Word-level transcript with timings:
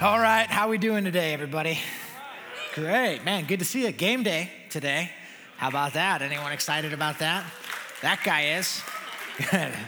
All 0.00 0.20
right, 0.20 0.46
how 0.46 0.68
we 0.68 0.78
doing 0.78 1.02
today, 1.02 1.32
everybody? 1.32 1.80
Great, 2.76 3.24
man. 3.24 3.46
Good 3.46 3.58
to 3.58 3.64
see 3.64 3.84
you. 3.84 3.90
Game 3.90 4.22
day 4.22 4.48
today. 4.70 5.10
How 5.56 5.66
about 5.66 5.94
that? 5.94 6.22
Anyone 6.22 6.52
excited 6.52 6.92
about 6.92 7.18
that? 7.18 7.44
That 8.02 8.20
guy 8.22 8.58
is. 8.58 8.80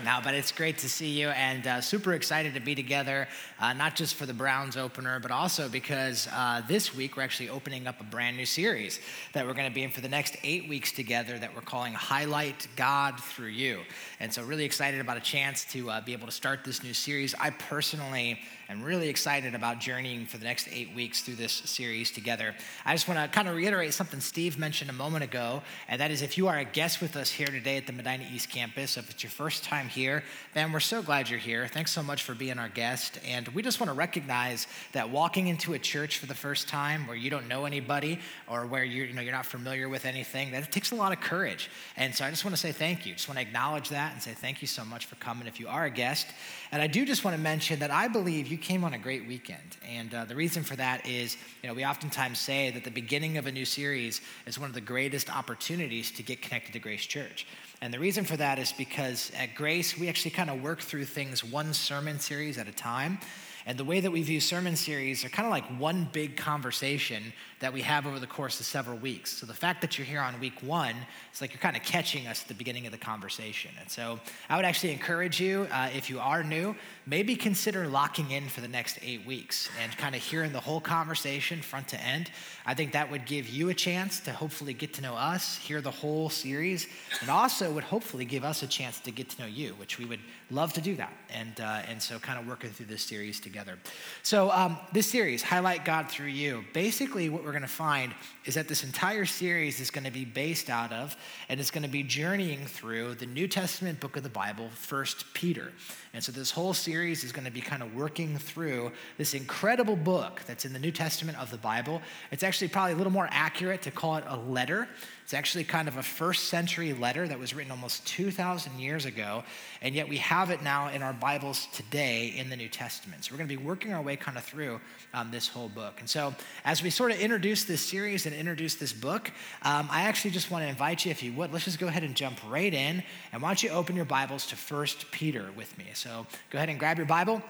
No, 0.04 0.21
but 0.23 0.35
it's 0.35 0.53
great 0.53 0.79
to 0.79 0.88
see 0.88 1.09
you 1.09 1.29
and 1.31 1.67
uh, 1.67 1.81
super 1.81 2.15
excited 2.15 2.54
to 2.54 2.61
be 2.61 2.77
together, 2.77 3.27
uh, 3.59 3.73
not 3.73 3.96
just 3.96 4.15
for 4.15 4.25
the 4.25 4.33
Browns 4.33 4.77
opener, 4.77 5.19
but 5.19 5.33
also 5.33 5.69
because 5.69 6.29
uh, 6.33 6.63
this 6.69 6.95
week 6.95 7.17
we're 7.17 7.24
actually 7.24 7.49
opening 7.49 7.88
up 7.88 8.01
a 8.01 8.04
brand 8.04 8.37
new 8.37 8.47
series 8.47 9.01
that 9.33 9.45
we're 9.45 9.54
going 9.54 9.69
to 9.69 9.74
be 9.74 9.83
in 9.83 9.90
for 9.90 10.03
the 10.03 10.08
next 10.08 10.37
eight 10.45 10.69
weeks 10.69 10.92
together 10.92 11.37
that 11.37 11.53
we're 11.53 11.63
calling 11.63 11.92
Highlight 11.92 12.69
God 12.77 13.21
Through 13.21 13.49
You. 13.49 13.81
And 14.21 14.33
so, 14.33 14.45
really 14.45 14.65
excited 14.65 15.01
about 15.01 15.17
a 15.17 15.21
chance 15.21 15.65
to 15.72 15.90
uh, 15.90 16.01
be 16.01 16.12
able 16.12 16.27
to 16.27 16.33
start 16.33 16.61
this 16.65 16.84
new 16.84 16.95
series. 16.95 17.34
I 17.34 17.51
personally 17.51 18.38
am 18.70 18.82
really 18.84 19.09
excited 19.09 19.55
about 19.55 19.80
journeying 19.80 20.27
for 20.27 20.38
the 20.38 20.45
next 20.45 20.68
eight 20.70 20.95
weeks 20.95 21.23
through 21.23 21.34
this 21.34 21.52
series 21.52 22.11
together. 22.11 22.55
I 22.84 22.95
just 22.95 23.09
want 23.09 23.19
to 23.19 23.27
kind 23.28 23.48
of 23.48 23.56
reiterate 23.56 23.92
something 23.95 24.20
Steve 24.20 24.59
mentioned 24.59 24.88
a 24.88 24.92
moment 24.92 25.24
ago, 25.24 25.62
and 25.88 26.01
that 26.01 26.12
is 26.12 26.23
if 26.23 26.38
you 26.38 26.47
are 26.47 26.56
a 26.56 26.65
guest 26.65 27.01
with 27.01 27.16
us 27.16 27.30
here 27.30 27.48
today 27.48 27.77
at 27.78 27.88
the 27.88 27.92
Medina 27.92 28.25
East 28.33 28.48
Campus, 28.48 28.97
if 28.97 29.11
it's 29.11 29.25
your 29.25 29.30
first 29.30 29.64
time 29.64 29.88
here, 29.88 30.23
then 30.55 30.70
we're 30.70 30.78
so 30.78 31.02
glad 31.02 31.28
you're 31.28 31.41
here. 31.41 31.66
Thanks 31.66 31.91
so 31.91 32.02
much 32.02 32.23
for 32.23 32.34
being 32.34 32.59
our 32.59 32.69
guest. 32.69 33.19
And 33.27 33.48
we 33.48 33.62
just 33.62 33.80
want 33.80 33.88
to 33.88 33.95
recognize 33.95 34.69
that 34.92 35.11
walking 35.11 35.48
into 35.48 35.73
a 35.75 35.78
church 35.78 36.19
for 36.19 36.27
the 36.27 36.34
first 36.34 36.69
time 36.69 37.09
where 37.09 37.16
you 37.16 37.28
don't 37.28 37.48
know 37.48 37.64
anybody 37.64 38.20
or 38.48 38.66
where 38.66 38.84
you're, 38.84 39.06
you 39.06 39.14
know, 39.14 39.23
you're 39.23 39.33
not 39.33 39.47
familiar 39.47 39.89
with 39.89 40.05
anything, 40.05 40.52
that 40.52 40.62
it 40.62 40.70
takes 40.70 40.92
a 40.92 40.95
lot 40.95 41.12
of 41.12 41.20
courage. 41.20 41.70
And 41.97 42.14
so 42.14 42.25
I 42.25 42.30
just 42.30 42.45
want 42.45 42.55
to 42.55 42.61
say 42.61 42.70
thank 42.70 43.05
you. 43.05 43.14
Just 43.14 43.28
want 43.28 43.39
to 43.39 43.42
acknowledge 43.42 43.89
that 43.89 44.12
and 44.12 44.23
say 44.23 44.33
thank 44.33 44.62
you 44.62 44.69
so 44.69 44.84
much 44.84 45.06
for 45.06 45.16
coming 45.16 45.48
if 45.48 45.59
you 45.59 45.66
are 45.66 45.87
a 45.87 45.91
guest. 45.91 46.28
And 46.73 46.80
I 46.80 46.87
do 46.87 47.05
just 47.05 47.24
want 47.24 47.37
to 47.37 47.42
mention 47.42 47.80
that 47.80 47.91
I 47.91 48.06
believe 48.06 48.47
you 48.47 48.56
came 48.56 48.84
on 48.84 48.95
a 48.95 48.98
great 48.98 49.27
weekend. 49.27 49.77
And 49.88 50.15
uh, 50.15 50.24
the 50.24 50.37
reason 50.37 50.62
for 50.62 50.77
that 50.77 51.05
is, 51.06 51.37
you 51.62 51.69
know, 51.69 51.74
we 51.74 51.84
oftentimes 51.84 52.38
say 52.38 52.70
that 52.70 52.84
the 52.84 52.92
beginning 52.92 53.38
of 53.38 53.47
a 53.47 53.52
new 53.52 53.65
series 53.65 54.20
is 54.47 54.56
one 54.56 54.69
of 54.69 54.75
the 54.75 54.80
greatest 54.80 55.34
opportunities 55.34 56.12
to 56.12 56.22
get 56.22 56.42
connected 56.42 56.72
to 56.75 56.78
Grace 56.78 57.05
Church. 57.05 57.47
And 57.83 57.92
the 57.92 57.98
reason 57.98 58.25
for 58.25 58.36
that 58.36 58.61
is 58.61 58.72
because 58.72 59.33
at 59.36 59.56
Grace, 59.56 59.98
we 59.98 60.08
actually 60.08 60.30
kind 60.30 60.48
of 60.48 60.62
work 60.62 60.80
through 60.80 61.06
things 61.06 61.42
one 61.42 61.75
sermon 61.75 62.20
series 62.20 62.56
at 62.56 62.69
a 62.69 62.73
time. 62.73 63.19
And 63.67 63.77
the 63.77 63.84
way 63.84 64.00
that 64.00 64.11
we 64.11 64.23
view 64.23 64.41
sermon 64.41 64.77
series 64.77 65.25
are 65.25 65.28
kind 65.28 65.47
of 65.47 65.50
like 65.50 65.64
one 65.80 66.08
big 66.12 66.36
conversation 66.36 67.33
that 67.61 67.72
we 67.75 67.83
have 67.83 68.06
over 68.06 68.19
the 68.19 68.27
course 68.27 68.58
of 68.58 68.66
several 68.66 68.97
weeks. 68.98 69.36
So 69.39 69.47
the 69.47 69.55
fact 69.55 69.83
that 69.83 69.98
you're 69.98 70.06
here 70.06 70.20
on 70.20 70.39
week 70.41 70.62
one, 70.62 70.94
it's 71.30 71.42
like 71.42 71.53
you're 71.53 71.61
kind 71.61 71.77
of 71.77 71.83
catching 71.83 72.27
us 72.27 72.42
at 72.42 72.48
the 72.48 72.55
beginning 72.55 72.86
of 72.86 72.92
the 72.92 72.98
conversation. 72.98 73.70
And 73.78 73.91
so 73.91 74.19
I 74.48 74.56
would 74.56 74.64
actually 74.64 74.92
encourage 74.92 75.41
you, 75.41 75.69
uh, 75.70 75.91
if 75.94 76.08
you 76.08 76.20
are 76.20 76.42
new, 76.42 76.75
maybe 77.06 77.36
consider 77.36 77.86
locking 77.86 78.30
in 78.30 78.48
for 78.48 78.62
the 78.62 78.69
next 78.69 78.98
eight 79.02 79.27
weeks 79.27 79.69
and 79.83 79.94
kind 79.98 80.14
of 80.14 80.22
hearing 80.22 80.52
the 80.52 80.61
whole 80.61 80.80
conversation 80.80 81.61
front 81.61 81.89
to 81.89 82.00
end. 82.00 82.30
I 82.64 82.72
think 82.72 82.92
that 82.92 83.11
would 83.11 83.27
give 83.27 83.48
you 83.48 83.69
a 83.69 83.74
chance 83.74 84.20
to 84.20 84.33
hopefully 84.33 84.72
get 84.72 84.95
to 84.95 85.02
know 85.02 85.14
us, 85.14 85.56
hear 85.58 85.83
the 85.83 85.91
whole 85.91 86.30
series, 86.30 86.86
and 87.20 87.28
also 87.28 87.70
would 87.72 87.84
hopefully 87.84 88.24
give 88.24 88.42
us 88.42 88.62
a 88.62 88.67
chance 88.67 89.00
to 89.00 89.11
get 89.11 89.28
to 89.30 89.42
know 89.42 89.48
you, 89.48 89.74
which 89.74 89.98
we 89.98 90.06
would 90.06 90.20
love 90.50 90.72
to 90.72 90.80
do 90.80 90.97
that. 90.97 91.12
And, 91.28 91.61
uh, 91.61 91.83
and 91.89 92.00
so 92.00 92.19
kind 92.19 92.39
of 92.39 92.47
working 92.47 92.70
through 92.70 92.86
this 92.86 93.02
series 93.02 93.39
together. 93.39 93.78
So 94.22 94.50
um, 94.50 94.78
this 94.92 95.06
series, 95.06 95.42
Highlight 95.42 95.84
God 95.84 96.08
Through 96.08 96.27
You, 96.27 96.64
basically 96.72 97.28
what 97.28 97.45
we're 97.45 97.50
we're 97.51 97.55
going 97.55 97.62
to 97.62 97.69
find 97.69 98.15
is 98.45 98.55
that 98.55 98.69
this 98.69 98.84
entire 98.84 99.25
series 99.25 99.81
is 99.81 99.91
going 99.91 100.05
to 100.05 100.11
be 100.12 100.25
based 100.25 100.70
out 100.70 100.93
of 100.93 101.17
and 101.48 101.59
it's 101.59 101.73
going 101.73 101.83
to 101.83 101.89
be 101.89 102.05
journeying 102.05 102.65
through 102.65 103.17
the 103.17 103.27
New 103.27 103.48
Testament 103.48 103.98
book 103.98 104.17
of 104.17 104.23
the 104.23 104.29
Bible, 104.29 104.69
First 104.73 105.25
Peter. 105.34 105.73
And 106.15 106.23
so 106.23 106.31
this 106.31 106.53
whole 106.53 106.73
series 106.75 107.25
is 107.25 107.33
going 107.33 107.47
to 107.47 107.51
be 107.51 107.61
kind 107.61 107.83
of 107.83 107.92
working 107.92 108.39
through 108.39 108.92
this 109.19 109.34
incredible 109.34 109.97
book 109.97 110.42
that's 110.47 110.65
in 110.65 110.73
the 110.73 110.79
New 110.79 110.92
Testament 110.92 111.39
of 111.39 111.51
the 111.51 111.57
Bible. 111.57 112.01
It's 112.31 112.45
actually 112.45 112.69
probably 112.69 112.92
a 112.92 112.97
little 112.97 113.12
more 113.12 113.27
accurate 113.33 113.83
to 113.83 113.91
call 113.91 114.14
it 114.14 114.25
a 114.29 114.37
letter 114.37 114.87
it's 115.31 115.34
actually 115.36 115.62
kind 115.62 115.86
of 115.86 115.97
a 115.97 116.03
first 116.03 116.47
century 116.47 116.92
letter 116.92 117.28
that 117.28 117.39
was 117.39 117.55
written 117.55 117.70
almost 117.70 118.05
2,000 118.08 118.80
years 118.80 119.05
ago, 119.05 119.45
and 119.80 119.95
yet 119.95 120.08
we 120.08 120.17
have 120.17 120.51
it 120.51 120.61
now 120.61 120.89
in 120.89 121.05
our 121.05 121.13
Bibles 121.13 121.68
today 121.73 122.35
in 122.36 122.51
the 122.51 122.57
New 122.57 122.68
Testament. 122.68 123.24
So 123.24 123.33
we're 123.33 123.39
going 123.39 123.48
to 123.48 123.57
be 123.57 123.64
working 123.64 123.92
our 123.92 124.02
way 124.02 124.17
kind 124.17 124.36
of 124.36 124.42
through 124.42 124.80
um, 125.14 125.30
this 125.30 125.46
whole 125.46 125.68
book. 125.68 126.01
And 126.01 126.11
so 126.11 126.35
as 126.64 126.83
we 126.83 126.91
sort 126.91 127.13
of 127.13 127.20
introduce 127.20 127.63
this 127.63 127.80
series 127.80 128.26
and 128.26 128.34
introduce 128.34 128.74
this 128.74 128.92
book, 128.92 129.30
um, 129.62 129.86
I 129.92 130.02
actually 130.02 130.32
just 130.32 130.50
want 130.50 130.64
to 130.64 130.68
invite 130.68 131.04
you, 131.04 131.12
if 131.12 131.22
you 131.22 131.32
would, 131.34 131.52
let's 131.52 131.64
just 131.64 131.78
go 131.78 131.86
ahead 131.86 132.02
and 132.02 132.16
jump 132.16 132.41
right 132.50 132.74
in. 132.74 133.00
And 133.32 133.41
why 133.41 133.50
don't 133.50 133.62
you 133.62 133.70
open 133.70 133.94
your 133.94 134.06
Bibles 134.06 134.48
to 134.48 134.56
First 134.56 135.12
Peter 135.12 135.50
with 135.56 135.78
me? 135.78 135.86
So 135.94 136.26
go 136.50 136.58
ahead 136.58 136.70
and 136.70 136.78
grab 136.80 136.97
your 136.97 137.06
Bible. 137.06 137.41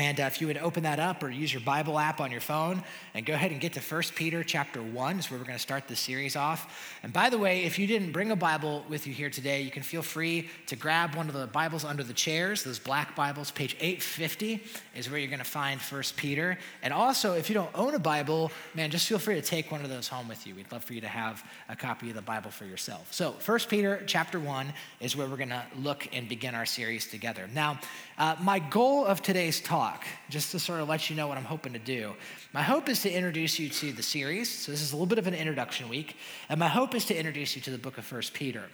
And 0.00 0.18
uh, 0.18 0.22
if 0.22 0.40
you 0.40 0.46
would 0.46 0.56
open 0.56 0.84
that 0.84 0.98
up 0.98 1.22
or 1.22 1.28
use 1.28 1.52
your 1.52 1.60
Bible 1.60 1.98
app 1.98 2.22
on 2.22 2.30
your 2.30 2.40
phone 2.40 2.82
and 3.12 3.26
go 3.26 3.34
ahead 3.34 3.50
and 3.50 3.60
get 3.60 3.74
to 3.74 3.80
1 3.80 4.02
Peter 4.14 4.42
chapter 4.42 4.82
1 4.82 5.18
is 5.18 5.30
where 5.30 5.38
we're 5.38 5.44
going 5.44 5.58
to 5.58 5.62
start 5.62 5.88
this 5.88 6.00
series 6.00 6.36
off. 6.36 6.96
And 7.02 7.12
by 7.12 7.28
the 7.28 7.36
way, 7.36 7.64
if 7.64 7.78
you 7.78 7.86
didn't 7.86 8.12
bring 8.12 8.30
a 8.30 8.36
Bible 8.36 8.82
with 8.88 9.06
you 9.06 9.12
here 9.12 9.28
today, 9.28 9.60
you 9.60 9.70
can 9.70 9.82
feel 9.82 10.00
free 10.00 10.48
to 10.68 10.74
grab 10.74 11.16
one 11.16 11.28
of 11.28 11.34
the 11.34 11.46
Bibles 11.46 11.84
under 11.84 12.02
the 12.02 12.14
chairs, 12.14 12.64
those 12.64 12.78
black 12.78 13.14
Bibles. 13.14 13.50
Page 13.50 13.76
850 13.78 14.64
is 14.96 15.10
where 15.10 15.18
you're 15.18 15.28
going 15.28 15.38
to 15.38 15.44
find 15.44 15.78
1 15.78 16.02
Peter. 16.16 16.56
And 16.82 16.94
also, 16.94 17.34
if 17.34 17.50
you 17.50 17.54
don't 17.54 17.70
own 17.74 17.94
a 17.94 17.98
Bible, 17.98 18.50
man, 18.74 18.90
just 18.90 19.06
feel 19.06 19.18
free 19.18 19.34
to 19.34 19.42
take 19.42 19.70
one 19.70 19.82
of 19.82 19.90
those 19.90 20.08
home 20.08 20.28
with 20.28 20.46
you. 20.46 20.54
We'd 20.54 20.72
love 20.72 20.82
for 20.82 20.94
you 20.94 21.02
to 21.02 21.08
have 21.08 21.44
a 21.68 21.76
copy 21.76 22.08
of 22.08 22.16
the 22.16 22.22
Bible 22.22 22.50
for 22.50 22.64
yourself. 22.64 23.12
So 23.12 23.32
1 23.44 23.58
Peter 23.68 24.02
chapter 24.06 24.40
1 24.40 24.72
is 25.00 25.14
where 25.14 25.28
we're 25.28 25.36
going 25.36 25.50
to 25.50 25.66
look 25.76 26.08
and 26.14 26.26
begin 26.26 26.54
our 26.54 26.64
series 26.64 27.06
together. 27.06 27.50
Now, 27.52 27.78
uh, 28.16 28.36
my 28.40 28.60
goal 28.60 29.04
of 29.04 29.20
today's 29.20 29.60
talk, 29.60 29.89
just 30.28 30.50
to 30.52 30.58
sort 30.58 30.80
of 30.80 30.88
let 30.88 31.10
you 31.10 31.16
know 31.16 31.26
what 31.26 31.38
I'm 31.38 31.44
hoping 31.44 31.72
to 31.72 31.78
do, 31.78 32.14
my 32.52 32.62
hope 32.62 32.88
is 32.88 33.02
to 33.02 33.10
introduce 33.10 33.58
you 33.58 33.68
to 33.68 33.92
the 33.92 34.02
series. 34.02 34.48
So 34.50 34.72
this 34.72 34.82
is 34.82 34.92
a 34.92 34.96
little 34.96 35.06
bit 35.06 35.18
of 35.18 35.26
an 35.26 35.34
introduction 35.34 35.88
week, 35.88 36.16
and 36.48 36.58
my 36.60 36.68
hope 36.68 36.94
is 36.94 37.04
to 37.06 37.16
introduce 37.16 37.56
you 37.56 37.62
to 37.62 37.70
the 37.70 37.78
book 37.78 37.98
of 37.98 38.04
First 38.04 38.34
Peter. 38.34 38.64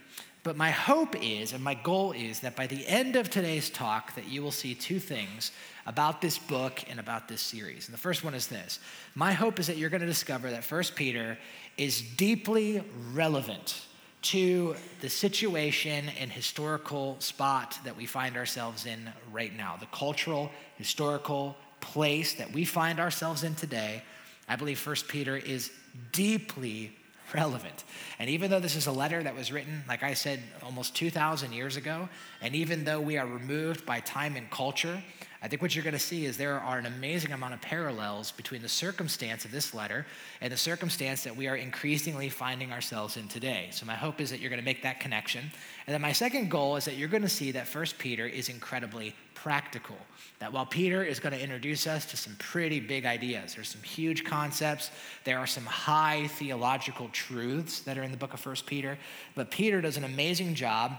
But 0.43 0.57
my 0.57 0.71
hope 0.71 1.17
is, 1.21 1.53
and 1.53 1.65
my 1.65 1.75
goal 1.75 2.13
is, 2.13 2.41
that 2.41 2.55
by 2.55 2.69
the 2.69 2.87
end 2.87 3.17
of 3.17 3.29
today's 3.29 3.69
talk, 3.69 4.15
that 4.15 4.29
you 4.29 4.43
will 4.43 4.53
see 4.53 4.77
two 4.77 5.01
things 5.01 5.51
about 5.87 6.21
this 6.21 6.39
book 6.39 6.85
and 6.89 7.01
about 7.01 7.27
this 7.27 7.41
series. 7.41 7.89
And 7.89 7.95
the 7.95 8.01
first 8.01 8.23
one 8.23 8.35
is 8.35 8.47
this: 8.47 8.79
my 9.17 9.33
hope 9.33 9.59
is 9.59 9.67
that 9.67 9.77
you're 9.77 9.91
going 9.91 10.03
to 10.03 10.07
discover 10.07 10.51
that 10.51 10.63
First 10.63 10.95
Peter 10.95 11.37
is 11.77 12.01
deeply 12.01 12.83
relevant 13.13 13.87
to 14.23 14.75
the 15.01 15.09
situation 15.09 16.11
and 16.21 16.33
historical 16.33 17.17
spot 17.21 17.79
that 17.85 17.97
we 17.97 18.07
find 18.07 18.37
ourselves 18.37 18.87
in 18.87 19.11
right 19.33 19.57
now, 19.57 19.77
the 19.79 19.87
cultural, 19.87 20.51
historical 20.77 21.57
place 21.81 22.35
that 22.35 22.53
we 22.53 22.65
find 22.65 22.99
ourselves 22.99 23.45
in 23.45 23.55
today. 23.55 24.03
I 24.49 24.57
believe 24.57 24.79
First 24.79 25.09
Peter 25.09 25.37
is 25.37 25.71
deeply 26.13 26.93
relevant. 27.35 27.85
And 28.19 28.31
even 28.31 28.51
though 28.51 28.61
this 28.61 28.77
is 28.77 28.87
a 28.87 28.93
letter 28.93 29.23
that 29.23 29.35
was 29.35 29.53
written, 29.53 29.85
like 29.89 30.03
I 30.03 30.15
said, 30.15 30.41
almost 30.63 30.95
2,000 30.97 31.53
years 31.53 31.77
ago, 31.77 32.09
and 32.41 32.55
even 32.55 32.85
though 32.85 33.01
we 33.01 33.19
are 33.19 33.27
removed 33.27 33.85
by 33.85 34.01
time 34.01 34.37
and 34.37 34.51
culture, 34.51 35.03
I 35.47 35.49
think 35.49 35.63
what 35.63 35.77
you're 35.77 35.85
going 35.85 35.95
to 35.95 36.01
see 36.01 36.25
is 36.25 36.37
there 36.37 36.59
are 36.59 36.77
an 36.77 36.87
amazing 36.87 37.31
amount 37.31 37.55
of 37.55 37.61
parallels 37.61 38.33
between 38.33 38.63
the 38.63 38.69
circumstance 38.69 39.45
of 39.45 39.53
this 39.53 39.75
letter 39.75 40.05
and 40.41 40.53
the 40.53 40.57
circumstance 40.57 41.23
that 41.23 41.37
we 41.37 41.47
are 41.47 41.55
increasingly 41.55 42.29
finding 42.29 42.73
ourselves 42.73 43.17
in 43.17 43.29
today. 43.29 43.69
So, 43.71 43.87
my 43.87 43.95
hope 43.95 44.21
is 44.21 44.29
that 44.31 44.41
you're 44.41 44.51
going 44.51 44.59
to 44.59 44.65
make 44.65 44.83
that 44.83 44.99
connection. 44.99 45.43
And 45.87 45.95
then, 45.95 46.01
my 46.01 46.11
second 46.11 46.51
goal 46.51 46.75
is 46.75 46.85
that 46.87 46.97
you're 46.97 47.09
going 47.09 47.23
to 47.23 47.29
see 47.29 47.53
that 47.53 47.69
First 47.69 47.97
Peter 47.97 48.27
is 48.27 48.49
incredibly 48.49 49.15
practical. 49.35 49.95
That 50.41 50.53
while 50.53 50.67
Peter 50.67 51.05
is 51.05 51.21
going 51.21 51.33
to 51.33 51.41
introduce 51.41 51.87
us 51.87 52.07
to 52.07 52.17
some 52.17 52.35
pretty 52.41 52.81
big 52.81 53.07
ideas, 53.07 53.55
there's 53.55 53.69
some 53.69 53.85
huge 53.85 54.25
concepts, 54.25 54.91
there 55.23 55.39
are 55.39 55.47
some 55.47 55.67
high 55.67 56.27
theological 56.27 57.09
truths 57.11 57.79
that 57.83 57.97
are 57.97 58.03
in 58.03 58.11
the 58.11 58.17
book 58.17 58.35
of 58.35 58.41
First 58.41 58.67
Peter, 58.67 58.99
but 59.37 59.53
Peter 59.53 59.81
does 59.81 59.97
an 59.97 60.03
amazing 60.03 60.57
job 60.57 60.97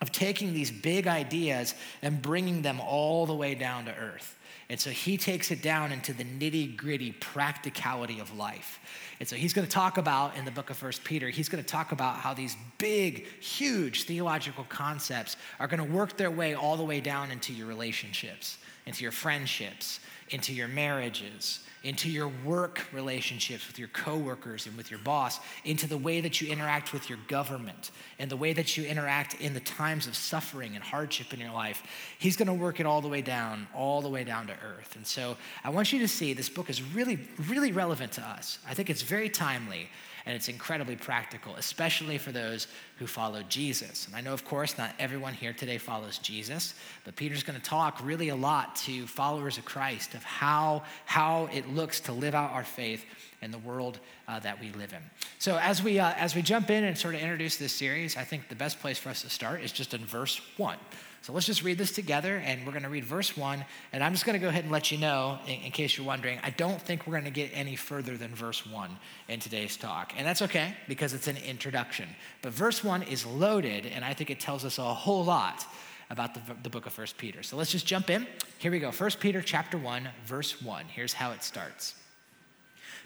of 0.00 0.12
taking 0.12 0.52
these 0.52 0.70
big 0.70 1.06
ideas 1.06 1.74
and 2.02 2.22
bringing 2.22 2.62
them 2.62 2.80
all 2.80 3.26
the 3.26 3.34
way 3.34 3.54
down 3.54 3.84
to 3.84 3.94
earth. 3.94 4.36
And 4.70 4.78
so 4.78 4.90
he 4.90 5.16
takes 5.16 5.50
it 5.50 5.62
down 5.62 5.90
into 5.90 6.12
the 6.12 6.22
nitty 6.22 6.76
gritty 6.76 7.10
practicality 7.10 8.20
of 8.20 8.36
life. 8.36 8.78
And 9.18 9.28
so 9.28 9.34
he's 9.34 9.52
going 9.52 9.66
to 9.66 9.72
talk 9.72 9.98
about 9.98 10.36
in 10.36 10.44
the 10.44 10.52
book 10.52 10.70
of 10.70 10.76
First 10.76 11.02
Peter, 11.02 11.28
he's 11.28 11.48
going 11.48 11.62
to 11.62 11.68
talk 11.68 11.90
about 11.90 12.16
how 12.16 12.34
these 12.34 12.56
big, 12.78 13.26
huge 13.42 14.04
theological 14.04 14.64
concepts 14.68 15.36
are 15.58 15.66
going 15.66 15.84
to 15.84 15.92
work 15.92 16.16
their 16.16 16.30
way 16.30 16.54
all 16.54 16.76
the 16.76 16.84
way 16.84 17.00
down 17.00 17.32
into 17.32 17.52
your 17.52 17.66
relationships, 17.66 18.58
into 18.86 19.02
your 19.02 19.12
friendships, 19.12 19.98
into 20.30 20.54
your 20.54 20.68
marriages, 20.68 21.64
into 21.82 22.10
your 22.10 22.30
work 22.44 22.86
relationships 22.92 23.66
with 23.66 23.78
your 23.78 23.88
coworkers 23.88 24.66
and 24.66 24.76
with 24.76 24.90
your 24.90 25.00
boss, 25.00 25.40
into 25.64 25.86
the 25.86 25.96
way 25.96 26.20
that 26.20 26.40
you 26.40 26.50
interact 26.50 26.92
with 26.92 27.08
your 27.08 27.18
government 27.26 27.90
and 28.18 28.30
the 28.30 28.36
way 28.36 28.52
that 28.52 28.76
you 28.76 28.84
interact 28.84 29.40
in 29.40 29.54
the 29.54 29.60
times 29.60 30.06
of 30.06 30.14
suffering 30.14 30.74
and 30.74 30.84
hardship 30.84 31.32
in 31.32 31.40
your 31.40 31.52
life. 31.52 31.82
He's 32.18 32.36
going 32.36 32.48
to 32.48 32.54
work 32.54 32.80
it 32.80 32.86
all 32.86 33.00
the 33.00 33.08
way 33.08 33.22
down, 33.22 33.66
all 33.74 34.02
the 34.02 34.08
way 34.08 34.24
down 34.24 34.46
to 34.48 34.52
earth. 34.52 34.94
And 34.96 35.06
so 35.06 35.36
I 35.64 35.70
want 35.70 35.92
you 35.92 36.00
to 36.00 36.08
see 36.08 36.34
this 36.34 36.50
book 36.50 36.68
is 36.68 36.82
really, 36.82 37.28
really 37.48 37.72
relevant 37.72 38.12
to 38.12 38.22
us. 38.22 38.58
I 38.68 38.74
think 38.74 38.90
it's 38.90 39.02
very 39.02 39.30
timely 39.30 39.88
and 40.26 40.34
it's 40.34 40.48
incredibly 40.48 40.96
practical, 40.96 41.54
especially 41.56 42.18
for 42.18 42.32
those 42.32 42.66
who 42.96 43.06
follow 43.06 43.42
Jesus. 43.48 44.06
And 44.06 44.14
I 44.14 44.20
know, 44.20 44.32
of 44.32 44.44
course, 44.44 44.76
not 44.76 44.94
everyone 44.98 45.34
here 45.34 45.52
today 45.52 45.78
follows 45.78 46.18
Jesus, 46.18 46.74
but 47.04 47.16
Peter's 47.16 47.42
going 47.42 47.58
to 47.58 47.64
talk 47.64 48.00
really 48.02 48.28
a 48.28 48.36
lot 48.36 48.76
to 48.76 49.06
followers 49.06 49.58
of 49.58 49.64
Christ 49.64 50.14
of 50.14 50.22
how, 50.22 50.82
how 51.06 51.48
it 51.52 51.68
looks 51.68 52.00
to 52.00 52.12
live 52.12 52.34
out 52.34 52.50
our 52.52 52.64
faith 52.64 53.04
in 53.42 53.50
the 53.50 53.58
world 53.58 53.98
uh, 54.28 54.38
that 54.40 54.60
we 54.60 54.70
live 54.72 54.92
in. 54.92 55.00
So 55.38 55.56
as 55.56 55.82
we, 55.82 55.98
uh, 55.98 56.12
as 56.12 56.34
we 56.34 56.42
jump 56.42 56.70
in 56.70 56.84
and 56.84 56.96
sort 56.96 57.14
of 57.14 57.20
introduce 57.20 57.56
this 57.56 57.72
series, 57.72 58.16
I 58.16 58.24
think 58.24 58.48
the 58.48 58.54
best 58.54 58.80
place 58.80 58.98
for 58.98 59.08
us 59.08 59.22
to 59.22 59.30
start 59.30 59.62
is 59.62 59.72
just 59.72 59.94
in 59.94 60.04
verse 60.04 60.40
one. 60.56 60.76
So 61.22 61.34
let's 61.34 61.44
just 61.44 61.62
read 61.62 61.76
this 61.76 61.92
together, 61.92 62.36
and 62.38 62.64
we're 62.64 62.72
going 62.72 62.84
to 62.84 62.88
read 62.88 63.04
verse 63.04 63.36
one. 63.36 63.64
And 63.92 64.02
I'm 64.02 64.12
just 64.12 64.24
going 64.24 64.38
to 64.38 64.42
go 64.42 64.48
ahead 64.48 64.64
and 64.64 64.72
let 64.72 64.90
you 64.90 64.96
know, 64.96 65.38
in, 65.46 65.60
in 65.60 65.70
case 65.70 65.96
you're 65.96 66.06
wondering, 66.06 66.38
I 66.42 66.50
don't 66.50 66.80
think 66.80 67.06
we're 67.06 67.12
going 67.12 67.24
to 67.24 67.30
get 67.30 67.50
any 67.52 67.76
further 67.76 68.16
than 68.16 68.34
verse 68.34 68.66
one 68.66 68.96
in 69.28 69.38
today's 69.38 69.76
talk. 69.76 70.14
And 70.16 70.26
that's 70.26 70.40
okay 70.42 70.74
because 70.88 71.12
it's 71.12 71.26
an 71.26 71.36
introduction. 71.36 72.08
But 72.40 72.52
verse 72.52 72.82
one 72.82 73.02
is 73.02 73.26
loaded, 73.26 73.84
and 73.84 74.02
I 74.02 74.14
think 74.14 74.30
it 74.30 74.40
tells 74.40 74.64
us 74.64 74.78
a 74.78 74.82
whole 74.82 75.24
lot 75.24 75.66
about 76.08 76.34
the, 76.34 76.40
the 76.62 76.70
book 76.70 76.86
of 76.86 76.92
First 76.94 77.18
Peter. 77.18 77.42
So 77.42 77.56
let's 77.56 77.70
just 77.70 77.86
jump 77.86 78.08
in. 78.08 78.26
Here 78.58 78.70
we 78.70 78.78
go. 78.78 78.90
First 78.90 79.20
Peter 79.20 79.42
chapter 79.42 79.76
1, 79.76 80.08
verse 80.24 80.62
1. 80.62 80.86
Here's 80.86 81.12
how 81.12 81.32
it 81.32 81.44
starts. 81.44 81.94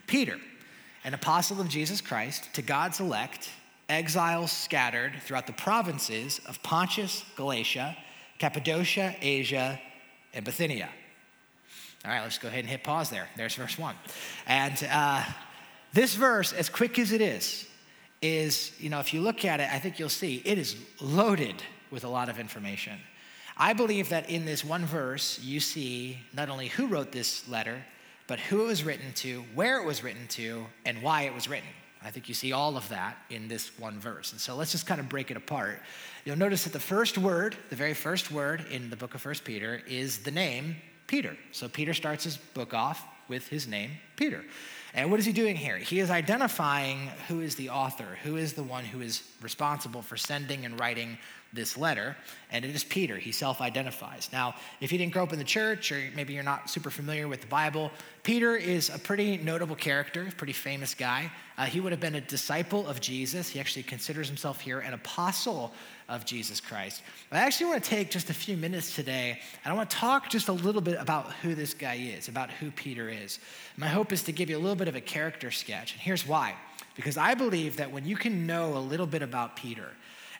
Peter, 0.07 0.37
an 1.03 1.13
apostle 1.13 1.59
of 1.59 1.67
Jesus 1.67 1.99
Christ, 1.99 2.53
to 2.53 2.61
God's 2.61 3.01
elect, 3.01 3.49
exiles 3.89 4.51
scattered 4.51 5.13
throughout 5.21 5.47
the 5.47 5.53
provinces 5.53 6.39
of 6.47 6.61
Pontus, 6.63 7.23
Galatia, 7.35 7.95
Cappadocia, 8.39 9.15
Asia, 9.21 9.79
and 10.33 10.43
Bithynia. 10.43 10.89
All 12.03 12.11
right, 12.11 12.21
let's 12.21 12.37
go 12.37 12.47
ahead 12.47 12.59
and 12.59 12.69
hit 12.69 12.83
pause 12.83 13.09
there. 13.09 13.27
There's 13.35 13.55
verse 13.55 13.77
one. 13.79 13.95
And 14.45 14.87
uh, 14.91 15.23
this 15.93 16.15
verse, 16.15 16.53
as 16.53 16.69
quick 16.69 16.99
as 16.99 17.11
it 17.11 17.21
is, 17.21 17.67
is, 18.21 18.71
you 18.79 18.89
know, 18.89 18.99
if 18.99 19.13
you 19.13 19.21
look 19.21 19.45
at 19.45 19.59
it, 19.59 19.69
I 19.71 19.79
think 19.79 19.97
you'll 19.97 20.09
see 20.09 20.41
it 20.45 20.57
is 20.57 20.75
loaded 21.01 21.63
with 21.91 22.03
a 22.03 22.09
lot 22.09 22.29
of 22.29 22.39
information. 22.39 22.99
I 23.57 23.73
believe 23.73 24.09
that 24.09 24.29
in 24.29 24.45
this 24.45 24.65
one 24.65 24.85
verse, 24.85 25.39
you 25.41 25.59
see 25.59 26.19
not 26.33 26.49
only 26.49 26.67
who 26.67 26.87
wrote 26.87 27.11
this 27.11 27.47
letter, 27.47 27.83
but 28.27 28.39
who 28.39 28.63
it 28.63 28.67
was 28.67 28.83
written 28.83 29.13
to, 29.13 29.43
where 29.53 29.79
it 29.79 29.85
was 29.85 30.03
written 30.03 30.27
to, 30.29 30.65
and 30.85 31.01
why 31.01 31.23
it 31.23 31.33
was 31.33 31.47
written. 31.47 31.69
I 32.05 32.11
think 32.11 32.29
you 32.29 32.35
see 32.35 32.51
all 32.51 32.77
of 32.77 32.87
that 32.89 33.17
in 33.31 33.47
this 33.47 33.77
one 33.79 33.99
verse. 33.99 34.31
And 34.31 34.39
so 34.39 34.55
let's 34.55 34.71
just 34.71 34.85
kind 34.85 34.99
of 34.99 35.09
break 35.09 35.31
it 35.31 35.37
apart. 35.37 35.81
You'll 36.23 36.37
notice 36.37 36.63
that 36.65 36.73
the 36.73 36.79
first 36.79 37.17
word, 37.17 37.57
the 37.71 37.75
very 37.75 37.95
first 37.95 38.31
word 38.31 38.63
in 38.69 38.91
the 38.91 38.95
book 38.95 39.15
of 39.15 39.21
First 39.21 39.43
Peter, 39.43 39.81
is 39.87 40.19
the 40.19 40.29
name 40.29 40.75
Peter. 41.07 41.35
So 41.51 41.67
Peter 41.67 41.95
starts 41.95 42.23
his 42.23 42.37
book 42.37 42.75
off 42.75 43.03
with 43.27 43.47
his 43.47 43.67
name, 43.67 43.89
Peter. 44.17 44.45
And 44.93 45.09
what 45.09 45.19
is 45.19 45.25
he 45.25 45.33
doing 45.33 45.55
here? 45.55 45.77
He 45.77 45.99
is 45.99 46.11
identifying 46.11 47.09
who 47.27 47.41
is 47.41 47.55
the 47.55 47.69
author, 47.69 48.17
who 48.23 48.37
is 48.37 48.53
the 48.53 48.63
one 48.63 48.85
who 48.85 49.01
is 49.01 49.23
responsible 49.41 50.03
for 50.03 50.15
sending 50.15 50.63
and 50.63 50.79
writing 50.79 51.17
this 51.55 51.77
letter, 51.77 52.15
and 52.51 52.63
it 52.63 52.75
is 52.75 52.83
Peter. 52.83 53.17
He 53.17 53.31
self 53.31 53.61
identifies. 53.61 54.29
Now, 54.31 54.55
if 54.81 54.91
you 54.91 54.97
didn't 54.97 55.13
grow 55.13 55.23
up 55.23 55.33
in 55.33 55.39
the 55.39 55.45
church, 55.45 55.91
or 55.91 56.01
maybe 56.15 56.33
you're 56.33 56.43
not 56.43 56.69
super 56.69 56.89
familiar 56.89 57.27
with 57.27 57.41
the 57.41 57.47
Bible, 57.47 57.91
Peter 58.23 58.55
is 58.55 58.89
a 58.89 58.99
pretty 58.99 59.37
notable 59.37 59.75
character, 59.75 60.27
pretty 60.37 60.53
famous 60.53 60.93
guy. 60.93 61.31
Uh, 61.57 61.65
he 61.65 61.79
would 61.79 61.91
have 61.91 62.01
been 62.01 62.15
a 62.15 62.21
disciple 62.21 62.85
of 62.87 62.99
Jesus. 62.99 63.49
He 63.49 63.59
actually 63.59 63.83
considers 63.83 64.27
himself 64.27 64.59
here 64.59 64.79
an 64.79 64.93
apostle 64.93 65.73
of 66.07 66.25
Jesus 66.25 66.59
Christ. 66.59 67.01
I 67.31 67.39
actually 67.39 67.67
want 67.67 67.83
to 67.83 67.89
take 67.89 68.11
just 68.11 68.29
a 68.29 68.33
few 68.33 68.57
minutes 68.57 68.95
today, 68.95 69.39
and 69.63 69.73
I 69.73 69.75
want 69.75 69.89
to 69.89 69.95
talk 69.95 70.29
just 70.29 70.49
a 70.49 70.53
little 70.53 70.81
bit 70.81 70.99
about 70.99 71.31
who 71.33 71.55
this 71.55 71.73
guy 71.73 71.95
is, 71.95 72.27
about 72.27 72.51
who 72.51 72.71
Peter 72.71 73.09
is. 73.09 73.39
My 73.77 73.87
hope 73.87 74.11
is 74.11 74.23
to 74.23 74.31
give 74.31 74.49
you 74.49 74.57
a 74.57 74.59
little 74.59 74.75
bit 74.75 74.87
of 74.87 74.95
a 74.95 75.01
character 75.01 75.51
sketch, 75.51 75.93
and 75.93 76.01
here's 76.01 76.27
why. 76.27 76.55
Because 76.95 77.17
I 77.17 77.33
believe 77.33 77.77
that 77.77 77.91
when 77.91 78.05
you 78.05 78.15
can 78.15 78.47
know 78.47 78.77
a 78.77 78.79
little 78.79 79.07
bit 79.07 79.21
about 79.21 79.55
Peter, 79.55 79.89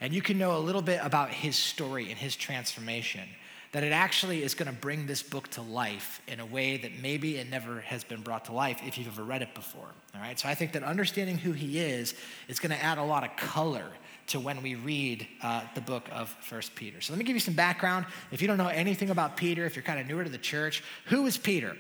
and 0.02 0.14
you 0.14 0.22
can 0.22 0.38
know 0.38 0.58
a 0.58 0.60
little 0.60 0.82
bit 0.82 1.00
about 1.04 1.30
his 1.30 1.56
story 1.56 2.10
and 2.10 2.18
his 2.18 2.36
transformation, 2.36 3.28
that 3.72 3.84
it 3.84 3.92
actually 3.92 4.42
is 4.42 4.54
going 4.54 4.74
to 4.74 4.80
bring 4.80 5.06
this 5.06 5.22
book 5.22 5.50
to 5.50 5.62
life 5.62 6.22
in 6.28 6.40
a 6.40 6.46
way 6.46 6.78
that 6.78 6.92
maybe 7.02 7.38
it 7.38 7.50
never 7.50 7.82
has 7.82 8.04
been 8.04 8.22
brought 8.22 8.46
to 8.46 8.54
life 8.54 8.80
if 8.86 8.98
you've 8.98 9.08
ever 9.08 9.24
read 9.24 9.42
it 9.42 9.54
before. 9.54 9.88
All 10.14 10.22
right, 10.22 10.40
so 10.40 10.48
I 10.48 10.56
think 10.56 10.72
that 10.74 10.84
understanding 10.84 11.38
who 11.38 11.52
he 11.52 11.80
is 11.80 12.16
is 12.48 12.60
going 12.60 12.72
to 12.72 12.82
add 12.82 12.98
a 12.98 13.04
lot 13.04 13.24
of 13.24 13.36
color 13.36 13.86
to 14.28 14.40
when 14.40 14.64
we 14.64 14.76
read 14.76 15.28
uh, 15.44 15.62
the 15.76 15.82
book 15.82 16.08
of 16.12 16.30
First 16.42 16.74
Peter. 16.74 17.02
So 17.02 17.14
let 17.14 17.20
me 17.20 17.26
give 17.26 17.36
you 17.36 17.42
some 17.42 17.54
background. 17.54 18.06
If 18.32 18.42
you 18.42 18.48
don't 18.48 18.58
know 18.58 18.70
anything 18.70 19.10
about 19.10 19.38
Peter, 19.38 19.66
if 19.66 19.76
you're 19.76 19.84
kind 19.84 20.00
of 20.00 20.08
newer 20.08 20.24
to 20.24 20.30
the 20.30 20.38
church, 20.38 20.84
who 21.08 21.26
is 21.26 21.38
Peter? 21.38 21.76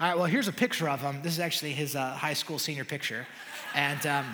All 0.00 0.08
right, 0.08 0.16
well, 0.16 0.26
here's 0.26 0.48
a 0.48 0.52
picture 0.52 0.88
of 0.88 1.00
him. 1.00 1.20
This 1.22 1.34
is 1.34 1.40
actually 1.40 1.72
his 1.72 1.94
uh, 1.94 2.12
high 2.12 2.32
school 2.32 2.58
senior 2.58 2.84
picture. 2.84 3.26
And 3.74 4.04
um, 4.06 4.26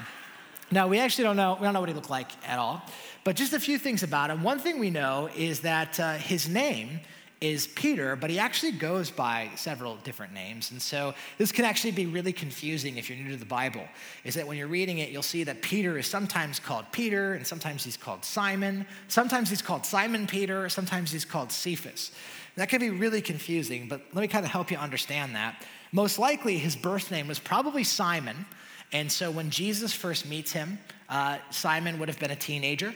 now 0.70 0.88
we 0.88 0.98
actually 0.98 1.24
don't 1.24 1.36
know, 1.36 1.56
we 1.58 1.64
don't 1.64 1.74
know 1.74 1.80
what 1.80 1.88
he 1.88 1.94
looked 1.94 2.10
like 2.10 2.30
at 2.46 2.58
all. 2.58 2.82
But 3.24 3.36
just 3.36 3.52
a 3.52 3.60
few 3.60 3.78
things 3.78 4.02
about 4.02 4.30
him. 4.30 4.42
One 4.42 4.58
thing 4.58 4.78
we 4.78 4.90
know 4.90 5.28
is 5.36 5.60
that 5.60 6.00
uh, 6.00 6.14
his 6.14 6.48
name 6.48 7.00
is 7.40 7.68
Peter, 7.68 8.16
but 8.16 8.28
he 8.28 8.38
actually 8.38 8.72
goes 8.72 9.10
by 9.10 9.48
several 9.56 9.96
different 9.96 10.34
names. 10.34 10.70
And 10.70 10.80
so 10.80 11.14
this 11.38 11.52
can 11.52 11.64
actually 11.64 11.92
be 11.92 12.04
really 12.04 12.34
confusing 12.34 12.98
if 12.98 13.08
you're 13.08 13.18
new 13.18 13.30
to 13.30 13.36
the 13.36 13.46
Bible. 13.46 13.82
Is 14.24 14.34
that 14.34 14.46
when 14.46 14.58
you're 14.58 14.68
reading 14.68 14.98
it, 14.98 15.08
you'll 15.08 15.22
see 15.22 15.44
that 15.44 15.62
Peter 15.62 15.96
is 15.96 16.06
sometimes 16.06 16.60
called 16.60 16.84
Peter, 16.92 17.34
and 17.34 17.46
sometimes 17.46 17.82
he's 17.82 17.96
called 17.96 18.24
Simon. 18.24 18.86
Sometimes 19.08 19.48
he's 19.48 19.62
called 19.62 19.86
Simon 19.86 20.26
Peter, 20.26 20.68
sometimes 20.68 21.10
he's 21.12 21.24
called 21.24 21.50
Cephas. 21.50 22.12
That 22.56 22.68
can 22.68 22.80
be 22.80 22.90
really 22.90 23.22
confusing, 23.22 23.88
but 23.88 24.02
let 24.12 24.20
me 24.20 24.28
kind 24.28 24.44
of 24.44 24.50
help 24.50 24.70
you 24.70 24.76
understand 24.76 25.34
that. 25.34 25.64
Most 25.92 26.18
likely, 26.18 26.58
his 26.58 26.76
birth 26.76 27.10
name 27.10 27.26
was 27.26 27.38
probably 27.38 27.84
Simon. 27.84 28.44
And 28.92 29.10
so 29.10 29.30
when 29.30 29.50
Jesus 29.50 29.92
first 29.92 30.26
meets 30.26 30.52
him, 30.52 30.78
uh, 31.08 31.38
Simon 31.50 31.98
would 31.98 32.08
have 32.08 32.18
been 32.18 32.30
a 32.30 32.36
teenager. 32.36 32.94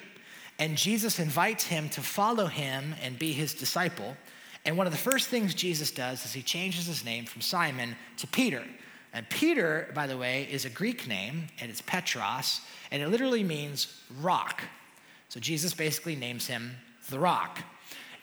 And 0.59 0.77
Jesus 0.77 1.19
invites 1.19 1.65
him 1.65 1.89
to 1.91 2.01
follow 2.01 2.47
him 2.47 2.95
and 3.03 3.19
be 3.19 3.33
his 3.33 3.55
disciple. 3.55 4.17
And 4.65 4.79
one 4.79 4.87
of 4.87 4.93
the 4.93 4.99
first 4.99 5.29
things 5.29 5.55
Jesus 5.55 5.91
does 5.91 6.25
is 6.25 6.33
he 6.33 6.43
changes 6.43 6.87
his 6.87 7.05
name 7.05 7.27
from 7.27 7.43
Simon 7.43 7.97
to 8.19 8.27
Peter. 8.27 8.65
And 9.13 9.29
Peter, 9.29 9.91
by 9.95 10.07
the 10.07 10.17
way, 10.17 10.49
is 10.51 10.65
a 10.65 10.71
Greek 10.71 11.07
name, 11.07 11.47
and 11.61 11.71
it's 11.71 11.81
Petros, 11.83 12.61
and 12.91 13.03
it 13.03 13.09
literally 13.09 13.45
means 13.45 14.01
rock. 14.21 14.63
So 15.29 15.39
Jesus 15.39 15.75
basically 15.75 16.17
names 16.17 16.47
him 16.47 16.77
the 17.11 17.19
rock. 17.19 17.61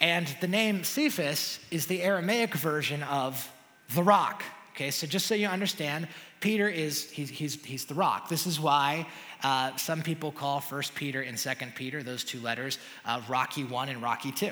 And 0.01 0.27
the 0.41 0.47
name 0.47 0.83
Cephas 0.83 1.59
is 1.69 1.85
the 1.85 2.01
Aramaic 2.01 2.55
version 2.55 3.03
of 3.03 3.49
the 3.93 4.03
rock. 4.03 4.43
Okay, 4.73 4.89
so 4.91 5.05
just 5.05 5.27
so 5.27 5.35
you 5.35 5.47
understand, 5.47 6.07
Peter 6.41 6.67
is, 6.67 7.09
he's, 7.09 7.29
he's, 7.29 7.63
he's 7.63 7.85
the 7.85 7.93
rock. 7.93 8.27
This 8.27 8.45
is 8.45 8.59
why 8.59 9.07
uh, 9.43 9.75
some 9.77 10.01
people 10.01 10.31
call 10.31 10.59
First 10.59 10.93
Peter 10.93 11.21
and 11.21 11.39
Second 11.39 11.73
Peter, 11.75 12.03
those 12.03 12.23
two 12.23 12.39
letters, 12.41 12.77
uh, 13.05 13.21
Rocky 13.29 13.63
1 13.63 13.89
and 13.89 14.01
Rocky 14.01 14.31
2 14.31 14.51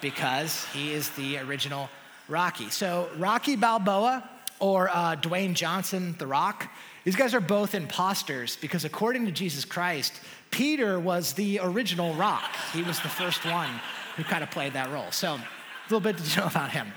because 0.00 0.64
he 0.66 0.92
is 0.92 1.10
the 1.10 1.38
original 1.38 1.88
Rocky. 2.28 2.70
So, 2.70 3.08
Rocky 3.16 3.56
Balboa 3.56 4.28
or 4.60 4.88
uh, 4.90 5.16
Dwayne 5.16 5.54
Johnson, 5.54 6.14
The 6.18 6.26
Rock, 6.26 6.70
these 7.04 7.16
guys 7.16 7.34
are 7.34 7.40
both 7.40 7.74
imposters 7.74 8.56
because, 8.56 8.84
according 8.84 9.26
to 9.26 9.32
Jesus 9.32 9.64
Christ, 9.64 10.20
Peter 10.50 11.00
was 11.00 11.32
the 11.32 11.60
original 11.62 12.14
rock. 12.14 12.50
He 12.72 12.82
was 12.82 13.00
the 13.00 13.08
first 13.08 13.44
one 13.44 13.70
who 14.16 14.24
kind 14.24 14.42
of 14.42 14.50
played 14.50 14.74
that 14.74 14.90
role. 14.90 15.10
So, 15.10 15.34
a 15.34 15.40
little 15.88 16.00
bit 16.00 16.18
to 16.18 16.40
know 16.40 16.46
about 16.46 16.70
him. 16.70 16.92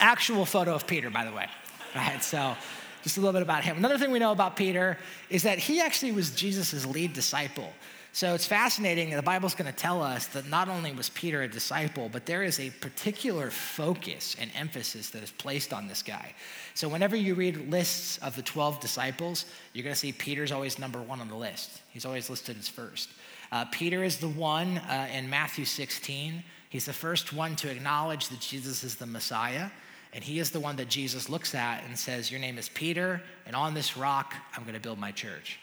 Actual 0.00 0.44
photo 0.44 0.74
of 0.74 0.86
Peter, 0.86 1.10
by 1.10 1.24
the 1.24 1.32
way. 1.32 1.46
All 1.94 2.02
right, 2.02 2.22
so 2.22 2.56
just 3.08 3.16
a 3.16 3.20
little 3.20 3.32
bit 3.32 3.42
about 3.42 3.64
him. 3.64 3.78
Another 3.78 3.96
thing 3.96 4.10
we 4.10 4.18
know 4.18 4.32
about 4.32 4.54
Peter 4.54 4.98
is 5.30 5.42
that 5.44 5.58
he 5.58 5.80
actually 5.80 6.12
was 6.12 6.30
Jesus' 6.30 6.84
lead 6.84 7.14
disciple. 7.14 7.72
So 8.12 8.34
it's 8.34 8.46
fascinating. 8.46 9.08
That 9.10 9.16
the 9.16 9.22
Bible's 9.22 9.54
going 9.54 9.70
to 9.70 9.76
tell 9.76 10.02
us 10.02 10.26
that 10.28 10.46
not 10.46 10.68
only 10.68 10.92
was 10.92 11.08
Peter 11.08 11.42
a 11.42 11.48
disciple, 11.48 12.10
but 12.10 12.26
there 12.26 12.42
is 12.42 12.60
a 12.60 12.68
particular 12.68 13.50
focus 13.50 14.36
and 14.38 14.50
emphasis 14.54 15.08
that 15.10 15.22
is 15.22 15.30
placed 15.30 15.72
on 15.72 15.88
this 15.88 16.02
guy. 16.02 16.34
So 16.74 16.86
whenever 16.86 17.16
you 17.16 17.34
read 17.34 17.70
lists 17.70 18.18
of 18.18 18.36
the 18.36 18.42
12 18.42 18.78
disciples, 18.80 19.46
you're 19.72 19.84
going 19.84 19.94
to 19.94 19.98
see 19.98 20.12
Peter's 20.12 20.52
always 20.52 20.78
number 20.78 21.00
one 21.00 21.20
on 21.20 21.28
the 21.28 21.36
list. 21.36 21.80
He's 21.90 22.04
always 22.04 22.28
listed 22.28 22.58
as 22.58 22.68
first. 22.68 23.08
Uh, 23.50 23.64
Peter 23.72 24.04
is 24.04 24.18
the 24.18 24.28
one 24.28 24.78
uh, 24.78 25.08
in 25.14 25.30
Matthew 25.30 25.64
16. 25.64 26.42
He's 26.68 26.84
the 26.84 26.92
first 26.92 27.32
one 27.32 27.56
to 27.56 27.70
acknowledge 27.70 28.28
that 28.28 28.40
Jesus 28.40 28.84
is 28.84 28.96
the 28.96 29.06
Messiah. 29.06 29.70
And 30.12 30.24
he 30.24 30.38
is 30.38 30.50
the 30.50 30.60
one 30.60 30.76
that 30.76 30.88
Jesus 30.88 31.28
looks 31.28 31.54
at 31.54 31.84
and 31.84 31.98
says, 31.98 32.30
Your 32.30 32.40
name 32.40 32.58
is 32.58 32.68
Peter, 32.70 33.22
and 33.46 33.54
on 33.54 33.74
this 33.74 33.96
rock, 33.96 34.34
I'm 34.56 34.62
going 34.62 34.74
to 34.74 34.80
build 34.80 34.98
my 34.98 35.12
church. 35.12 35.58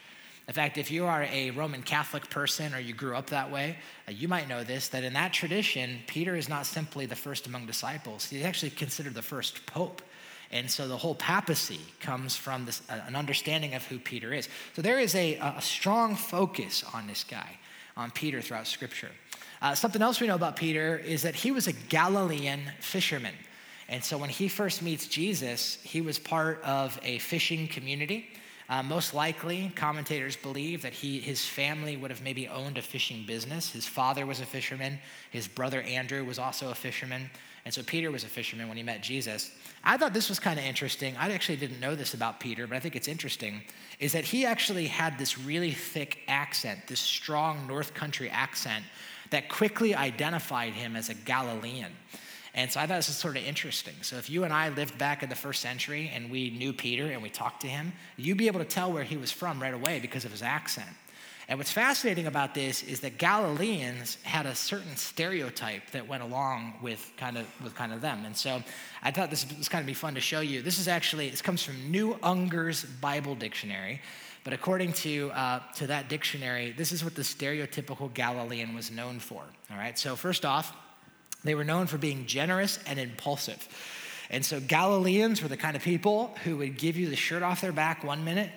In 0.48 0.54
fact, 0.54 0.78
if 0.78 0.92
you 0.92 1.06
are 1.06 1.24
a 1.24 1.50
Roman 1.52 1.82
Catholic 1.82 2.30
person 2.30 2.76
or 2.76 2.80
you 2.80 2.94
grew 2.94 3.16
up 3.16 3.32
that 3.32 3.52
way, 3.52 3.78
uh, 4.08 4.12
you 4.12 4.28
might 4.28 4.48
know 4.48 4.64
this 4.64 4.90
that 4.90 5.04
in 5.04 5.14
that 5.14 5.34
tradition, 5.34 6.00
Peter 6.06 6.36
is 6.36 6.48
not 6.48 6.68
simply 6.68 7.08
the 7.08 7.16
first 7.16 7.48
among 7.48 7.66
disciples, 7.66 8.26
he's 8.26 8.46
actually 8.46 8.70
considered 8.70 9.16
the 9.16 9.22
first 9.22 9.66
pope. 9.66 10.02
And 10.52 10.70
so 10.70 10.88
the 10.88 10.96
whole 10.96 11.16
papacy 11.16 11.80
comes 12.00 12.36
from 12.36 12.66
this, 12.66 12.84
uh, 12.90 13.00
an 13.08 13.16
understanding 13.16 13.74
of 13.74 13.84
who 13.86 13.98
Peter 13.98 14.32
is. 14.32 14.48
So 14.76 14.84
there 14.84 15.00
is 15.00 15.16
a, 15.16 15.36
a 15.38 15.62
strong 15.62 16.16
focus 16.16 16.84
on 16.94 17.08
this 17.08 17.24
guy, 17.24 17.58
on 17.98 18.12
Peter 18.12 18.42
throughout 18.42 18.68
Scripture. 18.68 19.10
Uh, 19.62 19.74
something 19.74 20.04
else 20.04 20.22
we 20.22 20.28
know 20.28 20.36
about 20.36 20.56
Peter 20.56 20.98
is 20.98 21.24
that 21.24 21.34
he 21.34 21.52
was 21.52 21.66
a 21.66 21.74
Galilean 21.74 22.62
fisherman. 22.80 23.34
And 23.88 24.04
so 24.04 24.18
when 24.18 24.30
he 24.30 24.48
first 24.48 24.82
meets 24.82 25.08
Jesus, 25.08 25.78
he 25.84 26.02
was 26.02 26.18
part 26.18 26.62
of 26.64 27.00
a 27.04 27.20
fishing 27.20 27.68
community. 27.68 28.30
Uh, 28.68 28.82
most 28.82 29.14
likely, 29.14 29.72
commentators 29.76 30.36
believe 30.36 30.82
that 30.82 30.94
he, 30.94 31.20
his 31.20 31.46
family 31.46 31.96
would 31.96 32.10
have 32.10 32.24
maybe 32.24 32.48
owned 32.48 32.80
a 32.80 32.82
fishing 32.82 33.24
business. 33.28 33.72
His 33.72 33.86
father 33.86 34.26
was 34.26 34.40
a 34.40 34.46
fisherman, 34.46 34.98
his 35.30 35.48
brother 35.48 35.82
Andrew 35.84 36.26
was 36.26 36.40
also 36.40 36.72
a 36.72 36.76
fisherman, 36.76 37.30
and 37.64 37.74
so 37.74 37.84
Peter 37.84 38.10
was 38.10 38.24
a 38.24 38.28
fisherman 38.28 38.68
when 38.68 38.78
he 38.78 38.82
met 38.82 39.04
Jesus. 39.04 39.52
I 39.84 39.98
thought 39.98 40.14
this 40.14 40.30
was 40.30 40.40
kind 40.40 40.58
of 40.58 40.66
interesting. 40.66 41.16
I 41.18 41.32
actually 41.32 41.58
didn't 41.58 41.80
know 41.80 41.94
this 41.94 42.16
about 42.16 42.40
Peter, 42.40 42.66
but 42.66 42.76
I 42.76 42.80
think 42.80 42.96
it's 42.96 43.08
interesting, 43.08 43.62
is 44.00 44.14
that 44.14 44.24
he 44.24 44.46
actually 44.46 44.88
had 44.88 45.20
this 45.20 45.38
really 45.38 45.72
thick 45.72 46.22
accent, 46.28 46.88
this 46.88 47.00
strong 47.00 47.68
North 47.68 47.94
Country 47.94 48.32
accent 48.32 48.84
that 49.30 49.48
quickly 49.48 49.94
identified 49.94 50.74
him 50.74 50.96
as 50.96 51.10
a 51.10 51.14
Galilean. 51.14 51.92
And 52.56 52.72
so 52.72 52.80
I 52.80 52.88
thought 52.88 52.96
this 52.96 53.10
was 53.10 53.18
sort 53.18 53.36
of 53.36 53.44
interesting. 53.44 53.96
So 54.02 54.16
if 54.16 54.30
you 54.30 54.46
and 54.46 54.54
I 54.54 54.70
lived 54.70 54.98
back 54.98 55.22
in 55.22 55.30
the 55.30 55.36
first 55.36 55.62
century 55.62 56.10
and 56.14 56.32
we 56.32 56.50
knew 56.52 56.72
Peter 56.72 57.12
and 57.12 57.22
we 57.22 57.30
talked 57.30 57.62
to 57.62 57.68
him, 57.68 57.92
you'd 58.16 58.38
be 58.38 58.48
able 58.48 58.62
to 58.62 58.66
tell 58.66 58.94
where 58.94 59.04
he 59.04 59.18
was 59.18 59.30
from 59.30 59.62
right 59.62 59.74
away 59.74 60.00
because 60.00 60.24
of 60.24 60.32
his 60.32 60.42
accent. 60.42 60.90
And 61.50 61.60
what's 61.60 61.72
fascinating 61.72 62.28
about 62.28 62.56
this 62.56 62.82
is 62.82 63.02
that 63.02 63.18
Galileans 63.18 64.18
had 64.24 64.46
a 64.46 64.56
certain 64.56 64.96
stereotype 64.96 65.92
that 65.92 66.08
went 66.08 66.24
along 66.24 66.76
with 66.82 67.12
kind 67.18 67.38
of 67.38 67.46
with 67.62 67.76
kind 67.76 67.94
of 67.94 68.02
them. 68.02 68.26
And 68.26 68.36
so 68.36 68.64
I 69.04 69.12
thought 69.12 69.30
this 69.30 69.46
was 69.56 69.70
kind 69.70 69.82
of 69.82 69.86
be 69.86 69.94
fun 69.94 70.16
to 70.16 70.22
show 70.22 70.40
you. 70.40 70.62
This 70.62 70.80
is 70.80 70.88
actually 70.88 71.30
this 71.30 71.44
comes 71.44 71.62
from 71.62 71.92
New 71.92 72.18
Unger's 72.24 72.86
Bible 72.86 73.36
Dictionary. 73.36 74.02
But 74.46 74.54
according 74.54 74.94
to, 74.94 75.32
uh, 75.32 75.60
to 75.78 75.88
that 75.88 76.08
dictionary, 76.08 76.72
this 76.72 76.92
is 76.92 77.04
what 77.04 77.16
the 77.16 77.24
stereotypical 77.24 78.14
Galilean 78.14 78.76
was 78.76 78.92
known 78.92 79.20
for. 79.20 79.44
All 79.72 79.78
right, 79.78 79.98
so 79.98 80.16
first 80.16 80.46
off, 80.46 80.72
they 81.46 81.56
were 81.56 81.64
known 81.64 81.88
for 81.88 81.98
being 81.98 82.26
generous 82.26 82.80
and 82.86 83.00
impulsive. 83.00 83.68
And 84.30 84.44
so 84.44 84.60
Galileans 84.60 85.42
were 85.42 85.48
the 85.48 85.58
kind 85.58 85.76
of 85.76 85.84
people 85.84 86.36
who 86.44 86.58
would 86.58 86.78
give 86.78 86.98
you 86.98 87.10
the 87.10 87.16
shirt 87.16 87.44
off 87.44 87.62
their 87.62 87.72
back 87.72 88.04
one 88.04 88.24
minute 88.24 88.50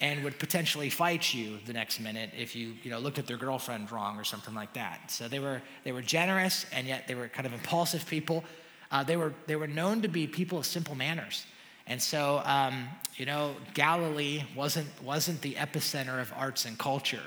and 0.00 0.24
would 0.24 0.38
potentially 0.38 0.90
fight 0.90 1.32
you 1.32 1.58
the 1.64 1.72
next 1.72 2.00
minute 2.00 2.30
if 2.36 2.56
you, 2.56 2.74
you 2.82 2.90
know, 2.90 2.98
looked 2.98 3.20
at 3.20 3.26
their 3.28 3.36
girlfriend 3.36 3.90
wrong 3.92 4.18
or 4.18 4.24
something 4.24 4.52
like 4.52 4.72
that. 4.72 5.10
So 5.12 5.28
they 5.28 5.38
were, 5.38 5.62
they 5.84 5.92
were 5.92 6.02
generous 6.02 6.66
and 6.72 6.88
yet 6.88 7.06
they 7.06 7.14
were 7.14 7.28
kind 7.28 7.46
of 7.46 7.52
impulsive 7.52 8.04
people. 8.06 8.42
Uh, 8.90 9.04
they, 9.04 9.16
were, 9.16 9.32
they 9.46 9.54
were 9.54 9.68
known 9.68 10.02
to 10.02 10.08
be 10.08 10.26
people 10.26 10.58
of 10.58 10.66
simple 10.66 10.96
manners. 10.96 11.46
And 11.86 12.02
so, 12.02 12.42
um, 12.44 12.88
you 13.14 13.26
know, 13.26 13.54
Galilee 13.74 14.42
wasn't, 14.56 14.88
wasn't 15.02 15.40
the 15.40 15.54
epicenter 15.54 16.20
of 16.20 16.32
arts 16.36 16.64
and 16.64 16.76
culture 16.76 17.22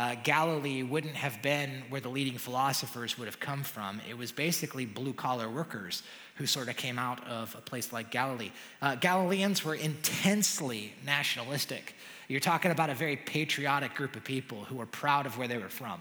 uh, 0.00 0.14
Galilee 0.24 0.82
wouldn't 0.82 1.14
have 1.14 1.42
been 1.42 1.82
where 1.90 2.00
the 2.00 2.08
leading 2.08 2.38
philosophers 2.38 3.18
would 3.18 3.26
have 3.26 3.38
come 3.38 3.62
from. 3.62 4.00
It 4.08 4.16
was 4.16 4.32
basically 4.32 4.86
blue 4.86 5.12
collar 5.12 5.46
workers 5.50 6.02
who 6.36 6.46
sort 6.46 6.70
of 6.70 6.76
came 6.78 6.98
out 6.98 7.22
of 7.28 7.54
a 7.54 7.60
place 7.60 7.92
like 7.92 8.10
Galilee. 8.10 8.50
Uh, 8.80 8.94
Galileans 8.94 9.62
were 9.62 9.74
intensely 9.74 10.94
nationalistic. 11.04 11.94
You're 12.28 12.40
talking 12.40 12.70
about 12.70 12.88
a 12.88 12.94
very 12.94 13.16
patriotic 13.16 13.94
group 13.94 14.16
of 14.16 14.24
people 14.24 14.64
who 14.64 14.76
were 14.76 14.86
proud 14.86 15.26
of 15.26 15.36
where 15.36 15.48
they 15.48 15.58
were 15.58 15.68
from. 15.68 16.00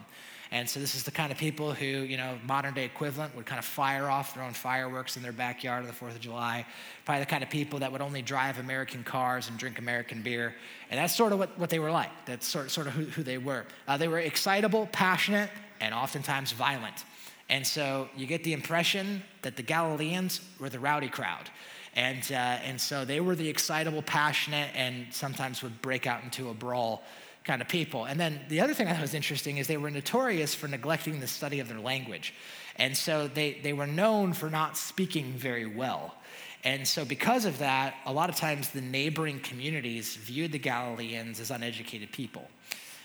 And 0.52 0.68
so 0.68 0.80
this 0.80 0.96
is 0.96 1.04
the 1.04 1.12
kind 1.12 1.32
of 1.32 1.38
people 1.38 1.74
who, 1.74 1.86
you 1.86 2.18
know, 2.18 2.40
modern 2.44 2.74
day 2.74 2.84
equivalent 2.84 3.36
would 3.36 3.46
kind 3.46 3.60
of 3.60 3.66
fire 3.66 4.10
off 4.10 4.34
their 4.34 4.44
own 4.44 4.54
fireworks 4.54 5.16
in 5.16 5.22
their 5.22 5.32
backyard 5.32 5.84
on 5.84 5.88
the 5.88 5.94
4th 5.94 6.16
of 6.16 6.20
July. 6.22 6.66
Probably 7.06 7.20
the 7.20 7.30
kind 7.30 7.44
of 7.44 7.52
people 7.52 7.80
that 7.80 7.92
would 7.92 8.02
only 8.02 8.24
drive 8.24 8.58
American 8.58 9.04
cars 9.04 9.48
and 9.48 9.60
drink 9.60 9.78
American 9.78 10.24
beer. 10.24 10.56
And 10.90 10.98
that's 11.00 11.16
sort 11.16 11.34
of 11.34 11.40
what, 11.40 11.58
what 11.60 11.70
they 11.70 11.78
were 11.78 11.92
like. 11.92 12.10
That's 12.26 12.48
sort, 12.48 12.72
sort 12.72 12.88
of 12.88 12.94
who, 12.94 13.06
who 13.06 13.22
they 13.22 13.38
were. 13.38 13.66
Uh, 13.88 13.98
they 13.98 14.08
were 14.08 14.20
excitable, 14.20 14.90
passionate, 14.92 15.52
and 15.80 15.94
oftentimes 15.94 16.52
violent. 16.52 17.06
And 17.50 17.66
so 17.66 18.10
you 18.16 18.26
get 18.26 18.44
the 18.44 18.54
impression 18.54 19.22
that 19.44 19.56
the 19.56 19.64
Galileans 19.64 20.42
were 20.60 20.70
the 20.70 20.80
rowdy 20.80 21.10
crowd. 21.10 21.50
And, 21.96 22.24
uh, 22.32 22.36
and 22.36 22.80
so 22.80 23.06
they 23.06 23.20
were 23.20 23.36
the 23.36 23.50
excitable, 23.50 24.02
passionate, 24.02 24.70
and 24.76 25.08
sometimes 25.12 25.62
would 25.62 25.82
break 25.82 26.08
out 26.08 26.24
into 26.24 26.50
a 26.50 26.54
brawl 26.54 27.04
kind 27.44 27.62
of 27.62 27.68
people. 27.68 28.06
And 28.06 28.20
then 28.20 28.40
the 28.50 28.62
other 28.62 28.74
thing 28.74 28.86
that 28.88 29.02
was 29.02 29.14
interesting 29.14 29.58
is 29.58 29.68
they 29.68 29.78
were 29.78 29.92
notorious 29.92 30.54
for 30.54 30.68
neglecting 30.68 31.20
the 31.20 31.28
study 31.28 31.60
of 31.60 31.68
their 31.68 31.80
language. 31.80 32.34
And 32.76 32.96
so 32.96 33.28
they, 33.28 33.60
they 33.64 33.74
were 33.74 33.88
known 33.88 34.34
for 34.34 34.50
not 34.50 34.78
speaking 34.78 35.34
very 35.34 35.66
well. 35.66 36.16
And 36.64 36.86
so, 36.86 37.06
because 37.06 37.46
of 37.46 37.60
that, 37.60 37.96
a 38.06 38.12
lot 38.12 38.30
of 38.30 38.36
times 38.36 38.70
the 38.70 38.82
neighboring 38.82 39.40
communities 39.40 40.16
viewed 40.18 40.52
the 40.52 40.60
Galileans 40.60 41.40
as 41.40 41.52
uneducated 41.52 42.12
people. 42.12 42.50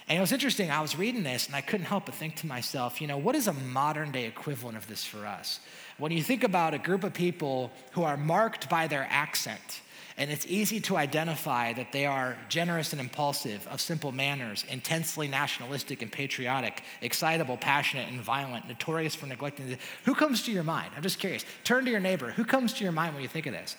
And 0.08 0.18
it 0.18 0.20
was 0.20 0.32
interesting, 0.32 0.70
I 0.70 0.82
was 0.82 0.98
reading 0.98 1.22
this 1.22 1.46
and 1.46 1.56
I 1.56 1.62
couldn't 1.62 1.86
help 1.86 2.06
but 2.06 2.14
think 2.14 2.36
to 2.36 2.46
myself, 2.46 3.00
you 3.00 3.06
know, 3.06 3.16
what 3.16 3.34
is 3.34 3.48
a 3.48 3.52
modern 3.52 4.10
day 4.10 4.26
equivalent 4.26 4.76
of 4.76 4.86
this 4.86 5.04
for 5.04 5.24
us? 5.24 5.60
When 5.96 6.12
you 6.12 6.22
think 6.22 6.44
about 6.44 6.74
a 6.74 6.78
group 6.78 7.04
of 7.04 7.14
people 7.14 7.72
who 7.92 8.02
are 8.02 8.16
marked 8.16 8.68
by 8.68 8.86
their 8.86 9.06
accent, 9.08 9.80
and 10.16 10.30
it's 10.30 10.46
easy 10.46 10.78
to 10.80 10.96
identify 10.96 11.72
that 11.72 11.90
they 11.90 12.06
are 12.06 12.36
generous 12.48 12.92
and 12.92 13.00
impulsive, 13.00 13.66
of 13.66 13.80
simple 13.80 14.12
manners, 14.12 14.64
intensely 14.68 15.26
nationalistic 15.26 16.02
and 16.02 16.12
patriotic, 16.12 16.84
excitable, 17.00 17.56
passionate, 17.56 18.08
and 18.08 18.20
violent, 18.20 18.68
notorious 18.68 19.16
for 19.16 19.26
neglecting. 19.26 19.70
The, 19.70 19.78
who 20.04 20.14
comes 20.14 20.44
to 20.44 20.52
your 20.52 20.62
mind? 20.62 20.92
I'm 20.96 21.02
just 21.02 21.18
curious. 21.18 21.44
Turn 21.64 21.84
to 21.84 21.90
your 21.90 21.98
neighbor. 21.98 22.30
Who 22.30 22.44
comes 22.44 22.72
to 22.74 22.84
your 22.84 22.92
mind 22.92 23.14
when 23.14 23.22
you 23.22 23.28
think 23.28 23.46
of 23.46 23.52
this? 23.52 23.76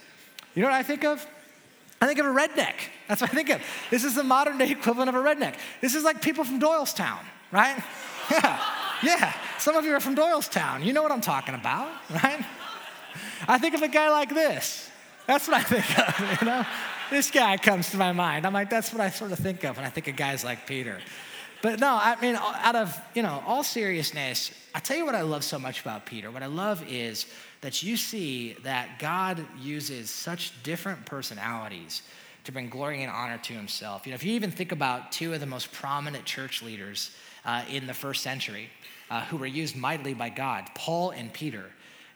You 0.56 0.62
know 0.62 0.68
what 0.68 0.76
I 0.76 0.84
think 0.84 1.06
of? 1.06 1.26
I 2.02 2.08
think 2.08 2.20
of 2.20 2.26
a 2.26 2.30
redneck. 2.30 2.76
That's 3.08 3.22
what 3.22 3.32
I 3.32 3.34
think 3.34 3.50
of. 3.50 3.62
This 3.90 4.04
is 4.04 4.16
the 4.16 4.24
modern 4.24 4.58
day 4.58 4.72
equivalent 4.72 5.08
of 5.08 5.16
a 5.16 5.20
redneck. 5.20 5.56
This 5.80 5.96
is 5.96 6.04
like 6.04 6.22
people 6.22 6.44
from 6.44 6.60
Doylestown, 6.60 7.20
right? 7.52 7.82
Yeah, 8.32 8.60
yeah. 9.04 9.34
Some 9.60 9.76
of 9.76 9.86
you 9.86 9.94
are 9.94 10.00
from 10.00 10.16
Doylestown. 10.16 10.84
You 10.84 10.94
know 10.94 11.04
what 11.04 11.12
I'm 11.12 11.22
talking 11.22 11.54
about, 11.54 11.92
right? 12.10 12.44
I 13.48 13.60
think 13.60 13.76
of 13.76 13.84
a 13.84 13.88
guy 13.88 14.10
like 14.10 14.34
this. 14.34 14.90
That's 15.28 15.48
what 15.48 15.58
I 15.58 15.64
think 15.64 16.00
of, 16.00 16.42
you 16.42 16.48
know? 16.48 16.66
This 17.10 17.30
guy 17.30 17.58
comes 17.58 17.92
to 17.92 17.98
my 17.98 18.12
mind. 18.12 18.46
I'm 18.46 18.54
like, 18.54 18.70
that's 18.70 18.92
what 18.92 19.02
I 19.02 19.10
sort 19.10 19.32
of 19.32 19.40
think 19.40 19.64
of 19.64 19.78
when 19.78 19.86
I 19.86 19.90
think 19.90 20.08
of 20.08 20.16
guys 20.16 20.44
like 20.44 20.66
Peter. 20.66 21.00
But 21.62 21.80
no, 21.80 21.98
I 22.00 22.20
mean, 22.22 22.36
out 22.36 22.76
of, 22.76 23.00
you 23.14 23.24
know, 23.24 23.44
all 23.46 23.64
seriousness, 23.64 24.52
I 24.74 24.80
tell 24.80 24.98
you 24.98 25.06
what 25.06 25.16
I 25.16 25.22
love 25.22 25.44
so 25.44 25.58
much 25.58 25.82
about 25.82 26.06
Peter. 26.06 26.30
What 26.30 26.44
I 26.44 26.48
love 26.48 26.84
is 26.88 27.26
that 27.62 27.82
you 27.82 27.98
see 27.98 28.54
that 28.64 29.00
God 29.00 29.44
uses 29.60 30.10
such 30.10 30.62
different 30.64 31.06
personalities 31.06 32.04
to 32.44 32.52
bring 32.52 32.70
glory 32.70 33.02
and 33.02 33.12
honor 33.12 33.40
to 33.40 33.54
himself. 33.54 34.06
You 34.06 34.12
know, 34.12 34.16
if 34.16 34.24
you 34.24 34.34
even 34.34 34.52
think 34.52 34.72
about 34.72 35.12
two 35.12 35.34
of 35.34 35.40
the 35.40 35.48
most 35.48 35.72
prominent 35.72 36.26
church 36.26 36.62
leaders 36.62 37.12
uh, 37.44 37.64
in 37.70 37.88
the 37.88 37.94
first 37.94 38.22
century 38.22 38.70
uh, 39.10 39.22
who 39.26 39.38
were 39.38 39.48
used 39.48 39.76
mightily 39.76 40.14
by 40.14 40.30
God, 40.30 40.70
Paul 40.76 41.12
and 41.12 41.34
Peter, 41.34 41.66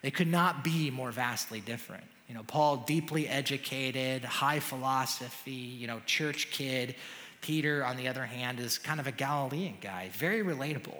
they 0.02 0.10
could 0.10 0.28
not 0.28 0.62
be 0.62 0.90
more 0.90 1.10
vastly 1.10 1.60
different. 1.60 2.04
You 2.30 2.36
know, 2.36 2.44
Paul, 2.44 2.76
deeply 2.86 3.26
educated, 3.26 4.24
high 4.24 4.60
philosophy, 4.60 5.50
you 5.50 5.88
know, 5.88 6.00
church 6.06 6.52
kid. 6.52 6.94
Peter, 7.40 7.84
on 7.84 7.96
the 7.96 8.06
other 8.06 8.24
hand, 8.24 8.60
is 8.60 8.78
kind 8.78 9.00
of 9.00 9.08
a 9.08 9.12
Galilean 9.12 9.78
guy, 9.80 10.10
very 10.12 10.44
relatable. 10.44 10.98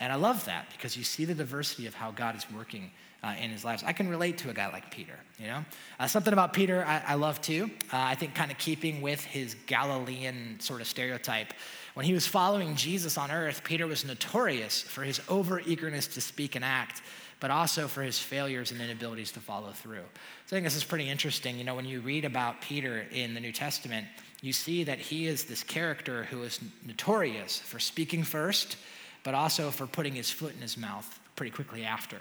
And 0.00 0.12
I 0.12 0.16
love 0.16 0.44
that 0.46 0.66
because 0.72 0.96
you 0.96 1.04
see 1.04 1.24
the 1.24 1.36
diversity 1.36 1.86
of 1.86 1.94
how 1.94 2.10
God 2.10 2.34
is 2.34 2.44
working 2.50 2.90
uh, 3.22 3.36
in 3.40 3.50
his 3.50 3.64
lives. 3.64 3.84
I 3.86 3.92
can 3.92 4.08
relate 4.08 4.38
to 4.38 4.50
a 4.50 4.52
guy 4.52 4.72
like 4.72 4.90
Peter, 4.90 5.14
you 5.38 5.46
know? 5.46 5.64
Uh, 6.00 6.08
something 6.08 6.32
about 6.32 6.52
Peter 6.52 6.84
I, 6.84 7.00
I 7.06 7.14
love 7.14 7.40
too. 7.40 7.70
Uh, 7.92 7.98
I 7.98 8.16
think 8.16 8.34
kind 8.34 8.50
of 8.50 8.58
keeping 8.58 9.00
with 9.00 9.22
his 9.22 9.54
Galilean 9.66 10.58
sort 10.58 10.80
of 10.80 10.88
stereotype. 10.88 11.54
When 11.94 12.06
he 12.06 12.12
was 12.12 12.26
following 12.26 12.74
Jesus 12.74 13.16
on 13.16 13.30
earth, 13.30 13.62
Peter 13.62 13.86
was 13.86 14.04
notorious 14.04 14.82
for 14.82 15.04
his 15.04 15.20
over 15.28 15.60
eagerness 15.60 16.08
to 16.08 16.20
speak 16.20 16.56
and 16.56 16.64
act 16.64 17.02
but 17.42 17.50
also 17.50 17.88
for 17.88 18.02
his 18.02 18.20
failures 18.20 18.70
and 18.70 18.80
inabilities 18.80 19.32
to 19.32 19.40
follow 19.40 19.72
through. 19.72 20.04
So 20.46 20.54
I 20.54 20.60
think 20.60 20.64
this 20.64 20.76
is 20.76 20.84
pretty 20.84 21.08
interesting. 21.08 21.58
You 21.58 21.64
know, 21.64 21.74
when 21.74 21.84
you 21.84 22.00
read 22.00 22.24
about 22.24 22.60
Peter 22.60 23.04
in 23.10 23.34
the 23.34 23.40
New 23.40 23.50
Testament, 23.50 24.06
you 24.42 24.52
see 24.52 24.84
that 24.84 25.00
he 25.00 25.26
is 25.26 25.44
this 25.44 25.64
character 25.64 26.22
who 26.30 26.44
is 26.44 26.60
notorious 26.86 27.58
for 27.58 27.80
speaking 27.80 28.22
first, 28.22 28.76
but 29.24 29.34
also 29.34 29.72
for 29.72 29.88
putting 29.88 30.14
his 30.14 30.30
foot 30.30 30.54
in 30.54 30.62
his 30.62 30.78
mouth 30.78 31.18
pretty 31.34 31.50
quickly 31.50 31.82
after. 31.82 32.18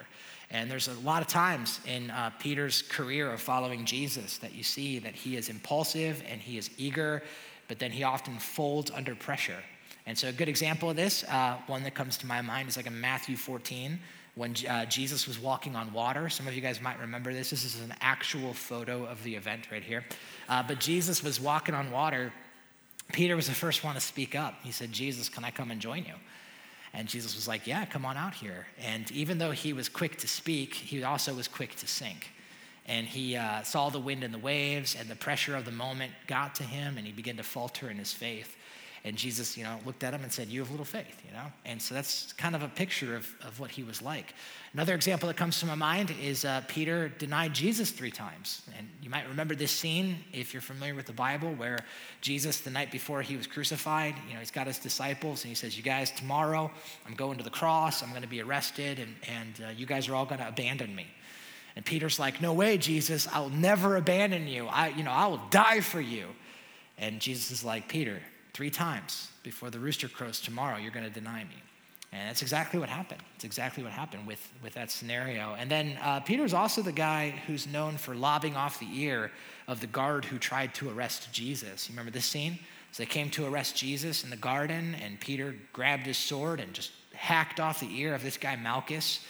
And 0.50 0.72
there's 0.72 0.88
a 0.88 1.00
lot 1.01 1.22
of 1.22 1.28
times 1.28 1.82
in 1.86 2.10
uh, 2.10 2.32
Peter's 2.40 2.82
career 2.82 3.32
of 3.32 3.40
following 3.40 3.86
Jesus 3.86 4.40
that 4.40 4.56
you 4.56 4.63
see 4.63 4.98
that 4.98 5.13
he 5.13 5.38
is 5.38 5.50
impulsive 5.50 6.24
and 6.28 6.42
he 6.42 6.58
is 6.58 6.72
eager, 6.80 7.22
but 7.68 7.78
then 7.78 7.92
he 7.92 8.01
often 8.01 8.40
folds 8.40 8.90
under 8.90 9.13
pressure. 9.13 9.62
And 10.08 10.18
so, 10.18 10.30
a 10.30 10.32
good 10.32 10.50
example 10.50 10.90
of 10.90 10.96
this, 10.96 11.24
uh, 11.25 11.58
one 11.68 11.84
that 11.84 11.94
comes 11.94 12.18
to 12.18 12.25
my 12.25 12.42
mind, 12.42 12.70
is 12.70 12.75
like 12.75 12.88
in 12.88 13.00
Matthew 13.00 13.38
14 13.38 14.00
when 14.36 14.56
uh, 14.70 14.86
Jesus 14.86 15.28
was 15.28 15.38
walking 15.38 15.76
on 15.76 15.92
water. 15.92 16.30
Some 16.30 16.48
of 16.48 16.54
you 16.54 16.62
guys 16.62 16.82
might 16.82 17.00
remember 17.00 17.34
this. 17.34 17.50
This 17.50 17.66
is 17.66 17.82
an 17.82 17.94
actual 18.00 18.54
photo 18.54 19.06
of 19.06 19.24
the 19.24 19.36
event 19.36 19.70
right 19.72 19.84
here. 19.84 20.06
Uh, 20.48 20.64
but 20.64 20.80
Jesus 20.80 21.24
was 21.24 21.40
walking 21.40 21.76
on 21.76 21.92
water. 21.92 22.32
Peter 23.12 23.36
was 23.36 23.48
the 23.48 23.54
first 23.54 23.84
one 23.84 23.96
to 23.96 24.02
speak 24.02 24.36
up. 24.36 24.56
He 24.64 24.72
said, 24.72 24.92
Jesus, 24.92 25.28
can 25.28 25.44
I 25.44 25.52
come 25.52 25.70
and 25.70 25.82
join 25.82 26.06
you? 26.06 26.16
And 26.94 27.08
Jesus 27.08 27.36
was 27.36 27.48
like, 27.48 27.68
Yeah, 27.68 27.86
come 27.86 28.06
on 28.06 28.18
out 28.18 28.34
here. 28.34 28.68
And 28.80 29.10
even 29.12 29.38
though 29.38 29.52
he 29.52 29.74
was 29.74 29.90
quick 29.90 30.18
to 30.20 30.28
speak, 30.28 30.74
he 30.74 31.04
also 31.04 31.34
was 31.34 31.48
quick 31.48 31.76
to 31.76 31.88
sink. 31.88 32.32
and 32.86 33.08
he 33.08 33.36
uh, 33.36 33.62
saw 33.64 33.90
the 33.90 34.00
wind 34.00 34.24
and 34.24 34.34
the 34.34 34.40
waves, 34.40 34.96
and 35.00 35.08
the 35.08 35.16
pressure 35.16 35.56
of 35.56 35.66
the 35.66 35.72
moment 35.72 36.12
got 36.28 36.56
to 36.56 36.64
him, 36.64 36.98
and 36.98 37.06
he 37.06 37.14
began 37.14 37.38
to 37.38 37.44
falter 37.44 37.90
in 37.90 37.98
his 37.98 38.12
faith. 38.12 38.58
And 39.03 39.17
Jesus, 39.17 39.58
you 39.58 39.63
know, 39.63 39.79
looked 39.84 40.03
at 40.03 40.13
him 40.13 40.22
and 40.22 40.31
said, 40.31 40.48
You 40.50 40.60
have 40.60 40.70
little 40.70 40.86
faith, 40.86 41.20
you 41.25 41.34
know? 41.34 41.46
And 41.65 41.81
so 41.81 41.96
that's 41.96 42.34
kind 42.34 42.55
of 42.55 42.62
a 42.62 42.67
picture 42.67 43.15
of, 43.15 43.27
of 43.41 43.60
what 43.60 43.72
he 43.72 43.81
was 43.81 44.00
like. 44.00 44.36
Another 44.74 44.93
example 44.93 45.27
that 45.27 45.38
comes 45.38 45.60
to 45.60 45.65
my 45.65 45.74
mind 45.74 46.13
is 46.22 46.46
uh, 46.46 46.62
Peter 46.67 47.10
denied 47.10 47.53
Jesus 47.53 47.89
three 47.89 48.12
times. 48.12 48.62
And 48.77 48.88
you 49.01 49.10
might 49.10 49.27
remember 49.27 49.55
this 49.55 49.72
scene 49.72 50.17
if 50.31 50.53
you're 50.53 50.62
familiar 50.62 50.93
with 50.93 51.08
the 51.08 51.13
Bible, 51.13 51.51
where 51.53 51.79
Jesus, 52.22 52.62
the 52.62 52.70
night 52.70 52.91
before 52.91 53.24
he 53.24 53.36
was 53.36 53.48
crucified, 53.48 54.13
you 54.27 54.36
know, 54.36 54.39
he's 54.39 54.51
got 54.51 54.67
his 54.67 54.77
disciples 54.77 55.43
and 55.43 55.50
he 55.50 55.55
says, 55.55 55.75
You 55.75 55.84
guys, 55.84 56.12
tomorrow 56.12 56.70
I'm 57.08 57.15
going 57.15 57.39
to 57.39 57.43
the 57.43 57.50
cross, 57.50 58.03
I'm 58.03 58.12
going 58.12 58.22
to 58.22 58.27
be 58.27 58.41
arrested, 58.41 59.00
and, 59.00 59.15
and 59.27 59.65
uh, 59.65 59.72
you 59.72 59.88
guys 59.88 60.08
are 60.10 60.15
all 60.15 60.25
going 60.25 60.41
to 60.41 60.48
abandon 60.48 60.96
me. 60.96 61.08
And 61.75 61.84
Peter's 61.84 62.20
like, 62.20 62.39
No 62.39 62.53
way, 62.53 62.77
Jesus, 62.77 63.27
I'll 63.31 63.50
never 63.50 63.96
abandon 63.96 64.48
you. 64.48 64.67
I, 64.67 64.89
you 64.89 65.03
know, 65.03 65.12
I 65.12 65.25
will 65.25 65.41
die 65.50 65.79
for 65.79 66.00
you. 66.00 66.27
And 67.00 67.20
Jesus 67.20 67.50
is 67.50 67.65
like, 67.65 67.88
Peter, 67.89 68.22
Three 68.53 68.70
times 68.70 69.29
before 69.43 69.70
the 69.70 69.79
rooster 69.79 70.08
crows 70.08 70.39
tomorrow, 70.41 70.77
you're 70.77 70.91
going 70.91 71.05
to 71.05 71.12
deny 71.12 71.43
me. 71.43 71.63
And 72.13 72.27
that's 72.27 72.41
exactly 72.41 72.77
what 72.77 72.89
happened. 72.89 73.22
It's 73.36 73.46
exactly 73.46 73.84
what 73.84 73.93
happened 73.93 74.27
with, 74.27 74.51
with 74.62 74.74
that 74.74 74.91
scenario. 74.91 75.55
And 75.58 75.72
then 75.72 75.98
uh, 76.01 76.20
Peter's 76.20 76.53
also 76.53 76.81
the 76.81 76.91
guy 76.91 77.29
who's 77.48 77.67
known 77.67 77.96
for 77.96 78.13
lobbing 78.13 78.58
off 78.58 78.79
the 78.79 78.89
ear 78.91 79.31
of 79.67 79.79
the 79.79 79.88
guard 79.88 80.25
who 80.25 80.38
tried 80.38 80.74
to 80.75 80.89
arrest 80.89 81.31
Jesus. 81.31 81.88
You 81.88 81.93
remember 81.93 82.12
this 82.12 82.25
scene? 82.25 82.60
So 82.91 83.03
they 83.03 83.08
came 83.08 83.29
to 83.31 83.46
arrest 83.46 83.77
Jesus 83.77 84.25
in 84.25 84.29
the 84.29 84.36
garden, 84.36 84.96
and 85.01 85.17
Peter 85.22 85.55
grabbed 85.72 86.05
his 86.05 86.17
sword 86.17 86.60
and 86.60 86.74
just 86.74 86.91
hacked 87.13 87.62
off 87.62 87.79
the 87.79 87.98
ear 87.98 88.13
of 88.13 88.24
this 88.24 88.36
guy, 88.36 88.58
Malchus. 88.58 89.25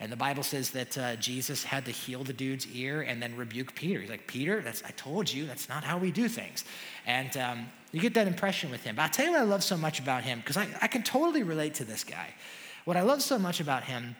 And 0.00 0.10
the 0.10 0.16
Bible 0.16 0.42
says 0.42 0.70
that 0.70 0.98
uh, 0.98 1.16
Jesus 1.16 1.64
had 1.64 1.84
to 1.84 1.90
heal 1.90 2.24
the 2.24 2.32
dude's 2.32 2.66
ear 2.74 3.02
and 3.02 3.22
then 3.22 3.36
rebuke 3.36 3.74
Peter. 3.74 4.00
He's 4.00 4.10
like, 4.10 4.26
Peter, 4.26 4.60
that's, 4.60 4.82
I 4.84 4.90
told 4.90 5.32
you, 5.32 5.46
that's 5.46 5.68
not 5.68 5.84
how 5.84 5.98
we 5.98 6.10
do 6.10 6.28
things. 6.28 6.64
And 7.06 7.36
um, 7.36 7.66
you 7.92 8.00
get 8.00 8.14
that 8.14 8.26
impression 8.26 8.70
with 8.70 8.82
him. 8.82 8.96
But 8.96 9.02
I'll 9.02 9.08
tell 9.10 9.26
you 9.26 9.32
what 9.32 9.40
I 9.40 9.44
love 9.44 9.62
so 9.62 9.76
much 9.76 10.00
about 10.00 10.24
him, 10.24 10.40
because 10.40 10.56
I, 10.56 10.66
I 10.82 10.88
can 10.88 11.02
totally 11.02 11.42
relate 11.42 11.74
to 11.74 11.84
this 11.84 12.02
guy. 12.02 12.34
What 12.84 12.96
I 12.96 13.02
love 13.02 13.22
so 13.22 13.38
much 13.38 13.60
about 13.60 13.84
him 13.84 14.16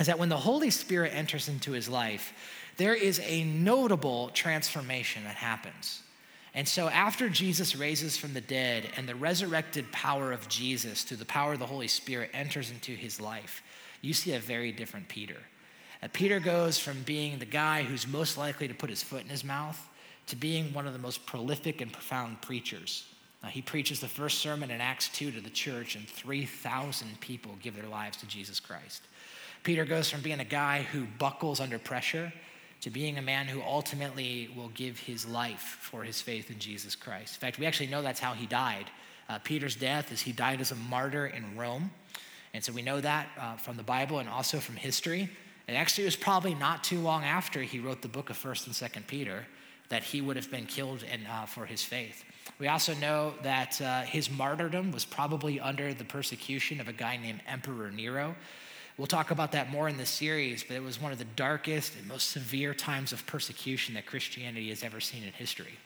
is 0.00 0.06
that 0.08 0.18
when 0.18 0.28
the 0.28 0.36
Holy 0.36 0.70
Spirit 0.70 1.12
enters 1.14 1.48
into 1.48 1.72
his 1.72 1.88
life, 1.88 2.32
there 2.76 2.94
is 2.94 3.20
a 3.24 3.44
notable 3.44 4.30
transformation 4.30 5.24
that 5.24 5.36
happens. 5.36 6.02
And 6.54 6.68
so, 6.68 6.88
after 6.88 7.30
Jesus 7.30 7.76
raises 7.76 8.16
from 8.16 8.34
the 8.34 8.40
dead 8.40 8.88
and 8.96 9.08
the 9.08 9.14
resurrected 9.14 9.90
power 9.90 10.32
of 10.32 10.48
Jesus 10.48 11.02
through 11.02 11.16
the 11.16 11.24
power 11.24 11.54
of 11.54 11.58
the 11.58 11.66
Holy 11.66 11.88
Spirit 11.88 12.30
enters 12.34 12.70
into 12.70 12.92
his 12.92 13.20
life, 13.20 13.62
you 14.02 14.12
see 14.12 14.34
a 14.34 14.38
very 14.38 14.72
different 14.72 15.08
Peter. 15.08 15.38
Uh, 16.02 16.08
Peter 16.12 16.40
goes 16.40 16.78
from 16.78 17.02
being 17.04 17.38
the 17.38 17.46
guy 17.46 17.82
who's 17.82 18.06
most 18.06 18.36
likely 18.36 18.68
to 18.68 18.74
put 18.74 18.90
his 18.90 19.02
foot 19.02 19.22
in 19.22 19.28
his 19.28 19.44
mouth 19.44 19.88
to 20.26 20.36
being 20.36 20.74
one 20.74 20.86
of 20.86 20.92
the 20.92 20.98
most 20.98 21.24
prolific 21.24 21.80
and 21.80 21.92
profound 21.92 22.42
preachers. 22.42 23.06
Uh, 23.42 23.46
he 23.48 23.62
preaches 23.62 24.00
the 24.00 24.08
first 24.08 24.38
sermon 24.38 24.70
in 24.70 24.80
Acts 24.80 25.08
2 25.08 25.32
to 25.32 25.40
the 25.40 25.50
church, 25.50 25.96
and 25.96 26.06
3,000 26.06 27.20
people 27.20 27.56
give 27.60 27.74
their 27.74 27.88
lives 27.88 28.16
to 28.18 28.26
Jesus 28.26 28.60
Christ. 28.60 29.02
Peter 29.62 29.84
goes 29.84 30.10
from 30.10 30.20
being 30.20 30.40
a 30.40 30.44
guy 30.44 30.82
who 30.82 31.06
buckles 31.18 31.60
under 31.60 31.78
pressure 31.78 32.32
to 32.80 32.90
being 32.90 33.16
a 33.16 33.22
man 33.22 33.46
who 33.46 33.62
ultimately 33.62 34.50
will 34.56 34.70
give 34.70 34.98
his 34.98 35.26
life 35.26 35.78
for 35.80 36.02
his 36.02 36.20
faith 36.20 36.50
in 36.50 36.58
Jesus 36.58 36.96
Christ. 36.96 37.36
In 37.36 37.40
fact, 37.40 37.58
we 37.58 37.66
actually 37.66 37.86
know 37.86 38.02
that's 38.02 38.20
how 38.20 38.32
he 38.32 38.46
died. 38.46 38.86
Uh, 39.28 39.38
Peter's 39.38 39.76
death 39.76 40.10
is 40.10 40.20
he 40.20 40.32
died 40.32 40.60
as 40.60 40.72
a 40.72 40.76
martyr 40.76 41.26
in 41.26 41.56
Rome. 41.56 41.92
And 42.54 42.62
so 42.62 42.72
we 42.72 42.82
know 42.82 43.00
that 43.00 43.28
uh, 43.38 43.56
from 43.56 43.76
the 43.76 43.82
Bible 43.82 44.18
and 44.18 44.28
also 44.28 44.58
from 44.58 44.76
history. 44.76 45.30
And 45.68 45.76
actually, 45.76 46.04
it 46.04 46.08
was 46.08 46.16
probably 46.16 46.54
not 46.54 46.84
too 46.84 46.98
long 46.98 47.24
after 47.24 47.62
he 47.62 47.78
wrote 47.78 48.02
the 48.02 48.08
book 48.08 48.30
of 48.30 48.36
1st 48.36 48.66
and 48.66 48.74
2nd 48.74 49.06
Peter 49.06 49.46
that 49.88 50.02
he 50.02 50.20
would 50.20 50.36
have 50.36 50.50
been 50.50 50.66
killed 50.66 51.02
in, 51.02 51.26
uh, 51.26 51.46
for 51.46 51.66
his 51.66 51.82
faith. 51.82 52.24
We 52.58 52.68
also 52.68 52.94
know 52.94 53.34
that 53.42 53.80
uh, 53.80 54.02
his 54.02 54.30
martyrdom 54.30 54.90
was 54.90 55.04
probably 55.04 55.60
under 55.60 55.92
the 55.94 56.04
persecution 56.04 56.80
of 56.80 56.88
a 56.88 56.92
guy 56.92 57.16
named 57.16 57.40
Emperor 57.46 57.90
Nero. 57.90 58.34
We'll 58.96 59.06
talk 59.06 59.30
about 59.30 59.52
that 59.52 59.70
more 59.70 59.88
in 59.88 59.96
the 59.96 60.06
series, 60.06 60.62
but 60.62 60.76
it 60.76 60.82
was 60.82 61.00
one 61.00 61.12
of 61.12 61.18
the 61.18 61.24
darkest 61.36 61.96
and 61.96 62.06
most 62.08 62.30
severe 62.30 62.74
times 62.74 63.12
of 63.12 63.26
persecution 63.26 63.94
that 63.94 64.06
Christianity 64.06 64.68
has 64.68 64.82
ever 64.82 65.00
seen 65.00 65.22
in 65.22 65.32
history. 65.32 65.78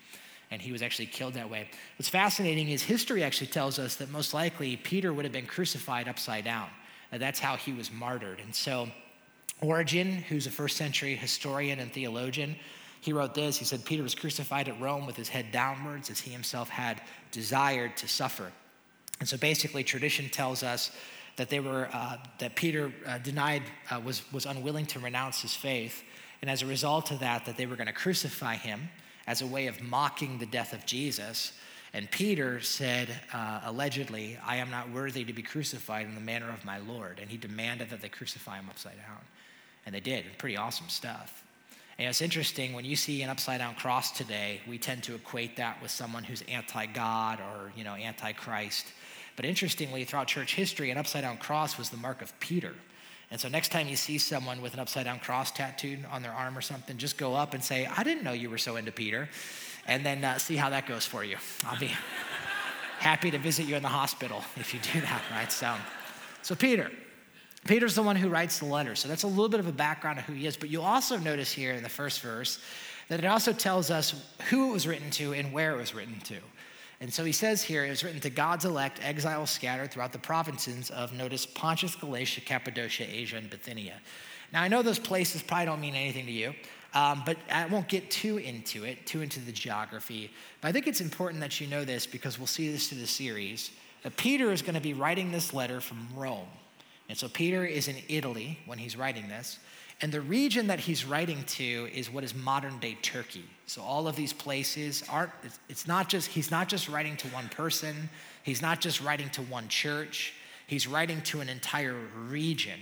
And 0.51 0.63
he 0.63 0.73
was 0.73 0.83
actually 0.83 1.07
killed 1.07 1.35
that 1.35 1.51
way. 1.51 1.69
What's 1.99 2.09
fascinating 2.09 2.69
is 2.71 2.83
history 2.83 3.23
actually 3.25 3.49
tells 3.49 3.79
us 3.79 3.97
that 3.97 4.11
most 4.11 4.33
likely 4.33 4.77
Peter 4.77 5.13
would 5.13 5.25
have 5.25 5.33
been 5.33 5.47
crucified 5.47 6.09
upside 6.09 6.45
down. 6.45 6.69
And 7.11 7.21
that's 7.21 7.41
how 7.41 7.57
he 7.57 7.73
was 7.73 7.91
martyred. 7.91 8.41
And 8.41 8.55
so, 8.55 8.89
Origen, 9.61 10.13
who's 10.13 10.47
a 10.47 10.51
first 10.51 10.77
century 10.77 11.17
historian 11.17 11.81
and 11.81 11.93
theologian, 11.93 12.57
he 13.01 13.13
wrote 13.13 13.35
this. 13.35 13.57
He 13.57 13.65
said, 13.65 13.85
Peter 13.85 14.03
was 14.03 14.15
crucified 14.15 14.69
at 14.69 14.81
Rome 14.81 15.07
with 15.07 15.17
his 15.17 15.29
head 15.29 15.53
downwards 15.53 16.11
as 16.11 16.21
he 16.21 16.31
himself 16.31 16.69
had 16.69 17.01
desired 17.31 17.97
to 17.99 18.09
suffer. 18.09 18.51
And 19.21 19.29
so 19.29 19.37
basically, 19.37 19.83
tradition 19.85 20.29
tells 20.29 20.63
us 20.63 20.91
that 21.37 21.49
they 21.49 21.61
were, 21.61 21.89
uh, 21.93 22.17
that 22.39 22.55
Peter 22.57 22.93
uh, 23.07 23.19
denied, 23.19 23.63
uh, 23.91 24.01
was, 24.05 24.23
was 24.33 24.47
unwilling 24.47 24.87
to 24.87 24.99
renounce 24.99 25.43
his 25.43 25.55
faith. 25.55 26.03
And 26.43 26.51
as 26.51 26.63
a 26.63 26.67
result 26.67 27.11
of 27.11 27.21
that, 27.21 27.47
that 27.47 27.57
they 27.57 27.67
were 27.67 27.77
going 27.77 27.87
to 27.87 27.93
crucify 27.93 28.57
him 28.57 28.89
as 29.27 29.43
a 29.43 29.47
way 29.47 29.67
of 29.67 29.83
mocking 29.83 30.39
the 30.39 30.47
death 30.47 30.73
of 30.73 30.87
Jesus. 30.87 31.53
And 31.93 32.11
Peter 32.11 32.61
said, 32.61 33.09
uh, 33.33 33.61
allegedly, 33.65 34.39
I 34.45 34.57
am 34.57 34.71
not 34.71 34.91
worthy 34.91 35.25
to 35.25 35.33
be 35.33 35.43
crucified 35.43 36.07
in 36.07 36.15
the 36.15 36.21
manner 36.21 36.51
of 36.51 36.65
my 36.65 36.79
Lord. 36.79 37.19
And 37.21 37.31
he 37.31 37.37
demanded 37.37 37.91
that 37.91 38.03
they 38.03 38.09
crucify 38.09 38.59
him 38.59 38.67
upside 38.69 38.97
down. 38.97 39.21
And 39.87 39.95
they 39.95 40.01
did. 40.01 40.25
Pretty 40.39 40.57
awesome 40.57 40.89
stuff. 40.89 41.45
And 41.99 42.09
it's 42.09 42.21
interesting 42.21 42.75
when 42.75 42.85
you 42.85 42.97
see 42.97 43.23
an 43.23 43.31
upside 43.31 43.61
down 43.61 43.75
cross 43.75 44.11
today, 44.11 44.61
we 44.69 44.77
tend 44.77 45.03
to 45.05 45.15
equate 45.15 45.57
that 45.57 45.81
with 45.81 45.91
someone 45.91 46.25
who's 46.25 46.43
anti 46.43 46.87
God 46.87 47.41
or, 47.41 47.73
you 47.75 47.85
know, 47.85 47.95
anti 47.95 48.33
Christ. 48.33 48.87
But 49.35 49.45
interestingly, 49.45 50.05
throughout 50.05 50.27
church 50.27 50.55
history, 50.55 50.91
an 50.91 50.99
upside 50.99 51.23
down 51.23 51.39
cross 51.39 51.79
was 51.79 51.89
the 51.89 51.97
mark 51.97 52.21
of 52.21 52.39
Peter. 52.41 52.75
And 53.31 53.41
so 53.41 53.49
next 53.49 53.73
time 53.73 53.89
you 53.89 53.97
see 53.97 54.19
someone 54.19 54.63
with 54.63 54.75
an 54.75 54.81
upside 54.81 55.05
down 55.05 55.19
cross 55.19 55.51
tattooed 55.51 56.05
on 56.11 56.23
their 56.23 56.33
arm 56.33 56.57
or 56.57 56.61
something, 56.61 56.97
just 56.97 57.19
go 57.19 57.35
up 57.35 57.55
and 57.55 57.63
say, 57.63 57.87
I 57.87 58.05
didn't 58.05 58.23
know 58.23 58.33
you 58.33 58.51
were 58.51 58.59
so 58.59 58.77
into 58.77 58.93
Peter. 58.93 59.29
And 59.89 60.05
then 60.05 60.25
uh, 60.25 60.39
see 60.39 60.57
how 60.57 60.71
that 60.71 60.87
goes 60.87 61.07
for 61.07 61.25
you. 61.25 61.37
I'll 61.65 61.79
be 61.79 61.93
happy 62.99 63.31
to 63.31 63.39
visit 63.39 63.67
you 63.67 63.77
in 63.77 63.83
the 63.83 63.89
hospital 63.89 64.43
if 64.57 64.73
you 64.73 64.81
do 64.93 65.01
that, 65.01 65.23
right? 65.31 65.51
So, 65.51 65.75
so 66.43 66.55
Peter, 66.55 66.91
Peter's 67.67 67.95
the 67.95 68.03
one 68.03 68.17
who 68.17 68.29
writes 68.29 68.59
the 68.61 68.67
letter. 68.67 68.95
So 68.95 69.09
that's 69.09 69.25
a 69.25 69.29
little 69.29 69.49
bit 69.49 69.61
of 69.61 69.67
a 69.67 69.73
background 69.73 70.19
of 70.19 70.25
who 70.25 70.33
he 70.33 70.47
is. 70.47 70.57
But 70.57 70.71
you'll 70.71 70.85
also 70.85 71.17
notice 71.17 71.53
here 71.53 71.73
in 71.73 71.83
the 71.83 71.89
first 71.89 72.21
verse 72.21 72.61
that 73.09 73.21
it 73.21 73.27
also 73.27 73.53
tells 73.53 73.91
us 73.91 74.15
who 74.51 74.71
it 74.71 74.73
was 74.73 74.87
written 74.87 75.11
to 75.11 75.33
and 75.35 75.53
where 75.53 75.73
it 75.73 75.77
was 75.77 75.95
written 75.95 76.19
to. 76.21 76.37
And 77.01 77.13
so 77.13 77.25
he 77.25 77.33
says 77.33 77.63
here 77.63 77.85
it 77.85 77.91
was 77.91 78.03
written 78.03 78.21
to 78.21 78.31
God's 78.31 78.65
elect, 78.65 79.01
exiles 79.03 79.51
scattered 79.51 79.91
throughout 79.91 80.13
the 80.13 80.19
provinces 80.19 80.91
of, 80.91 81.13
notice, 81.13 81.45
Pontus, 81.45 81.95
Galatia, 81.95 82.41
Cappadocia, 82.41 83.07
Asia, 83.09 83.37
and 83.37 83.51
Bithynia. 83.51 84.01
Now, 84.53 84.63
I 84.63 84.69
know 84.69 84.83
those 84.83 84.99
places 84.99 85.43
probably 85.43 85.67
don't 85.67 85.81
mean 85.81 85.95
anything 85.95 86.27
to 86.27 86.33
you, 86.33 86.55
um, 86.95 87.23
but 87.27 87.37
I 87.53 87.67
won't 87.67 87.89
get 87.89 88.11
too 88.11 88.39
into 88.39 88.85
it, 88.85 89.07
too 89.07 89.21
into 89.21 89.41
the 89.41 89.53
geography. 89.53 90.31
But 90.61 90.69
I 90.69 90.73
think 90.73 90.87
it's 90.87 91.01
important 91.01 91.41
that 91.41 91.61
you 91.61 91.67
know 91.67 91.85
this 91.85 92.07
because 92.07 92.39
we'll 92.39 92.47
see 92.47 92.73
this 92.73 92.89
through 92.89 93.01
the 93.01 93.07
series. 93.07 93.73
That 94.03 94.17
Peter 94.17 94.53
is 94.53 94.63
going 94.63 94.77
to 94.77 94.81
be 94.81 94.95
writing 94.95 95.33
this 95.33 95.53
letter 95.53 95.81
from 95.81 96.09
Rome. 96.15 96.49
And 97.09 97.19
so 97.19 97.29
Peter 97.29 97.65
is 97.65 97.89
in 97.89 97.97
Italy 98.09 98.59
when 98.67 98.79
he's 98.79 98.97
writing 98.97 99.29
this. 99.29 99.59
And 100.03 100.13
the 100.13 100.21
region 100.21 100.67
that 100.67 100.79
he's 100.79 101.07
writing 101.07 101.43
to 101.45 101.89
is 101.93 102.11
what 102.11 102.23
is 102.23 102.35
modern 102.35 102.79
day 102.79 102.99
Turkey. 103.01 103.45
So 103.67 103.81
all 103.81 104.07
of 104.07 104.15
these 104.15 104.33
places 104.33 105.03
aren't, 105.09 105.31
it's 105.69 105.87
not 105.87 106.09
just, 106.09 106.29
he's 106.29 106.51
not 106.51 106.69
just 106.69 106.89
writing 106.89 107.17
to 107.19 107.29
one 107.29 107.49
person, 107.49 108.11
he's 108.43 108.61
not 108.61 108.81
just 108.81 109.01
writing 109.01 109.31
to 109.31 109.43
one 109.43 109.69
church, 109.69 110.35
he's 110.67 110.87
writing 110.87 111.23
to 111.23 111.41
an 111.41 111.49
entire 111.49 111.97
region. 112.29 112.79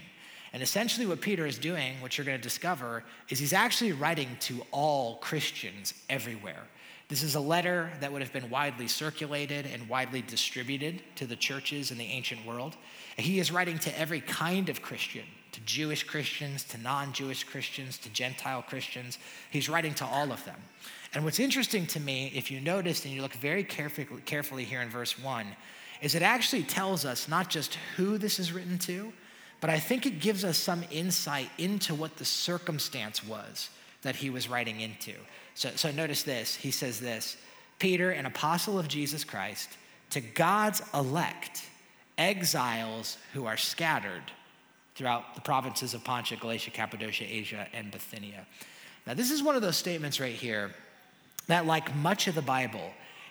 And 0.52 0.62
essentially, 0.62 1.04
what 1.04 1.20
Peter 1.20 1.46
is 1.46 1.58
doing, 1.58 2.00
what 2.00 2.16
you're 2.16 2.24
going 2.24 2.38
to 2.38 2.42
discover, 2.42 3.02
is 3.28 3.40
he's 3.40 3.52
actually 3.52 3.92
writing 3.92 4.28
to 4.40 4.62
all 4.70 5.16
Christians 5.16 5.94
everywhere. 6.08 6.62
This 7.08 7.22
is 7.22 7.34
a 7.34 7.40
letter 7.40 7.90
that 8.00 8.12
would 8.12 8.22
have 8.22 8.32
been 8.32 8.48
widely 8.50 8.86
circulated 8.88 9.66
and 9.66 9.88
widely 9.88 10.22
distributed 10.22 11.02
to 11.16 11.26
the 11.26 11.36
churches 11.36 11.90
in 11.90 11.98
the 11.98 12.04
ancient 12.04 12.46
world. 12.46 12.76
He 13.16 13.40
is 13.40 13.52
writing 13.52 13.78
to 13.80 13.98
every 13.98 14.20
kind 14.20 14.68
of 14.68 14.80
Christian, 14.80 15.24
to 15.54 15.60
Jewish 15.60 16.02
Christians, 16.02 16.64
to 16.64 16.78
non 16.78 17.12
Jewish 17.12 17.44
Christians, 17.44 17.96
to 17.98 18.08
Gentile 18.10 18.62
Christians. 18.62 19.18
He's 19.50 19.68
writing 19.68 19.94
to 19.94 20.04
all 20.04 20.32
of 20.32 20.44
them. 20.44 20.60
And 21.14 21.24
what's 21.24 21.38
interesting 21.38 21.86
to 21.88 22.00
me, 22.00 22.32
if 22.34 22.50
you 22.50 22.60
notice 22.60 23.04
and 23.04 23.14
you 23.14 23.22
look 23.22 23.34
very 23.34 23.62
carefully, 23.62 24.06
carefully 24.26 24.64
here 24.64 24.82
in 24.82 24.88
verse 24.88 25.16
one, 25.16 25.46
is 26.02 26.16
it 26.16 26.22
actually 26.22 26.64
tells 26.64 27.04
us 27.04 27.28
not 27.28 27.50
just 27.50 27.78
who 27.96 28.18
this 28.18 28.40
is 28.40 28.52
written 28.52 28.78
to, 28.80 29.12
but 29.60 29.70
I 29.70 29.78
think 29.78 30.06
it 30.06 30.18
gives 30.20 30.44
us 30.44 30.58
some 30.58 30.84
insight 30.90 31.48
into 31.56 31.94
what 31.94 32.16
the 32.16 32.24
circumstance 32.24 33.24
was 33.24 33.70
that 34.02 34.16
he 34.16 34.30
was 34.30 34.48
writing 34.48 34.80
into. 34.80 35.14
So, 35.54 35.70
so 35.76 35.92
notice 35.92 36.24
this. 36.24 36.56
He 36.56 36.72
says 36.72 36.98
this 36.98 37.36
Peter, 37.78 38.10
an 38.10 38.26
apostle 38.26 38.76
of 38.76 38.88
Jesus 38.88 39.22
Christ, 39.22 39.70
to 40.10 40.20
God's 40.20 40.82
elect 40.92 41.62
exiles 42.18 43.18
who 43.32 43.46
are 43.46 43.56
scattered 43.56 44.32
throughout 44.94 45.34
the 45.34 45.40
provinces 45.40 45.94
of 45.94 46.04
Pontus, 46.04 46.38
Galatia, 46.38 46.70
Cappadocia, 46.70 47.24
Asia, 47.28 47.66
and 47.72 47.90
Bithynia. 47.90 48.46
Now, 49.06 49.14
this 49.14 49.30
is 49.30 49.42
one 49.42 49.56
of 49.56 49.62
those 49.62 49.76
statements 49.76 50.20
right 50.20 50.34
here 50.34 50.70
that, 51.46 51.66
like 51.66 51.94
much 51.96 52.26
of 52.26 52.34
the 52.34 52.42
Bible, 52.42 52.90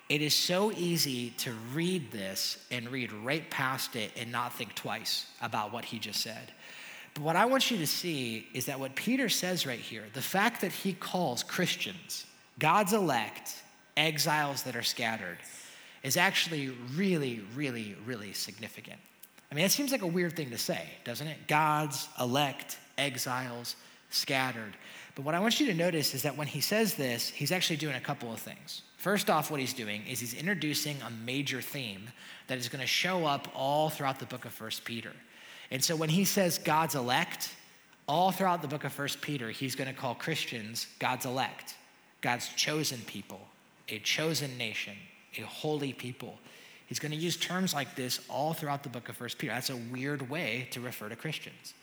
it 0.10 0.21
is 0.21 0.34
so 0.34 0.71
easy 0.73 1.32
to 1.38 1.54
read 1.73 2.12
this 2.12 2.58
and 2.69 2.89
read 2.89 3.12
right 3.12 3.49
past 3.49 3.95
it 3.95 4.12
and 4.19 4.32
not 4.32 4.54
think 4.54 4.76
twice 4.76 5.28
about 5.41 5.71
what 5.71 5.86
he 5.86 5.97
just 5.97 6.21
said. 6.21 6.52
But 7.13 7.23
what 7.23 7.36
I 7.36 7.45
want 7.45 7.71
you 7.71 7.78
to 7.78 7.88
see 7.88 8.47
is 8.54 8.65
that 8.65 8.80
what 8.80 8.95
Peter 8.95 9.30
says 9.30 9.65
right 9.65 9.80
here, 9.80 10.04
the 10.13 10.21
fact 10.21 10.62
that 10.62 10.71
he 10.71 10.93
calls 10.93 11.43
Christians, 11.43 12.26
God's 12.60 12.93
elect, 12.93 13.63
exiles 13.95 14.63
that 14.63 14.76
are 14.76 14.84
scattered, 14.84 15.38
is 16.04 16.17
actually 16.17 16.73
really, 16.95 17.41
really, 17.56 17.95
really 18.06 18.34
significant. 18.34 18.99
I 19.54 19.56
mean, 19.56 19.66
it 19.66 19.72
seems 19.72 19.92
like 19.92 20.02
a 20.02 20.08
weird 20.08 20.36
thing 20.36 20.50
to 20.50 20.58
say, 20.58 20.82
doesn't 21.04 21.28
it? 21.28 21.46
God's 21.48 22.10
elect, 22.20 22.80
exiles, 22.98 23.76
scattered. 24.10 24.76
But 25.13 25.26
what 25.26 25.36
I 25.36 25.39
want 25.39 25.60
you 25.60 25.68
to 25.68 25.76
notice 25.76 26.16
is 26.16 26.24
that 26.24 26.36
when 26.36 26.48
he 26.48 26.60
says 26.60 26.96
this, 26.96 27.30
he's 27.30 27.52
actually 27.52 27.76
doing 27.76 27.94
a 27.94 28.00
couple 28.00 28.34
of 28.34 28.39
things. 28.39 28.82
First 28.98 29.30
off, 29.30 29.52
what 29.52 29.60
he's 29.60 29.74
doing 29.74 30.08
is 30.10 30.20
he's 30.20 30.34
introducing 30.34 30.98
a 31.04 31.12
major 31.24 31.62
theme 31.62 32.10
that 32.48 32.58
is 32.58 32.68
going 32.68 32.82
to 32.82 32.88
show 32.88 33.28
up 33.28 33.48
all 33.54 33.92
throughout 33.92 34.18
the 34.18 34.26
book 34.26 34.46
of 34.46 34.54
First 34.54 34.86
Peter. 34.86 35.12
And 35.70 35.84
so 35.84 35.96
when 35.96 36.10
he 36.10 36.26
says 36.26 36.58
God's 36.58 36.96
elect, 36.96 37.54
all 38.08 38.32
throughout 38.32 38.63
the 38.63 38.68
book 38.68 38.86
of 38.86 38.92
First 38.92 39.22
Peter, 39.22 39.52
he's 39.52 39.76
going 39.76 39.88
to 39.88 39.94
call 39.94 40.16
Christians 40.16 40.88
God's 40.98 41.28
elect, 41.28 41.76
God's 42.22 42.50
chosen 42.56 43.02
people, 43.02 43.48
a 43.88 44.00
chosen 44.00 44.58
nation, 44.58 44.96
a 45.38 45.42
holy 45.42 45.94
people. 45.94 46.39
He's 46.86 47.00
going 47.00 47.12
to 47.12 47.17
use 47.17 47.38
terms 47.38 47.74
like 47.74 47.96
this 47.96 48.19
all 48.30 48.54
throughout 48.54 48.84
the 48.84 48.89
book 48.89 49.10
of 49.10 49.17
First 49.17 49.38
Peter. 49.38 49.54
That's 49.54 49.69
a 49.69 49.76
weird 49.76 50.30
way 50.30 50.67
to 50.72 50.82
refer 50.82 51.10
to 51.10 51.15
Christians. 51.15 51.74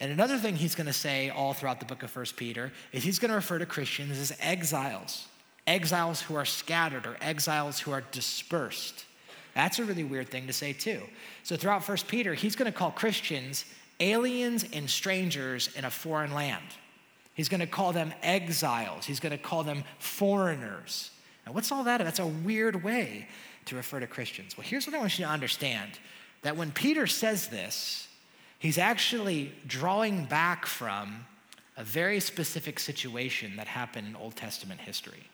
And 0.00 0.12
another 0.12 0.38
thing 0.38 0.56
he's 0.56 0.74
going 0.74 0.86
to 0.86 0.92
say 0.92 1.30
all 1.30 1.54
throughout 1.54 1.80
the 1.80 1.86
book 1.86 2.02
of 2.02 2.10
First 2.10 2.36
Peter 2.36 2.72
is 2.92 3.02
he's 3.02 3.18
going 3.18 3.30
to 3.30 3.36
refer 3.36 3.58
to 3.58 3.66
Christians 3.66 4.18
as 4.18 4.36
exiles, 4.40 5.26
exiles 5.66 6.20
who 6.20 6.34
are 6.36 6.44
scattered 6.44 7.06
or 7.06 7.16
exiles 7.20 7.80
who 7.80 7.92
are 7.92 8.02
dispersed. 8.12 9.04
That's 9.54 9.78
a 9.78 9.84
really 9.84 10.04
weird 10.04 10.28
thing 10.28 10.46
to 10.46 10.52
say 10.52 10.72
too. 10.72 11.02
So 11.42 11.56
throughout 11.56 11.82
First 11.82 12.06
Peter, 12.06 12.34
he's 12.34 12.54
going 12.54 12.70
to 12.70 12.76
call 12.76 12.90
Christians 12.90 13.64
aliens 14.00 14.64
and 14.72 14.88
strangers 14.88 15.70
in 15.74 15.84
a 15.84 15.90
foreign 15.90 16.32
land. 16.32 16.64
He's 17.34 17.48
going 17.48 17.60
to 17.60 17.66
call 17.66 17.92
them 17.92 18.12
exiles. 18.22 19.04
He's 19.04 19.20
going 19.20 19.32
to 19.32 19.38
call 19.38 19.64
them 19.64 19.84
foreigners. 19.98 21.10
Now, 21.48 21.54
what's 21.54 21.72
all 21.72 21.84
that? 21.84 21.96
That's 22.04 22.18
a 22.18 22.26
weird 22.26 22.84
way 22.84 23.26
to 23.64 23.74
refer 23.74 24.00
to 24.00 24.06
Christians. 24.06 24.58
Well, 24.58 24.66
here's 24.66 24.86
what 24.86 24.94
I 24.94 24.98
want 24.98 25.18
you 25.18 25.24
to 25.24 25.30
understand 25.30 25.92
that 26.42 26.58
when 26.58 26.70
Peter 26.72 27.06
says 27.06 27.48
this, 27.48 28.06
he's 28.58 28.76
actually 28.76 29.52
drawing 29.66 30.26
back 30.26 30.66
from 30.66 31.24
a 31.78 31.82
very 31.82 32.20
specific 32.20 32.78
situation 32.78 33.56
that 33.56 33.66
happened 33.66 34.08
in 34.08 34.14
Old 34.14 34.36
Testament 34.36 34.78
history. 34.78 35.24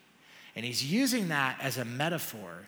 And 0.55 0.63
he's 0.63 0.89
using 0.89 1.27
that 1.27 1.57
as 1.59 1.79
a 1.79 1.83
metaphor 1.83 2.65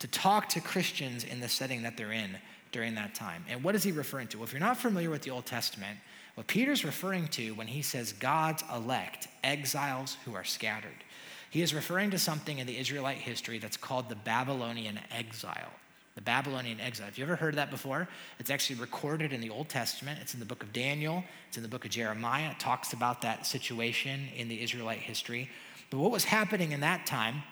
to 0.00 0.08
talk 0.08 0.48
to 0.48 0.60
Christians 0.60 1.22
in 1.22 1.38
the 1.38 1.48
setting 1.48 1.84
that 1.84 1.96
they're 1.96 2.10
in 2.10 2.36
during 2.72 2.96
that 2.96 3.14
time. 3.14 3.44
And 3.48 3.62
what 3.62 3.76
is 3.76 3.84
he 3.84 3.92
referring 3.92 4.26
to? 4.28 4.38
Well, 4.38 4.44
if 4.44 4.52
you're 4.52 4.58
not 4.58 4.76
familiar 4.76 5.10
with 5.10 5.22
the 5.22 5.30
Old 5.30 5.46
Testament, 5.46 5.98
what 6.34 6.48
Peter's 6.48 6.84
referring 6.84 7.28
to 7.28 7.52
when 7.52 7.68
he 7.68 7.80
says 7.80 8.12
God's 8.12 8.64
elect, 8.74 9.28
exiles 9.44 10.16
who 10.24 10.34
are 10.34 10.42
scattered, 10.44 11.04
he 11.50 11.62
is 11.62 11.74
referring 11.74 12.10
to 12.10 12.18
something 12.18 12.58
in 12.58 12.66
the 12.66 12.78
Israelite 12.78 13.18
history 13.18 13.58
that's 13.58 13.76
called 13.76 14.08
the 14.08 14.16
Babylonian 14.16 15.00
exile. 15.10 15.72
The 16.14 16.20
Babylonian 16.22 16.80
exile. 16.80 17.06
Have 17.06 17.16
you 17.16 17.24
ever 17.24 17.36
heard 17.36 17.54
of 17.54 17.56
that 17.56 17.70
before? 17.70 18.08
It's 18.38 18.50
actually 18.50 18.80
recorded 18.80 19.32
in 19.32 19.40
the 19.40 19.50
Old 19.50 19.68
Testament. 19.68 20.18
It's 20.20 20.34
in 20.34 20.40
the 20.40 20.46
book 20.46 20.62
of 20.62 20.72
Daniel, 20.72 21.22
it's 21.46 21.56
in 21.56 21.62
the 21.62 21.68
book 21.68 21.84
of 21.84 21.90
Jeremiah. 21.90 22.50
It 22.50 22.58
talks 22.58 22.92
about 22.92 23.22
that 23.22 23.46
situation 23.46 24.28
in 24.36 24.48
the 24.48 24.60
Israelite 24.60 24.98
history. 24.98 25.48
But 25.90 25.98
what 25.98 26.10
was 26.10 26.24
happening 26.24 26.72
in 26.72 26.80
that 26.80 27.06
time 27.06 27.42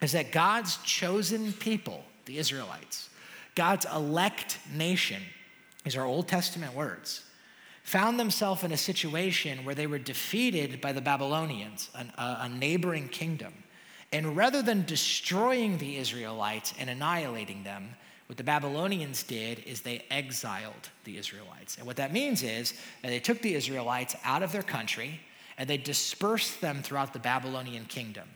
is 0.00 0.12
that 0.12 0.32
God's 0.32 0.76
chosen 0.78 1.52
people, 1.54 2.04
the 2.24 2.38
Israelites, 2.38 3.10
God's 3.54 3.86
elect 3.92 4.58
nation, 4.72 5.22
these 5.82 5.96
are 5.96 6.04
Old 6.04 6.28
Testament 6.28 6.74
words, 6.74 7.23
found 7.84 8.18
themselves 8.18 8.64
in 8.64 8.72
a 8.72 8.76
situation 8.76 9.64
where 9.64 9.74
they 9.74 9.86
were 9.86 9.98
defeated 9.98 10.80
by 10.80 10.90
the 10.90 11.02
Babylonians, 11.02 11.90
an, 11.94 12.10
a, 12.16 12.38
a 12.40 12.48
neighboring 12.48 13.08
kingdom. 13.08 13.52
And 14.10 14.36
rather 14.36 14.62
than 14.62 14.84
destroying 14.86 15.76
the 15.76 15.98
Israelites 15.98 16.72
and 16.78 16.88
annihilating 16.88 17.62
them, 17.62 17.90
what 18.26 18.38
the 18.38 18.44
Babylonians 18.44 19.22
did 19.22 19.58
is 19.60 19.82
they 19.82 20.02
exiled 20.10 20.88
the 21.04 21.18
Israelites. 21.18 21.76
And 21.76 21.86
what 21.86 21.96
that 21.96 22.12
means 22.12 22.42
is 22.42 22.72
that 23.02 23.08
they 23.08 23.20
took 23.20 23.42
the 23.42 23.54
Israelites 23.54 24.16
out 24.24 24.42
of 24.42 24.50
their 24.50 24.62
country 24.62 25.20
and 25.58 25.68
they 25.68 25.76
dispersed 25.76 26.62
them 26.62 26.82
throughout 26.82 27.12
the 27.12 27.18
Babylonian 27.18 27.84
kingdom. 27.84 28.28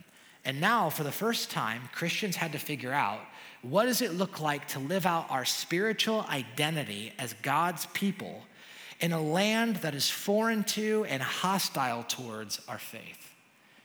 And 0.45 0.61
now, 0.61 0.91
for 0.91 1.03
the 1.03 1.11
first 1.11 1.49
time, 1.49 1.89
Christians 1.91 2.35
had 2.35 2.51
to 2.51 2.59
figure 2.59 2.93
out 2.93 3.19
what 3.63 3.85
does 3.85 4.01
it 4.01 4.13
look 4.13 4.39
like 4.39 4.67
to 4.69 4.79
live 4.79 5.07
out 5.07 5.25
our 5.29 5.43
spiritual 5.43 6.25
identity 6.29 7.13
as 7.17 7.33
God's 7.41 7.87
people 7.87 8.43
in 8.99 9.13
a 9.13 9.21
land 9.21 9.77
that 9.77 9.95
is 9.95 10.09
foreign 10.09 10.63
to 10.63 11.05
and 11.05 11.21
hostile 11.21 12.03
towards 12.03 12.59
our 12.67 12.77
faith. 12.77 13.33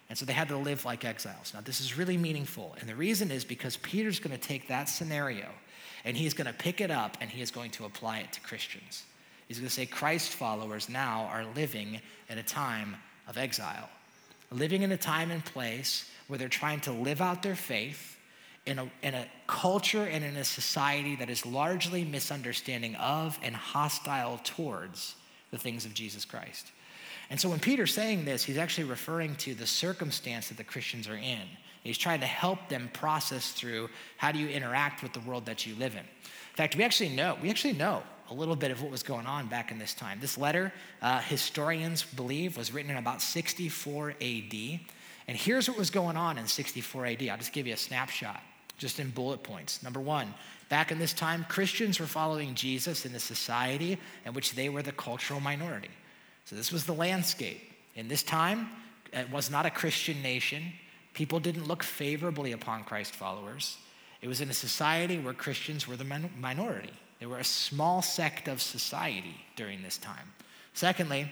And 0.09 0.19
so 0.19 0.25
they 0.25 0.33
had 0.33 0.49
to 0.49 0.57
live 0.57 0.85
like 0.85 1.05
exiles. 1.05 1.53
Now, 1.55 1.61
this 1.61 1.81
is 1.81 1.97
really 1.97 2.17
meaningful. 2.17 2.77
And 2.81 2.89
the 2.89 2.95
reason 2.95 3.31
is 3.31 3.45
because 3.45 3.77
Peter's 3.79 4.19
going 4.19 4.37
to 4.37 4.43
take 4.43 4.69
that 4.69 4.89
scenario 4.89 5.49
and 6.05 6.17
he's 6.17 6.35
going 6.35 6.47
to 6.47 6.53
pick 6.53 6.81
it 6.81 6.91
up 6.91 7.17
and 7.21 7.31
he 7.31 7.41
is 7.41 7.51
going 7.51 7.71
to 7.73 7.85
apply 7.85 8.19
it 8.19 8.33
to 8.33 8.41
Christians. 8.41 9.05
He's 9.49 9.59
going 9.59 9.69
to 9.69 9.75
say 9.75 9.87
Christ 9.87 10.31
followers 10.31 10.89
now 10.89 11.29
are 11.33 11.45
living 11.55 12.01
in 12.29 12.39
a 12.39 12.43
time 12.43 12.97
of 13.29 13.39
exile, 13.39 13.89
living 14.51 14.83
in 14.83 14.93
a 14.93 14.97
time 14.97 15.31
and 15.31 15.45
place 15.45 16.11
where 16.27 16.39
they're 16.39 16.49
trying 16.49 16.81
to 16.81 16.93
live 16.93 17.21
out 17.21 17.43
their 17.43 17.55
faith 17.55 18.14
in 18.67 18.79
a, 18.79 18.91
in 19.03 19.15
a 19.15 19.27
culture 19.47 20.05
and 20.05 20.25
in 20.25 20.37
a 20.37 20.45
society 20.45 21.17
that 21.17 21.29
is 21.29 21.45
largely 21.45 22.05
misunderstanding 22.05 22.95
of 22.97 23.39
and 23.43 23.55
hostile 23.55 24.41
towards 24.43 25.17
the 25.51 25.59
things 25.59 25.85
of 25.85 25.93
Jesus 25.93 26.25
Christ. 26.25 26.73
And 27.31 27.41
so 27.41 27.49
when 27.49 27.61
Peter's 27.61 27.93
saying 27.93 28.25
this, 28.25 28.45
he's 28.45 28.59
actually 28.59 28.85
referring 28.85 29.37
to 29.37 29.55
the 29.55 29.67
circumstance 29.67 30.49
that 30.49 30.57
the 30.57 30.65
Christians 30.65 31.09
are 31.09 31.17
in. 31.17 31.41
He's 31.83 31.99
trying 31.99 32.21
to 32.21 32.27
help 32.27 32.69
them 32.69 32.89
process 32.95 33.53
through 33.53 33.91
how 34.17 34.33
do 34.33 34.39
you 34.39 34.49
interact 34.49 35.03
with 35.03 35.13
the 35.13 35.21
world 35.21 35.45
that 35.47 35.67
you 35.67 35.75
live 35.75 35.93
in. 35.93 36.01
In 36.01 36.57
fact, 36.57 36.77
we 36.77 36.85
actually 36.85 37.11
know, 37.11 37.37
we 37.43 37.51
actually 37.51 37.75
know 37.75 38.03
a 38.31 38.35
little 38.35 38.57
bit 38.57 38.71
of 38.71 38.81
what 38.81 38.91
was 38.91 39.03
going 39.03 39.27
on 39.27 39.49
back 39.49 39.71
in 39.71 39.79
this 39.79 39.93
time. 39.93 40.19
This 40.21 40.39
letter, 40.39 40.73
uh, 41.03 41.21
historians 41.21 42.03
believe, 42.03 42.57
was 42.57 42.73
written 42.73 42.91
in 42.91 42.97
about 42.97 43.21
64 43.21 44.15
AD. 44.21 44.55
And 45.29 45.37
here's 45.37 45.69
what 45.69 45.77
was 45.77 45.91
going 45.91 46.17
on 46.17 46.39
in 46.39 46.47
64 46.47 47.07
AD. 47.07 47.29
I'll 47.29 47.37
just 47.37 47.53
give 47.53 47.67
you 47.67 47.75
a 47.75 47.79
snapshot 47.79 48.41
just 48.79 49.01
in 49.01 49.11
bullet 49.11 49.43
points. 49.43 49.83
Number 49.83 50.01
one, 50.01 50.35
back 50.69 50.91
in 50.91 50.99
this 50.99 51.13
time, 51.13 51.45
Christians 51.49 52.01
were 52.01 52.07
following 52.07 52.55
Jesus 52.55 53.07
in 53.07 53.15
a 53.15 53.21
society 53.21 53.99
in 54.25 54.33
which 54.33 54.55
they 54.55 54.69
were 54.69 54.83
the 54.83 54.93
cultural 54.93 55.41
minority. 55.41 55.91
So 56.45 56.57
this 56.57 56.73
was 56.73 56.85
the 56.85 56.93
landscape. 56.95 57.61
In 57.95 58.09
this 58.09 58.23
time, 58.23 58.69
it 59.13 59.31
was 59.31 59.51
not 59.51 59.67
a 59.67 59.71
Christian 59.71 60.21
nation. 60.23 60.73
People 61.13 61.41
didn't 61.41 61.69
look 61.69 61.83
favorably 61.83 62.53
upon 62.53 62.85
Christ 62.85 63.15
followers. 63.15 63.79
It 64.21 64.29
was 64.29 64.41
in 64.41 64.51
a 64.51 64.55
society 64.55 65.19
where 65.19 65.35
Christians 65.35 65.87
were 65.87 65.97
the 65.97 66.29
minority. 66.41 66.93
They 67.21 67.27
were 67.27 67.39
a 67.39 67.45
small 67.45 68.03
sect 68.03 68.49
of 68.49 68.61
society 68.61 69.37
during 69.57 69.83
this 69.83 69.97
time. 69.97 70.33
Secondly, 70.73 71.31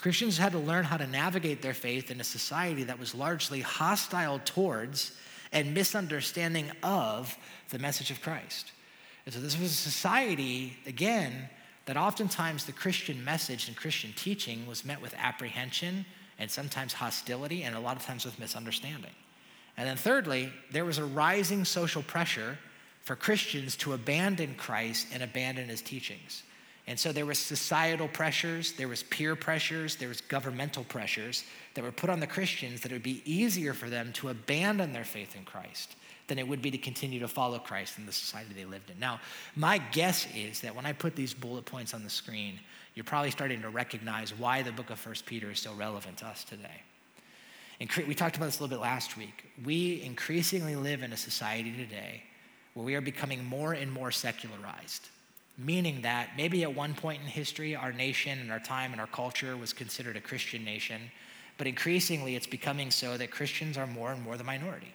Christians 0.00 0.38
had 0.38 0.52
to 0.52 0.58
learn 0.58 0.84
how 0.84 0.96
to 0.96 1.06
navigate 1.06 1.60
their 1.60 1.74
faith 1.74 2.10
in 2.10 2.20
a 2.20 2.24
society 2.24 2.84
that 2.84 2.98
was 2.98 3.14
largely 3.14 3.60
hostile 3.60 4.40
towards 4.44 5.12
and 5.52 5.74
misunderstanding 5.74 6.70
of 6.82 7.36
the 7.70 7.78
message 7.78 8.10
of 8.10 8.20
Christ. 8.22 8.72
And 9.24 9.34
so 9.34 9.40
this 9.40 9.58
was 9.58 9.70
a 9.70 9.74
society, 9.74 10.76
again, 10.86 11.48
that 11.86 11.96
oftentimes 11.96 12.64
the 12.64 12.72
Christian 12.72 13.24
message 13.24 13.68
and 13.68 13.76
Christian 13.76 14.12
teaching 14.16 14.66
was 14.66 14.84
met 14.84 15.00
with 15.00 15.14
apprehension 15.18 16.04
and 16.38 16.50
sometimes 16.50 16.92
hostility 16.92 17.62
and 17.62 17.76
a 17.76 17.80
lot 17.80 17.96
of 17.96 18.04
times 18.04 18.24
with 18.24 18.38
misunderstanding. 18.38 19.10
And 19.76 19.88
then 19.88 19.96
thirdly, 19.96 20.52
there 20.70 20.84
was 20.84 20.98
a 20.98 21.04
rising 21.04 21.64
social 21.64 22.02
pressure 22.02 22.58
for 23.02 23.16
Christians 23.16 23.76
to 23.76 23.94
abandon 23.94 24.54
Christ 24.54 25.08
and 25.12 25.22
abandon 25.22 25.68
his 25.68 25.82
teachings. 25.82 26.42
And 26.86 26.98
so 26.98 27.12
there 27.12 27.26
was 27.26 27.38
societal 27.38 28.08
pressures, 28.08 28.72
there 28.72 28.88
was 28.88 29.04
peer 29.04 29.36
pressures, 29.36 29.96
there 29.96 30.08
was 30.08 30.20
governmental 30.20 30.82
pressures 30.84 31.44
that 31.74 31.84
were 31.84 31.92
put 31.92 32.10
on 32.10 32.18
the 32.18 32.26
Christians 32.26 32.80
that 32.80 32.90
it 32.90 32.94
would 32.94 33.02
be 33.02 33.22
easier 33.24 33.72
for 33.72 33.88
them 33.88 34.12
to 34.14 34.30
abandon 34.30 34.92
their 34.92 35.04
faith 35.04 35.36
in 35.36 35.44
Christ 35.44 35.94
than 36.26 36.38
it 36.38 36.46
would 36.46 36.62
be 36.62 36.70
to 36.70 36.78
continue 36.78 37.20
to 37.20 37.28
follow 37.28 37.58
Christ 37.58 37.98
in 37.98 38.06
the 38.06 38.12
society 38.12 38.52
they 38.54 38.64
lived 38.64 38.90
in. 38.90 38.98
Now, 38.98 39.20
my 39.54 39.78
guess 39.78 40.26
is 40.34 40.60
that 40.60 40.74
when 40.74 40.86
I 40.86 40.92
put 40.92 41.14
these 41.14 41.34
bullet 41.34 41.64
points 41.64 41.94
on 41.94 42.02
the 42.02 42.10
screen, 42.10 42.58
you're 42.94 43.04
probably 43.04 43.30
starting 43.30 43.62
to 43.62 43.68
recognize 43.68 44.36
why 44.36 44.62
the 44.62 44.72
book 44.72 44.90
of 44.90 44.98
First 44.98 45.24
Peter 45.24 45.50
is 45.50 45.60
so 45.60 45.72
relevant 45.74 46.18
to 46.18 46.26
us 46.26 46.44
today. 46.44 46.82
And 47.80 47.90
we 48.06 48.14
talked 48.14 48.36
about 48.36 48.46
this 48.46 48.58
a 48.58 48.62
little 48.62 48.76
bit 48.76 48.82
last 48.82 49.16
week. 49.16 49.46
We 49.64 50.02
increasingly 50.02 50.76
live 50.76 51.02
in 51.02 51.12
a 51.12 51.16
society 51.16 51.72
today 51.72 52.22
where 52.74 52.84
we 52.84 52.94
are 52.94 53.00
becoming 53.00 53.44
more 53.44 53.72
and 53.72 53.90
more 53.90 54.10
secularized 54.10 55.08
meaning 55.58 56.02
that 56.02 56.30
maybe 56.36 56.62
at 56.62 56.74
one 56.74 56.94
point 56.94 57.20
in 57.22 57.28
history, 57.28 57.76
our 57.76 57.92
nation 57.92 58.38
and 58.38 58.50
our 58.50 58.60
time 58.60 58.92
and 58.92 59.00
our 59.00 59.06
culture 59.06 59.56
was 59.56 59.72
considered 59.72 60.16
a 60.16 60.20
Christian 60.20 60.64
nation. 60.64 61.10
but 61.58 61.66
increasingly 61.66 62.34
it's 62.34 62.46
becoming 62.46 62.90
so 62.90 63.16
that 63.16 63.30
Christians 63.30 63.76
are 63.76 63.86
more 63.86 64.12
and 64.12 64.22
more 64.22 64.36
the 64.36 64.44
minority. 64.44 64.92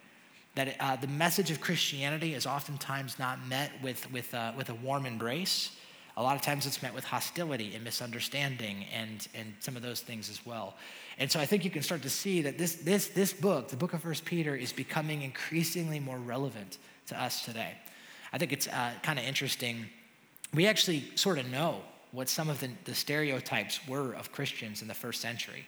That 0.56 0.76
uh, 0.80 0.96
the 0.96 1.08
message 1.08 1.52
of 1.52 1.62
Christianity 1.62 2.34
is 2.34 2.46
oftentimes 2.46 3.20
not 3.20 3.46
met 3.48 3.72
with, 3.82 4.12
with, 4.12 4.34
uh, 4.34 4.54
with 4.58 4.70
a 4.70 4.74
warm 4.76 5.06
embrace. 5.06 5.72
A 6.18 6.24
lot 6.24 6.36
of 6.36 6.42
times 6.42 6.66
it's 6.66 6.82
met 6.82 6.96
with 6.96 7.04
hostility 7.04 7.76
and 7.76 7.84
misunderstanding 7.84 8.86
and, 8.92 9.28
and 9.36 9.54
some 9.60 9.76
of 9.76 9.84
those 9.84 10.02
things 10.02 10.30
as 10.30 10.46
well. 10.46 10.76
And 11.20 11.32
so 11.32 11.40
I 11.40 11.46
think 11.46 11.64
you 11.64 11.70
can 11.70 11.84
start 11.84 12.02
to 12.02 12.10
see 12.10 12.42
that 12.42 12.58
this, 12.58 12.76
this, 12.76 13.08
this 13.08 13.34
book, 13.34 13.70
the 13.70 13.78
book 13.78 13.94
of 13.94 14.02
First 14.02 14.26
Peter, 14.26 14.56
is 14.56 14.74
becoming 14.74 15.22
increasingly 15.22 16.00
more 16.00 16.18
relevant 16.18 16.80
to 17.08 17.22
us 17.22 17.46
today. 17.46 17.76
I 18.34 18.40
think 18.40 18.52
it's 18.52 18.68
uh, 18.68 18.92
kind 19.04 19.20
of 19.20 19.26
interesting. 19.26 19.86
We 20.54 20.68
actually 20.68 21.04
sort 21.16 21.40
of 21.40 21.50
know 21.50 21.82
what 22.12 22.30
some 22.30 22.50
of 22.50 22.60
the, 22.60 22.70
the 22.86 22.96
stereotypes 22.96 23.86
were 23.88 24.14
of 24.14 24.32
Christians 24.32 24.82
in 24.82 24.88
the 24.88 24.94
first 24.94 25.22
century. 25.22 25.66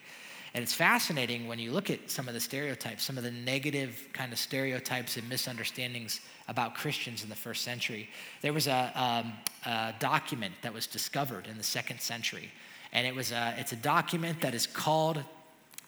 And 0.54 0.64
it's 0.64 0.74
fascinating 0.74 1.48
when 1.48 1.60
you 1.60 1.72
look 1.72 1.90
at 1.92 2.10
some 2.10 2.28
of 2.28 2.34
the 2.34 2.40
stereotypes, 2.40 3.04
some 3.04 3.18
of 3.18 3.24
the 3.24 3.32
negative 3.32 4.08
kind 4.14 4.34
of 4.34 4.40
stereotypes 4.40 5.16
and 5.18 5.30
misunderstandings 5.30 6.22
about 6.48 6.74
Christians 6.74 7.24
in 7.24 7.30
the 7.30 7.36
first 7.36 7.64
century. 7.64 8.10
There 8.42 8.54
was 8.54 8.66
a, 8.68 8.92
um, 8.96 9.34
a 9.66 9.94
document 10.00 10.56
that 10.64 10.74
was 10.74 10.88
discovered 10.88 11.46
in 11.46 11.58
the 11.58 11.64
second 11.64 12.02
century, 12.02 12.52
and 12.92 13.06
it 13.06 13.14
was 13.14 13.32
a, 13.32 13.54
it's 13.60 13.74
a 13.74 13.76
document 13.76 14.42
that 14.42 14.56
is 14.56 14.66
called 14.66 15.24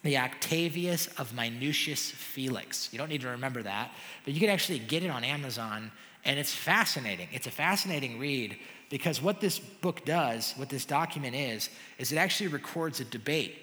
the 0.04 0.17
Octavius 0.17 1.08
of 1.17 1.32
Minucius 1.32 2.12
Felix. 2.12 2.89
You 2.91 2.99
don't 2.99 3.10
need 3.10 3.21
to 3.21 3.30
remember 3.30 3.63
that, 3.63 3.91
but 4.25 4.34
you 4.34 4.39
can 4.39 4.49
actually 4.49 4.80
get 4.80 5.01
it 5.01 5.10
on 5.10 5.23
Amazon, 5.23 5.91
and 6.23 6.39
it's 6.39 6.54
fascinating. 6.54 7.30
It's 7.32 7.47
a 7.47 7.51
fascinating 7.51 8.19
read 8.19 8.58
because 8.91 9.21
what 9.21 9.39
this 9.39 9.58
book 9.58 10.04
does, 10.04 10.54
what 10.58 10.69
this 10.69 10.84
document 10.84 11.34
is, 11.34 11.69
is 11.97 12.12
it 12.12 12.17
actually 12.17 12.49
records 12.49 12.99
a 12.99 13.06
debate, 13.06 13.56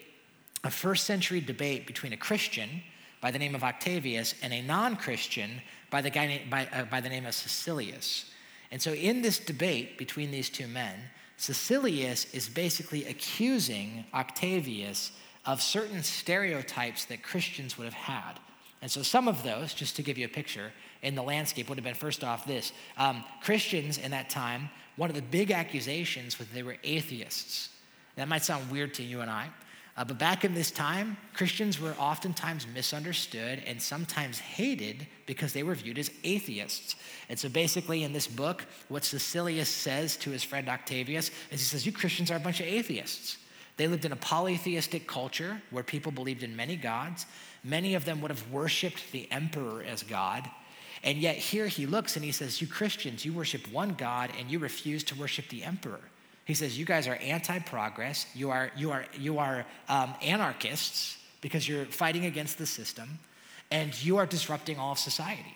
a 0.65 0.71
first 0.71 1.05
century 1.05 1.41
debate 1.41 1.87
between 1.87 2.15
a 2.15 2.17
Christian 2.17 2.83
by 3.21 3.31
the 3.31 3.39
name 3.39 3.55
of 3.55 3.63
Octavius 3.63 4.35
and 4.43 4.55
a 4.55 4.63
non 4.63 4.97
Christian 4.97 5.61
by, 5.91 6.01
the 6.01 6.11
by, 6.51 6.67
uh, 6.73 6.85
by 6.85 7.03
the 7.03 7.11
name 7.11 7.27
of 7.27 7.35
Caecilius. 7.35 8.25
And 8.71 8.81
so, 8.81 8.95
in 8.95 9.21
this 9.21 9.39
debate 9.39 9.99
between 9.99 10.31
these 10.31 10.49
two 10.49 10.67
men, 10.67 10.95
Caecilius 11.37 12.33
is 12.35 12.49
basically 12.49 13.05
accusing 13.05 14.07
Octavius 14.15 15.13
of 15.45 15.61
certain 15.61 16.03
stereotypes 16.03 17.05
that 17.07 17.23
Christians 17.23 17.77
would 17.77 17.85
have 17.85 17.93
had. 17.93 18.41
And 18.81 18.91
so, 18.91 19.03
some 19.03 19.29
of 19.29 19.43
those, 19.43 19.75
just 19.75 19.95
to 19.97 20.03
give 20.03 20.17
you 20.17 20.25
a 20.25 20.31
picture, 20.31 20.73
in 21.03 21.15
the 21.15 21.23
landscape 21.23 21.69
would 21.69 21.77
have 21.77 21.85
been 21.85 21.95
first 21.95 22.25
off 22.25 22.47
this 22.47 22.73
um, 22.97 23.25
Christians 23.43 23.99
in 23.99 24.13
that 24.13 24.31
time 24.31 24.71
one 24.99 25.09
of 25.09 25.17
the 25.17 25.23
big 25.23 25.51
accusations 25.51 26.39
was 26.39 26.49
they 26.49 26.63
were 26.63 26.77
atheists. 26.85 27.71
That 28.17 28.29
might 28.29 28.43
sound 28.43 28.71
weird 28.71 28.93
to 28.95 29.03
you 29.03 29.21
and 29.21 29.31
I, 29.31 29.49
uh, 29.99 30.05
but 30.05 30.17
back 30.17 30.45
in 30.45 30.55
this 30.55 30.71
time, 30.71 31.17
Christians 31.35 31.81
were 31.81 31.93
oftentimes 31.99 32.69
misunderstood 32.73 33.61
and 33.67 33.83
sometimes 33.83 34.39
hated 34.39 35.09
because 35.27 35.53
they 35.53 35.65
were 35.65 35.75
viewed 35.75 35.99
as 35.99 36.09
atheists. 36.23 36.95
And 37.29 37.37
so 37.37 37.49
basically, 37.49 38.05
in 38.05 38.13
this 38.13 38.29
book, 38.29 38.65
what 38.87 39.03
Caecilius 39.03 39.67
says 39.67 40.17
to 40.19 40.31
his 40.31 40.45
friend 40.45 40.69
Octavius 40.69 41.33
is 41.51 41.59
he 41.61 41.67
says, 41.67 41.85
You 41.85 41.91
Christians 41.91 42.31
are 42.31 42.37
a 42.37 42.41
bunch 42.41 42.61
of 42.61 42.67
atheists. 42.67 43.39
They 43.77 43.89
lived 43.89 44.05
in 44.05 44.13
a 44.13 44.17
polytheistic 44.17 45.09
culture 45.09 45.61
where 45.71 45.83
people 45.83 46.13
believed 46.13 46.45
in 46.45 46.55
many 46.55 46.77
gods. 46.77 47.27
Many 47.65 47.97
of 47.97 48.05
them 48.05 48.21
would 48.21 48.31
have 48.31 48.53
worshiped 48.53 49.11
the 49.11 49.29
emperor 49.33 49.83
as 49.83 50.05
God. 50.05 50.49
And 51.03 51.19
yet 51.19 51.37
here 51.37 51.67
he 51.67 51.87
looks 51.87 52.17
and 52.17 52.25
he 52.25 52.33
says, 52.33 52.61
You 52.61 52.67
Christians, 52.67 53.25
you 53.25 53.33
worship 53.33 53.71
one 53.73 53.95
God 53.95 54.31
and 54.39 54.51
you 54.51 54.59
refuse 54.59 55.05
to 55.05 55.15
worship 55.15 55.49
the 55.49 55.63
emperor. 55.63 56.01
He 56.45 56.55
says, 56.55 56.79
You 56.79 56.85
guys 56.85 57.07
are 57.07 57.17
anti 57.17 57.59
progress, 57.61 58.27
you 58.35 58.51
are, 58.51 58.71
you 58.77 58.91
are, 58.91 59.05
you 59.19 59.39
are 59.39 59.65
um, 59.89 60.15
anarchists 60.23 61.19
because 61.41 61.69
you're 61.69 61.85
fighting 61.85 62.25
against 62.27 62.59
the 62.59 62.67
system, 62.67 63.19
and 63.71 64.03
you 64.03 64.17
are 64.17 64.27
disrupting 64.27 64.79
all 64.79 64.93
of 64.93 64.99
society. 64.99 65.55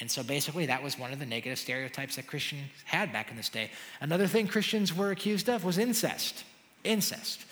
And 0.00 0.10
so 0.10 0.22
basically, 0.22 0.66
that 0.66 0.82
was 0.82 0.98
one 0.98 1.12
of 1.12 1.18
the 1.18 1.26
negative 1.26 1.58
stereotypes 1.58 2.16
that 2.16 2.26
Christians 2.26 2.70
had 2.84 3.12
back 3.12 3.30
in 3.30 3.36
this 3.36 3.50
day. 3.50 3.70
Another 4.00 4.26
thing 4.26 4.48
Christians 4.48 4.94
were 4.94 5.10
accused 5.10 5.48
of 5.48 5.64
was 5.64 5.78
incest. 5.78 6.44
Incest. 6.82 7.44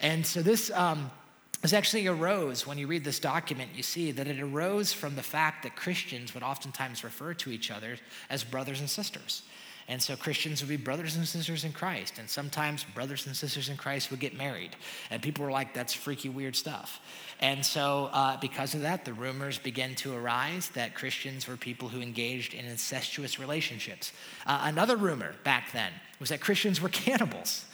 And 0.00 0.26
so 0.26 0.42
this 0.42 0.70
um, 0.70 1.10
this 1.62 1.72
actually 1.72 2.08
arose, 2.08 2.66
when 2.66 2.76
you 2.76 2.88
read 2.88 3.04
this 3.04 3.20
document, 3.20 3.70
you 3.74 3.84
see 3.84 4.10
that 4.10 4.26
it 4.26 4.40
arose 4.40 4.92
from 4.92 5.14
the 5.14 5.22
fact 5.22 5.62
that 5.62 5.76
Christians 5.76 6.34
would 6.34 6.42
oftentimes 6.42 7.04
refer 7.04 7.34
to 7.34 7.50
each 7.50 7.70
other 7.70 7.96
as 8.28 8.42
brothers 8.42 8.80
and 8.80 8.90
sisters. 8.90 9.42
And 9.88 10.00
so 10.00 10.16
Christians 10.16 10.60
would 10.60 10.68
be 10.68 10.76
brothers 10.76 11.16
and 11.16 11.26
sisters 11.26 11.64
in 11.64 11.72
Christ. 11.72 12.18
And 12.18 12.28
sometimes 12.28 12.84
brothers 12.84 13.26
and 13.26 13.36
sisters 13.36 13.68
in 13.68 13.76
Christ 13.76 14.10
would 14.10 14.20
get 14.20 14.36
married. 14.36 14.70
And 15.10 15.20
people 15.22 15.44
were 15.44 15.50
like, 15.50 15.74
that's 15.74 15.92
freaky, 15.92 16.28
weird 16.28 16.56
stuff. 16.56 17.00
And 17.40 17.64
so, 17.64 18.08
uh, 18.12 18.38
because 18.38 18.74
of 18.74 18.82
that, 18.82 19.04
the 19.04 19.12
rumors 19.12 19.58
began 19.58 19.94
to 19.96 20.14
arise 20.14 20.68
that 20.70 20.94
Christians 20.94 21.48
were 21.48 21.56
people 21.56 21.88
who 21.88 22.00
engaged 22.00 22.54
in 22.54 22.64
incestuous 22.64 23.38
relationships. 23.38 24.12
Uh, 24.46 24.60
another 24.64 24.96
rumor 24.96 25.34
back 25.42 25.72
then 25.72 25.92
was 26.20 26.28
that 26.28 26.40
Christians 26.40 26.80
were 26.80 26.88
cannibals. 27.04 27.66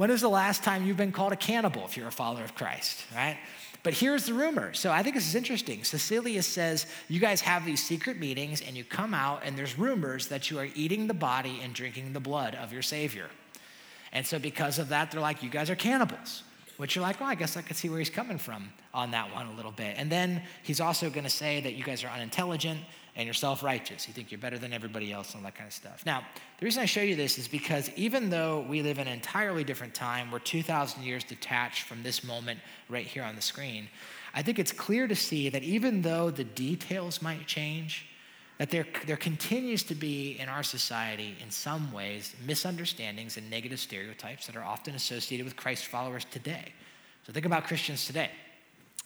When 0.00 0.10
is 0.10 0.22
the 0.22 0.30
last 0.30 0.64
time 0.64 0.86
you've 0.86 0.96
been 0.96 1.12
called 1.12 1.34
a 1.34 1.36
cannibal 1.36 1.84
if 1.84 1.94
you're 1.94 2.08
a 2.08 2.10
follower 2.10 2.42
of 2.42 2.54
Christ, 2.54 3.04
right? 3.14 3.36
But 3.82 3.92
here's 3.92 4.24
the 4.24 4.32
rumor. 4.32 4.72
So 4.72 4.90
I 4.90 5.02
think 5.02 5.14
this 5.14 5.28
is 5.28 5.34
interesting. 5.34 5.80
Caecilius 5.80 6.46
says, 6.46 6.86
You 7.08 7.20
guys 7.20 7.42
have 7.42 7.66
these 7.66 7.82
secret 7.82 8.18
meetings 8.18 8.62
and 8.62 8.78
you 8.78 8.82
come 8.82 9.12
out, 9.12 9.42
and 9.44 9.58
there's 9.58 9.78
rumors 9.78 10.28
that 10.28 10.50
you 10.50 10.58
are 10.58 10.68
eating 10.74 11.06
the 11.06 11.12
body 11.12 11.60
and 11.62 11.74
drinking 11.74 12.14
the 12.14 12.20
blood 12.20 12.54
of 12.54 12.72
your 12.72 12.80
Savior. 12.80 13.26
And 14.10 14.26
so, 14.26 14.38
because 14.38 14.78
of 14.78 14.88
that, 14.88 15.10
they're 15.10 15.20
like, 15.20 15.42
You 15.42 15.50
guys 15.50 15.68
are 15.68 15.76
cannibals. 15.76 16.44
Which 16.78 16.96
you're 16.96 17.02
like, 17.02 17.20
Well, 17.20 17.28
I 17.28 17.34
guess 17.34 17.58
I 17.58 17.60
can 17.60 17.76
see 17.76 17.90
where 17.90 17.98
he's 17.98 18.08
coming 18.08 18.38
from 18.38 18.72
on 18.94 19.10
that 19.10 19.34
one 19.34 19.48
a 19.48 19.52
little 19.52 19.70
bit. 19.70 19.96
And 19.98 20.10
then 20.10 20.40
he's 20.62 20.80
also 20.80 21.10
going 21.10 21.24
to 21.24 21.30
say 21.30 21.60
that 21.60 21.74
you 21.74 21.84
guys 21.84 22.04
are 22.04 22.08
unintelligent 22.08 22.80
and 23.20 23.26
you're 23.26 23.34
self 23.34 23.62
righteous. 23.62 24.08
You 24.08 24.14
think 24.14 24.30
you're 24.30 24.40
better 24.40 24.58
than 24.58 24.72
everybody 24.72 25.12
else 25.12 25.34
and 25.34 25.40
all 25.40 25.44
that 25.44 25.54
kind 25.54 25.68
of 25.68 25.74
stuff. 25.74 26.04
Now, 26.06 26.24
the 26.58 26.64
reason 26.64 26.82
I 26.82 26.86
show 26.86 27.02
you 27.02 27.14
this 27.14 27.38
is 27.38 27.46
because 27.46 27.90
even 27.96 28.30
though 28.30 28.64
we 28.68 28.82
live 28.82 28.98
in 28.98 29.06
an 29.06 29.12
entirely 29.12 29.62
different 29.62 29.94
time, 29.94 30.30
we're 30.30 30.38
2,000 30.38 31.02
years 31.02 31.22
detached 31.22 31.82
from 31.82 32.02
this 32.02 32.24
moment 32.24 32.60
right 32.88 33.06
here 33.06 33.22
on 33.22 33.36
the 33.36 33.42
screen, 33.42 33.88
I 34.32 34.42
think 34.42 34.58
it's 34.58 34.72
clear 34.72 35.06
to 35.06 35.14
see 35.14 35.50
that 35.50 35.62
even 35.62 36.02
though 36.02 36.30
the 36.30 36.44
details 36.44 37.20
might 37.20 37.46
change, 37.46 38.06
that 38.58 38.70
there, 38.70 38.86
there 39.06 39.16
continues 39.16 39.82
to 39.84 39.94
be 39.94 40.38
in 40.38 40.48
our 40.48 40.62
society, 40.62 41.36
in 41.42 41.50
some 41.50 41.92
ways, 41.92 42.34
misunderstandings 42.46 43.36
and 43.36 43.50
negative 43.50 43.80
stereotypes 43.80 44.46
that 44.46 44.56
are 44.56 44.64
often 44.64 44.94
associated 44.94 45.44
with 45.44 45.56
Christ 45.56 45.86
followers 45.86 46.24
today. 46.30 46.72
So 47.26 47.32
think 47.32 47.46
about 47.46 47.64
Christians 47.64 48.06
today. 48.06 48.30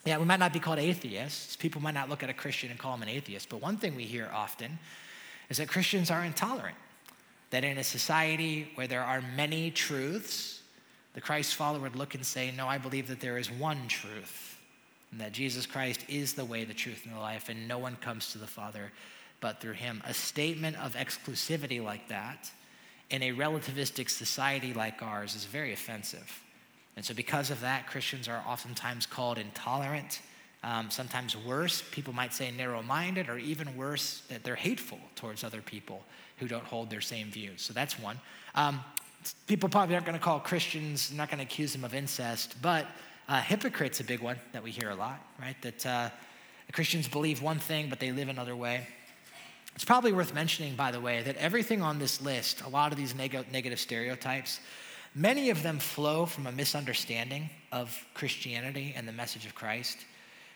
Yeah, 0.05 0.19
we 0.19 0.25
might 0.27 0.39
not 0.39 0.53
be 0.53 0.61
called 0.61 0.79
atheists. 0.79 1.57
People 1.57 1.81
might 1.81 1.95
not 1.95 2.11
look 2.11 2.23
at 2.23 2.29
a 2.29 2.35
Christian 2.35 2.71
and 2.71 2.79
call 2.79 2.95
him 2.95 3.03
an 3.03 3.09
atheist. 3.09 3.49
But 3.49 3.63
one 3.63 3.79
thing 3.79 3.97
we 3.97 4.05
hear 4.05 4.29
often 4.33 4.79
is 5.49 5.57
that 5.57 5.69
Christians 5.69 6.11
are 6.11 6.25
intolerant. 6.25 6.77
That 7.51 7.65
in 7.65 7.79
a 7.79 7.85
society 7.85 8.71
where 8.75 8.87
there 8.87 9.03
are 9.03 9.23
many 9.37 9.71
truths, 9.71 10.63
the 11.15 11.21
Christ 11.21 11.55
follower 11.55 11.81
would 11.81 11.97
look 11.97 12.15
and 12.15 12.27
say, 12.27 12.53
No, 12.55 12.67
I 12.67 12.79
believe 12.79 13.09
that 13.09 13.21
there 13.21 13.39
is 13.39 13.51
one 13.51 13.89
truth, 13.89 14.59
and 15.11 15.21
that 15.21 15.33
Jesus 15.33 15.65
Christ 15.65 16.05
is 16.09 16.35
the 16.35 16.45
way, 16.45 16.65
the 16.65 16.75
truth, 16.75 17.05
and 17.05 17.15
the 17.15 17.21
life, 17.21 17.49
and 17.49 17.67
no 17.69 17.79
one 17.79 17.97
comes 17.97 18.33
to 18.33 18.39
the 18.39 18.47
Father 18.47 18.93
but 19.41 19.61
through 19.61 19.73
him. 19.73 20.03
A 20.07 20.15
statement 20.15 20.77
of 20.79 20.95
exclusivity 20.95 21.83
like 21.83 22.09
that 22.09 22.51
in 23.11 23.23
a 23.23 23.33
relativistic 23.33 24.11
society 24.11 24.73
like 24.73 25.03
ours 25.03 25.35
is 25.35 25.45
very 25.45 25.73
offensive. 25.73 26.44
And 26.97 27.05
so, 27.05 27.15
because 27.15 27.51
of 27.51 27.61
that, 27.61 27.87
Christians 27.87 28.29
are 28.29 28.43
oftentimes 28.47 29.07
called 29.07 29.39
intolerant, 29.39 30.21
um, 30.63 30.91
sometimes 30.91 31.37
worse. 31.37 31.83
People 31.91 32.13
might 32.13 32.33
say 32.33 32.51
narrow 32.51 32.83
minded, 32.83 33.29
or 33.29 33.39
even 33.39 33.77
worse, 33.77 34.23
that 34.29 34.45
they're 34.45 34.55
hateful 34.55 35.01
towards 35.17 35.43
other 35.43 35.61
people 35.61 36.05
who 36.39 36.47
don't 36.47 36.65
hold 36.65 36.91
their 36.91 37.01
same 37.01 37.31
views. 37.31 37.63
So, 37.63 37.73
that's 37.73 37.99
one. 37.99 38.21
Um, 38.55 38.85
people 39.47 39.69
probably 39.69 39.95
aren't 39.95 40.07
going 40.07 40.19
to 40.19 40.25
call 40.25 40.41
Christians, 40.41 41.13
not 41.13 41.29
going 41.29 41.39
to 41.39 41.45
accuse 41.45 41.73
them 41.73 41.85
of 41.85 41.95
incest, 41.95 42.57
but 42.63 42.87
uh, 43.29 43.41
hypocrite's 43.41 44.01
a 44.01 44.05
big 44.05 44.21
one 44.21 44.37
that 44.53 44.63
we 44.63 44.71
hear 44.71 44.91
a 44.91 44.95
lot, 44.95 45.21
right? 45.41 45.61
That 45.63 45.87
uh, 45.87 46.11
Christians 46.73 47.09
believe 47.09 47.43
one 47.43 47.59
thing, 47.59 47.89
but 47.89 48.01
they 48.01 48.13
live 48.13 48.29
another 48.29 48.55
way. 48.55 48.87
It's 49.75 49.85
probably 49.85 50.13
worth 50.13 50.35
mentioning, 50.35 50.77
by 50.77 50.93
the 50.93 51.01
way, 51.01 51.23
that 51.23 51.37
everything 51.37 51.83
on 51.83 51.99
this 51.99 52.21
list, 52.21 52.63
a 52.63 52.69
lot 52.69 52.93
of 52.93 52.99
these 52.99 53.15
neg- 53.15 53.51
negative 53.51 53.81
stereotypes, 53.81 54.61
Many 55.15 55.51
of 55.51 55.63
them 55.63 55.79
flow 55.79 56.27
from 56.27 56.47
a 56.47 56.53
misunderstanding 56.53 57.49
of 57.71 58.05
Christianity 58.15 58.95
and 58.97 59.07
the 59.07 59.13
message 59.13 59.47
of 59.47 59.55
Christ. 59.55 59.99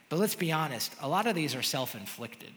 But 0.08 0.18
let's 0.18 0.34
be 0.34 0.50
honest, 0.50 0.94
a 1.00 1.08
lot 1.08 1.26
of 1.26 1.34
these 1.34 1.54
are 1.54 1.62
self 1.62 1.94
inflicted. 1.94 2.50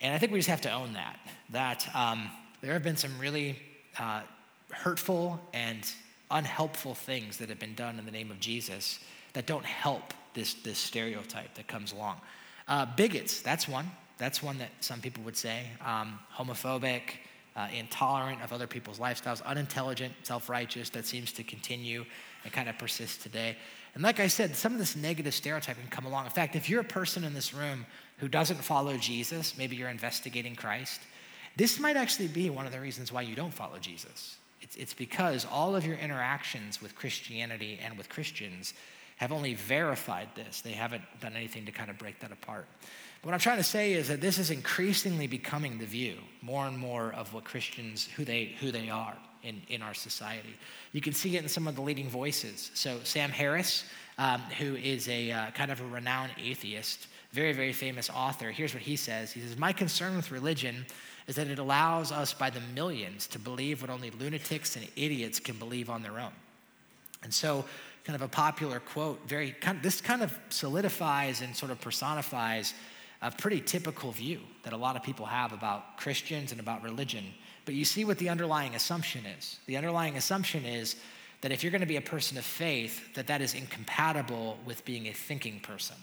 And 0.00 0.14
I 0.14 0.18
think 0.18 0.32
we 0.32 0.38
just 0.38 0.48
have 0.48 0.62
to 0.62 0.72
own 0.72 0.94
that, 0.94 1.18
that 1.50 1.88
um, 1.94 2.30
there 2.60 2.72
have 2.72 2.82
been 2.82 2.96
some 2.96 3.18
really 3.18 3.58
uh, 3.98 4.22
hurtful 4.70 5.40
and 5.52 5.88
unhelpful 6.30 6.94
things 6.94 7.36
that 7.36 7.48
have 7.50 7.58
been 7.58 7.74
done 7.74 7.98
in 7.98 8.06
the 8.06 8.10
name 8.10 8.30
of 8.30 8.40
Jesus 8.40 8.98
that 9.34 9.46
don't 9.46 9.64
help 9.64 10.14
this, 10.34 10.54
this 10.54 10.78
stereotype 10.78 11.54
that 11.54 11.68
comes 11.68 11.92
along. 11.92 12.20
Uh, 12.66 12.86
bigots, 12.96 13.42
that's 13.42 13.68
one. 13.68 13.90
That's 14.18 14.42
one 14.42 14.58
that 14.58 14.70
some 14.80 15.00
people 15.00 15.22
would 15.24 15.36
say. 15.36 15.66
Um, 15.84 16.18
homophobic, 16.34 17.02
uh, 17.56 17.68
intolerant 17.72 18.42
of 18.42 18.52
other 18.52 18.66
people's 18.66 18.98
lifestyles, 18.98 19.44
unintelligent, 19.44 20.12
self 20.22 20.48
righteous, 20.48 20.90
that 20.90 21.06
seems 21.06 21.32
to 21.32 21.42
continue 21.42 22.04
and 22.44 22.52
kind 22.52 22.68
of 22.68 22.78
persist 22.78 23.22
today. 23.22 23.56
And 23.94 24.02
like 24.02 24.20
I 24.20 24.26
said, 24.26 24.56
some 24.56 24.72
of 24.72 24.78
this 24.78 24.96
negative 24.96 25.34
stereotyping 25.34 25.86
come 25.90 26.06
along. 26.06 26.24
In 26.24 26.30
fact, 26.30 26.56
if 26.56 26.68
you're 26.70 26.80
a 26.80 26.84
person 26.84 27.24
in 27.24 27.34
this 27.34 27.52
room 27.52 27.84
who 28.18 28.28
doesn't 28.28 28.62
follow 28.62 28.96
Jesus, 28.96 29.56
maybe 29.58 29.76
you're 29.76 29.90
investigating 29.90 30.56
Christ, 30.56 31.00
this 31.56 31.78
might 31.78 31.96
actually 31.96 32.28
be 32.28 32.48
one 32.48 32.64
of 32.64 32.72
the 32.72 32.80
reasons 32.80 33.12
why 33.12 33.22
you 33.22 33.34
don't 33.34 33.52
follow 33.52 33.78
Jesus. 33.78 34.38
It's, 34.62 34.76
it's 34.76 34.94
because 34.94 35.44
all 35.44 35.76
of 35.76 35.84
your 35.84 35.96
interactions 35.96 36.80
with 36.80 36.94
Christianity 36.94 37.78
and 37.84 37.98
with 37.98 38.08
Christians 38.08 38.72
have 39.16 39.32
only 39.32 39.54
verified 39.54 40.28
this. 40.34 40.62
They 40.62 40.72
haven't 40.72 41.02
done 41.20 41.34
anything 41.36 41.66
to 41.66 41.72
kind 41.72 41.90
of 41.90 41.98
break 41.98 42.18
that 42.20 42.32
apart. 42.32 42.66
What 43.22 43.34
I'm 43.34 43.40
trying 43.40 43.58
to 43.58 43.64
say 43.64 43.92
is 43.92 44.08
that 44.08 44.20
this 44.20 44.38
is 44.38 44.50
increasingly 44.50 45.28
becoming 45.28 45.78
the 45.78 45.86
view, 45.86 46.16
more 46.40 46.66
and 46.66 46.76
more 46.76 47.12
of 47.12 47.32
what 47.32 47.44
Christians, 47.44 48.08
who 48.16 48.24
they, 48.24 48.56
who 48.58 48.72
they 48.72 48.90
are 48.90 49.16
in, 49.44 49.62
in 49.68 49.80
our 49.80 49.94
society. 49.94 50.56
You 50.92 51.00
can 51.00 51.12
see 51.12 51.36
it 51.36 51.42
in 51.42 51.48
some 51.48 51.68
of 51.68 51.76
the 51.76 51.82
leading 51.82 52.08
voices. 52.08 52.72
So, 52.74 52.98
Sam 53.04 53.30
Harris, 53.30 53.84
um, 54.18 54.40
who 54.58 54.74
is 54.74 55.08
a 55.08 55.30
uh, 55.30 55.50
kind 55.52 55.70
of 55.70 55.80
a 55.80 55.84
renowned 55.84 56.32
atheist, 56.42 57.06
very, 57.30 57.52
very 57.52 57.72
famous 57.72 58.10
author, 58.10 58.50
here's 58.50 58.74
what 58.74 58.82
he 58.82 58.96
says 58.96 59.30
He 59.30 59.40
says, 59.40 59.56
My 59.56 59.72
concern 59.72 60.16
with 60.16 60.32
religion 60.32 60.84
is 61.28 61.36
that 61.36 61.46
it 61.46 61.60
allows 61.60 62.10
us 62.10 62.34
by 62.34 62.50
the 62.50 62.60
millions 62.74 63.28
to 63.28 63.38
believe 63.38 63.82
what 63.82 63.90
only 63.90 64.10
lunatics 64.10 64.74
and 64.74 64.88
idiots 64.96 65.38
can 65.38 65.56
believe 65.56 65.88
on 65.88 66.02
their 66.02 66.18
own. 66.18 66.32
And 67.22 67.32
so, 67.32 67.64
kind 68.04 68.16
of 68.16 68.22
a 68.22 68.28
popular 68.28 68.80
quote, 68.80 69.20
very 69.28 69.52
kind 69.52 69.76
of, 69.76 69.82
this 69.84 70.00
kind 70.00 70.22
of 70.22 70.36
solidifies 70.48 71.40
and 71.40 71.54
sort 71.54 71.70
of 71.70 71.80
personifies 71.80 72.74
a 73.22 73.30
pretty 73.30 73.60
typical 73.60 74.10
view 74.10 74.40
that 74.64 74.72
a 74.72 74.76
lot 74.76 74.96
of 74.96 75.02
people 75.02 75.24
have 75.26 75.52
about 75.52 75.96
Christians 75.96 76.50
and 76.50 76.60
about 76.60 76.82
religion. 76.82 77.24
But 77.64 77.74
you 77.74 77.84
see 77.84 78.04
what 78.04 78.18
the 78.18 78.28
underlying 78.28 78.74
assumption 78.74 79.24
is. 79.38 79.60
The 79.66 79.76
underlying 79.76 80.16
assumption 80.16 80.64
is 80.64 80.96
that 81.40 81.52
if 81.52 81.62
you're 81.62 81.70
going 81.70 81.82
to 81.82 81.86
be 81.86 81.96
a 81.96 82.00
person 82.00 82.36
of 82.36 82.44
faith, 82.44 83.14
that 83.14 83.28
that 83.28 83.40
is 83.40 83.54
incompatible 83.54 84.58
with 84.66 84.84
being 84.84 85.06
a 85.06 85.12
thinking 85.12 85.60
person. 85.60 85.96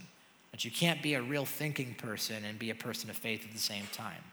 That 0.52 0.64
you 0.64 0.72
can't 0.72 1.02
be 1.02 1.14
a 1.16 1.22
real 1.22 1.46
thinking 1.46 1.94
person 1.96 2.46
and 2.46 2.58
be 2.58 2.70
a 2.70 2.76
person 2.76 3.10
of 3.10 3.18
faith 3.18 3.44
at 3.46 3.52
the 3.52 3.60
same 3.60 3.86
time. 3.92 4.24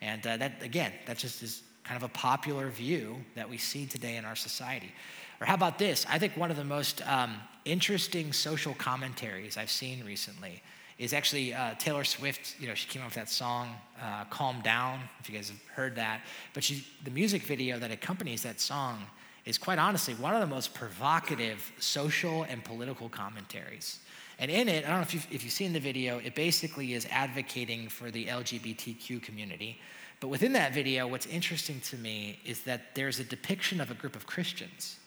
And 0.00 0.26
uh, 0.26 0.38
that, 0.38 0.62
again, 0.62 0.92
that 1.06 1.18
just 1.18 1.42
is 1.42 1.62
kind 1.84 2.02
of 2.02 2.08
a 2.08 2.12
popular 2.12 2.68
view 2.70 3.16
that 3.34 3.48
we 3.48 3.58
see 3.58 3.86
today 3.86 4.16
in 4.16 4.24
our 4.24 4.36
society. 4.36 4.92
Or 5.40 5.46
how 5.46 5.54
about 5.54 5.78
this? 5.78 6.06
I 6.08 6.18
think 6.18 6.36
one 6.36 6.50
of 6.50 6.56
the 6.56 6.64
most 6.64 7.06
um, 7.06 7.34
interesting 7.64 8.32
social 8.32 8.74
commentaries 8.74 9.56
I've 9.56 9.70
seen 9.70 10.04
recently 10.04 10.62
is 11.02 11.12
actually 11.12 11.52
uh, 11.52 11.74
Taylor 11.78 12.04
Swift. 12.04 12.54
You 12.60 12.68
know, 12.68 12.74
she 12.74 12.88
came 12.88 13.02
up 13.02 13.08
with 13.08 13.16
that 13.16 13.28
song, 13.28 13.74
uh, 14.00 14.24
"Calm 14.30 14.60
Down." 14.62 15.00
If 15.20 15.28
you 15.28 15.34
guys 15.34 15.48
have 15.48 15.62
heard 15.74 15.96
that, 15.96 16.20
but 16.54 16.62
she, 16.62 16.86
the 17.02 17.10
music 17.10 17.42
video 17.42 17.78
that 17.80 17.90
accompanies 17.90 18.42
that 18.44 18.60
song 18.60 19.04
is 19.44 19.58
quite 19.58 19.78
honestly 19.78 20.14
one 20.14 20.34
of 20.34 20.40
the 20.40 20.46
most 20.46 20.72
provocative 20.74 21.72
social 21.80 22.44
and 22.44 22.62
political 22.62 23.08
commentaries. 23.08 23.98
And 24.38 24.50
in 24.50 24.68
it, 24.68 24.84
I 24.84 24.88
don't 24.88 24.98
know 24.98 25.02
if 25.02 25.12
you've, 25.14 25.26
if 25.30 25.42
you've 25.42 25.52
seen 25.52 25.72
the 25.72 25.80
video, 25.80 26.18
it 26.18 26.34
basically 26.34 26.94
is 26.94 27.06
advocating 27.10 27.88
for 27.88 28.10
the 28.10 28.26
LGBTQ 28.26 29.22
community. 29.22 29.80
But 30.20 30.28
within 30.28 30.52
that 30.52 30.72
video, 30.72 31.08
what's 31.08 31.26
interesting 31.26 31.80
to 31.80 31.96
me 31.96 32.38
is 32.44 32.62
that 32.62 32.94
there's 32.94 33.18
a 33.18 33.24
depiction 33.24 33.80
of 33.80 33.90
a 33.90 33.94
group 33.94 34.14
of 34.14 34.26
Christians. 34.26 34.98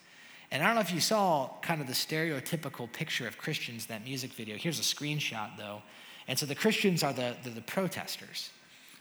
And 0.52 0.62
I 0.62 0.68
don't 0.68 0.76
know 0.76 0.82
if 0.82 0.94
you 0.94 1.00
saw 1.00 1.50
kind 1.62 1.82
of 1.82 1.88
the 1.88 1.94
stereotypical 1.94 2.92
picture 2.92 3.28
of 3.28 3.38
Christians 3.38 3.88
that 3.88 4.04
music 4.04 4.34
video. 4.34 4.58
Here's 4.58 4.80
a 4.80 4.84
screenshot, 4.84 5.58
though. 5.58 5.82
And 6.28 6.38
so 6.38 6.46
the 6.46 6.56
Christians 6.56 7.04
are 7.04 7.14
the, 7.14 7.36
the, 7.44 7.50
the 7.50 7.62
protesters. 7.62 8.50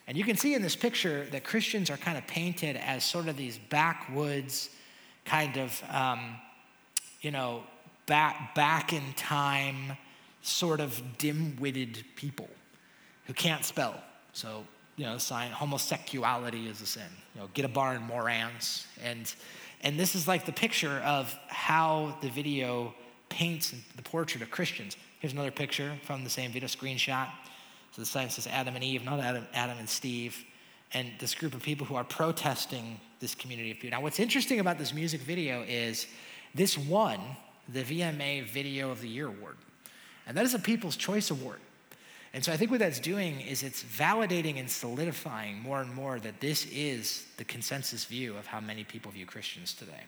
And 0.06 0.18
you 0.18 0.24
can 0.24 0.36
see 0.36 0.54
in 0.54 0.62
this 0.62 0.76
picture 0.76 1.26
that 1.32 1.44
Christians 1.44 1.90
are 1.90 1.96
kind 1.96 2.18
of 2.18 2.26
painted 2.26 2.76
as 2.76 3.04
sort 3.04 3.28
of 3.28 3.36
these 3.36 3.58
backwoods, 3.58 4.68
kind 5.24 5.56
of, 5.56 5.82
um, 5.90 6.36
you 7.22 7.30
know, 7.30 7.62
back, 8.06 8.54
back 8.54 8.92
in 8.92 9.02
time, 9.16 9.96
sort 10.42 10.80
of 10.80 11.00
dim 11.16 11.56
witted 11.58 12.04
people 12.16 12.48
who 13.26 13.32
can't 13.32 13.64
spell. 13.64 14.02
So, 14.34 14.64
you 14.96 15.06
know, 15.06 15.16
sign 15.16 15.50
homosexuality 15.50 16.68
is 16.68 16.82
a 16.82 16.86
sin. 16.86 17.02
You 17.34 17.42
know, 17.42 17.48
get 17.54 17.64
a 17.64 17.68
bar 17.68 17.94
in 17.94 18.02
Morans. 18.02 18.86
And, 19.02 19.32
and 19.84 20.00
this 20.00 20.14
is 20.14 20.26
like 20.26 20.46
the 20.46 20.52
picture 20.52 21.02
of 21.04 21.32
how 21.48 22.16
the 22.22 22.28
video 22.28 22.94
paints 23.28 23.74
the 23.96 24.02
portrait 24.02 24.42
of 24.42 24.50
Christians. 24.50 24.96
Here's 25.20 25.34
another 25.34 25.50
picture 25.50 25.92
from 26.04 26.24
the 26.24 26.30
same 26.30 26.50
video 26.50 26.68
screenshot. 26.68 27.28
So 27.92 28.00
the 28.02 28.06
sign 28.06 28.30
says 28.30 28.46
Adam 28.46 28.74
and 28.74 28.82
Eve, 28.82 29.04
not 29.04 29.20
Adam, 29.20 29.46
Adam 29.52 29.78
and 29.78 29.88
Steve. 29.88 30.42
And 30.94 31.10
this 31.18 31.34
group 31.34 31.54
of 31.54 31.62
people 31.62 31.86
who 31.86 31.96
are 31.96 32.04
protesting 32.04 32.98
this 33.20 33.34
community 33.34 33.72
of 33.72 33.76
people. 33.76 33.90
Now, 33.90 34.02
what's 34.02 34.20
interesting 34.20 34.58
about 34.58 34.78
this 34.78 34.94
music 34.94 35.20
video 35.20 35.62
is 35.68 36.06
this 36.54 36.78
won 36.78 37.20
the 37.68 37.82
VMA 37.82 38.44
Video 38.44 38.90
of 38.90 39.00
the 39.00 39.08
Year 39.08 39.26
award. 39.26 39.56
And 40.26 40.36
that 40.36 40.44
is 40.44 40.54
a 40.54 40.58
People's 40.58 40.96
Choice 40.96 41.30
Award. 41.30 41.58
And 42.34 42.44
so 42.44 42.52
I 42.52 42.56
think 42.56 42.72
what 42.72 42.80
that's 42.80 42.98
doing 42.98 43.40
is 43.40 43.62
it's 43.62 43.84
validating 43.84 44.58
and 44.58 44.68
solidifying 44.68 45.60
more 45.60 45.80
and 45.80 45.94
more 45.94 46.18
that 46.18 46.40
this 46.40 46.66
is 46.66 47.26
the 47.36 47.44
consensus 47.44 48.04
view 48.04 48.36
of 48.36 48.44
how 48.44 48.58
many 48.58 48.82
people 48.82 49.12
view 49.12 49.24
Christians 49.24 49.72
today. 49.72 50.02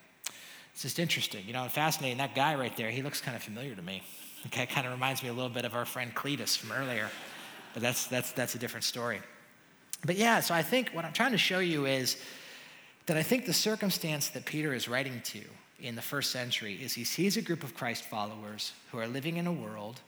It's 0.72 0.82
just 0.82 0.98
interesting, 0.98 1.44
you 1.46 1.52
know, 1.52 1.68
fascinating. 1.68 2.18
That 2.18 2.34
guy 2.34 2.56
right 2.56 2.76
there, 2.76 2.90
he 2.90 3.00
looks 3.00 3.20
kind 3.20 3.36
of 3.36 3.44
familiar 3.44 3.76
to 3.76 3.80
me. 3.80 4.02
Okay, 4.46 4.66
kind 4.66 4.88
of 4.88 4.92
reminds 4.92 5.22
me 5.22 5.28
a 5.28 5.32
little 5.32 5.48
bit 5.48 5.64
of 5.64 5.76
our 5.76 5.84
friend 5.84 6.12
Cletus 6.16 6.58
from 6.58 6.72
earlier, 6.72 7.08
but 7.72 7.82
that's 7.82 8.08
that's 8.08 8.32
that's 8.32 8.56
a 8.56 8.58
different 8.58 8.84
story. 8.84 9.20
But 10.04 10.16
yeah, 10.16 10.40
so 10.40 10.52
I 10.52 10.62
think 10.62 10.90
what 10.90 11.04
I'm 11.04 11.12
trying 11.12 11.32
to 11.32 11.38
show 11.38 11.60
you 11.60 11.86
is 11.86 12.16
that 13.06 13.16
I 13.16 13.22
think 13.22 13.46
the 13.46 13.52
circumstance 13.52 14.28
that 14.30 14.44
Peter 14.44 14.74
is 14.74 14.88
writing 14.88 15.20
to 15.26 15.42
in 15.80 15.94
the 15.94 16.02
first 16.02 16.32
century 16.32 16.74
is 16.74 16.92
he 16.92 17.04
sees 17.04 17.36
a 17.36 17.42
group 17.42 17.62
of 17.62 17.74
Christ 17.74 18.04
followers 18.04 18.72
who 18.90 18.98
are 18.98 19.06
living 19.06 19.36
in 19.36 19.46
a 19.46 19.52
world 19.52 20.00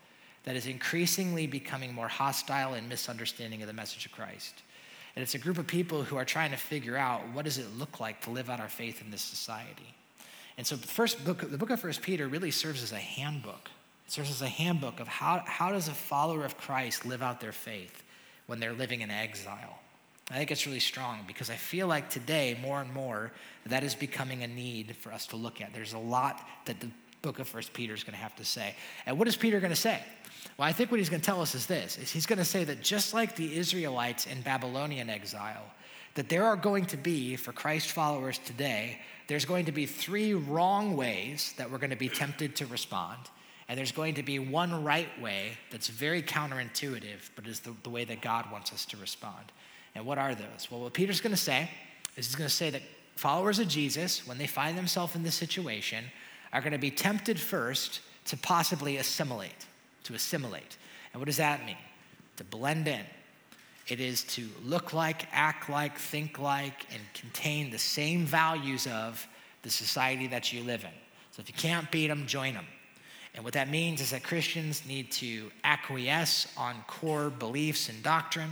that 0.45 0.57
is 0.57 0.67
increasingly 0.67 1.47
becoming 1.47 1.93
more 1.95 2.09
hostile 2.09 2.75
and 2.75 2.89
misunderstanding 2.89 3.61
of 3.63 3.69
the 3.69 3.75
message 3.75 4.07
of 4.07 4.13
Christ. 4.13 4.63
And 5.17 5.23
it's 5.23 5.35
a 5.35 5.39
group 5.39 5.59
of 5.59 5.67
people 5.67 6.03
who 6.03 6.17
are 6.17 6.25
trying 6.25 6.53
to 6.53 6.57
figure 6.57 6.97
out 6.97 7.23
what 7.33 7.45
does 7.45 7.59
it 7.59 7.67
look 7.77 8.01
like 8.01 8.21
to 8.23 8.31
live 8.31 8.49
out 8.49 8.61
our 8.61 8.69
faith 8.69 9.03
in 9.03 9.11
this 9.11 9.23
society. 9.23 9.95
And 10.57 10.67
so 10.67 10.77
the 10.77 10.87
first 10.87 11.25
book, 11.25 11.51
the 11.51 11.59
book 11.59 11.71
of 11.71 11.81
First 11.81 12.03
Peter 12.03 12.29
really 12.29 12.51
serves 12.51 12.83
as 12.83 12.93
a 12.93 12.97
handbook. 12.97 13.71
It 14.07 14.13
serves 14.13 14.31
as 14.31 14.43
a 14.43 14.49
handbook 14.49 15.01
of 15.01 15.09
how, 15.09 15.43
how 15.47 15.73
does 15.73 15.89
a 15.89 15.93
follower 15.93 16.45
of 16.45 16.57
Christ 16.57 17.05
live 17.05 17.23
out 17.23 17.41
their 17.41 17.53
faith 17.53 18.03
when 18.47 18.59
they're 18.59 18.73
living 18.73 19.03
in 19.03 19.11
exile. 19.11 19.79
I 20.31 20.35
think 20.35 20.51
it's 20.51 20.67
really 20.67 20.81
strong 20.81 21.21
because 21.27 21.49
I 21.49 21.57
feel 21.57 21.87
like 21.87 22.11
today, 22.11 22.59
more 22.61 22.81
and 22.81 22.93
more, 22.93 23.33
that 23.67 23.83
is 23.83 23.95
becoming 23.95 24.43
a 24.43 24.47
need 24.47 24.97
for 24.97 25.13
us 25.13 25.27
to 25.29 25.37
look 25.37 25.61
at. 25.61 25.73
There's 25.73 25.95
a 25.95 25.99
lot 25.99 26.47
that 26.67 26.81
the 26.81 26.89
book 27.23 27.39
of 27.39 27.49
First 27.49 27.73
Peter 27.73 27.95
is 27.95 28.05
going 28.05 28.15
to 28.15 28.21
have 28.21 28.37
to 28.37 28.45
say. 28.45 28.75
And 29.07 29.19
what 29.19 29.29
is 29.29 29.37
Peter 29.37 29.61
going 29.61 29.73
to 29.73 29.77
say? 29.77 30.03
Well, 30.57 30.69
I 30.69 30.73
think 30.73 30.91
what 30.91 30.99
he's 30.99 31.09
going 31.09 31.21
to 31.21 31.27
tell 31.27 31.41
us 31.41 31.55
is 31.55 31.67
this 31.67 31.99
is 31.99 32.11
he's 32.11 32.27
going 32.27 32.39
to 32.39 32.45
say 32.45 32.65
that 32.65 32.83
just 32.83 33.15
like 33.15 33.37
the 33.37 33.57
Israelites 33.57 34.27
in 34.27 34.41
Babylonian 34.43 35.11
exile, 35.11 35.65
that 36.15 36.29
there 36.29 36.45
are 36.45 36.57
going 36.57 36.87
to 36.87 36.97
be, 36.97 37.37
for 37.37 37.53
Christ 37.53 37.93
followers 37.93 38.39
today, 38.39 39.01
there's 39.29 39.45
going 39.45 39.67
to 39.67 39.73
be 39.73 39.87
three 39.87 40.35
wrong 40.35 40.97
ways 40.97 41.55
that 41.59 41.71
we're 41.71 41.79
going 41.79 41.91
to 41.91 41.97
be 41.97 42.09
tempted 42.09 42.57
to 42.57 42.67
respond. 42.67 43.19
And 43.69 43.79
there's 43.79 43.93
going 43.93 44.15
to 44.15 44.23
be 44.23 44.39
one 44.39 44.83
right 44.83 45.21
way 45.21 45.59
that's 45.71 45.89
very 45.89 46.23
counterintuitive, 46.23 47.31
but 47.37 47.47
is 47.47 47.61
the, 47.61 47.75
the 47.83 47.91
way 47.91 48.05
that 48.05 48.23
God 48.23 48.51
wants 48.51 48.73
us 48.73 48.87
to 48.87 48.97
respond. 48.97 49.53
And 49.95 50.07
what 50.07 50.17
are 50.17 50.35
those? 50.35 50.69
Well, 50.71 50.81
what 50.81 50.95
Peter's 50.95 51.21
going 51.21 51.35
to 51.35 51.41
say 51.41 51.71
is 52.17 52.27
he's 52.27 52.35
going 52.35 52.49
to 52.49 52.55
say 52.55 52.71
that 52.71 52.83
followers 53.17 53.59
of 53.59 53.69
Jesus, 53.69 54.27
when 54.27 54.39
they 54.39 54.47
find 54.47 54.79
themselves 54.79 55.15
in 55.15 55.23
this 55.23 55.35
situation, 55.35 56.05
are 56.53 56.61
going 56.61 56.73
to 56.73 56.79
be 56.79 56.91
tempted 56.91 57.39
first 57.39 58.01
to 58.27 58.37
possibly 58.39 58.97
assimilate, 58.97 59.67
to 60.09 60.15
assimilate. 60.15 60.77
And 61.13 61.21
what 61.21 61.27
does 61.27 61.37
that 61.37 61.65
mean? 61.65 61.77
To 62.37 62.45
blend 62.45 62.89
in. 62.89 63.05
It 63.87 64.01
is 64.01 64.25
to 64.25 64.49
look 64.65 64.93
like, 64.93 65.27
act 65.33 65.71
like, 65.71 65.97
think 65.97 66.39
like, 66.39 66.87
and 66.93 67.01
contain 67.15 67.71
the 67.71 67.79
same 67.79 68.27
values 68.27 68.87
of 68.87 69.27
the 69.63 69.71
society 69.71 70.27
that 70.27 70.53
you 70.53 70.63
live 70.63 70.85
in. 70.85 70.91
So 71.31 71.41
if 71.41 71.49
you 71.49 71.55
can't 71.55 71.91
beat 71.91 72.09
them, 72.09 72.27
join 72.27 72.55
them. 72.55 72.67
And 73.35 73.45
what 73.45 73.55
that 73.55 73.71
means 73.71 74.01
is 74.01 74.11
that 74.11 74.23
Christians 74.23 74.83
need 74.87 75.11
to 75.13 75.51
acquiesce 75.63 76.49
on 76.57 76.77
core 76.87 77.31
beliefs 77.31 77.89
and 77.89 78.03
doctrine, 78.03 78.51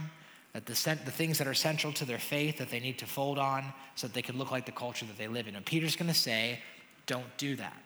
that 0.53 0.67
the, 0.67 0.99
the 1.05 1.11
things 1.11 1.39
that 1.39 1.47
are 1.47 1.55
central 1.55 1.93
to 1.95 2.05
their 2.05 2.19
faith 2.19 2.59
that 2.59 2.71
they 2.71 2.81
need 2.81 2.99
to 2.99 3.07
fold 3.07 3.39
on 3.39 3.65
so 3.95 4.07
that 4.07 4.15
they 4.15 4.23
can 4.23 4.39
look 4.39 4.51
like 4.51 4.65
the 4.65 4.73
culture 4.73 5.05
that 5.07 5.19
they 5.19 5.29
live 5.29 5.49
in. 5.49 5.57
And 5.57 5.65
Peter's 5.65 5.97
going 5.97 6.09
to 6.09 6.15
say, 6.15 6.61
don't 7.07 7.37
do 7.37 7.57
that. 7.57 7.77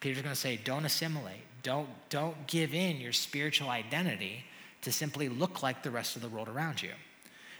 Peter's 0.00 0.22
going 0.22 0.34
to 0.34 0.40
say, 0.40 0.58
don't 0.62 0.84
assimilate. 0.84 1.44
Don't, 1.64 1.88
don't 2.10 2.46
give 2.46 2.74
in 2.74 2.98
your 2.98 3.12
spiritual 3.12 3.70
identity 3.70 4.44
to 4.82 4.92
simply 4.92 5.28
look 5.28 5.62
like 5.62 5.82
the 5.82 5.90
rest 5.90 6.14
of 6.14 6.22
the 6.22 6.28
world 6.28 6.48
around 6.48 6.80
you. 6.80 6.90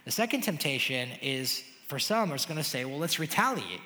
The 0.04 0.12
second 0.12 0.42
temptation 0.42 1.08
is 1.20 1.64
for 1.88 1.98
some, 1.98 2.30
it's 2.32 2.44
going 2.44 2.58
to 2.58 2.64
say, 2.64 2.84
well, 2.84 2.98
let's 2.98 3.18
retaliate, 3.18 3.80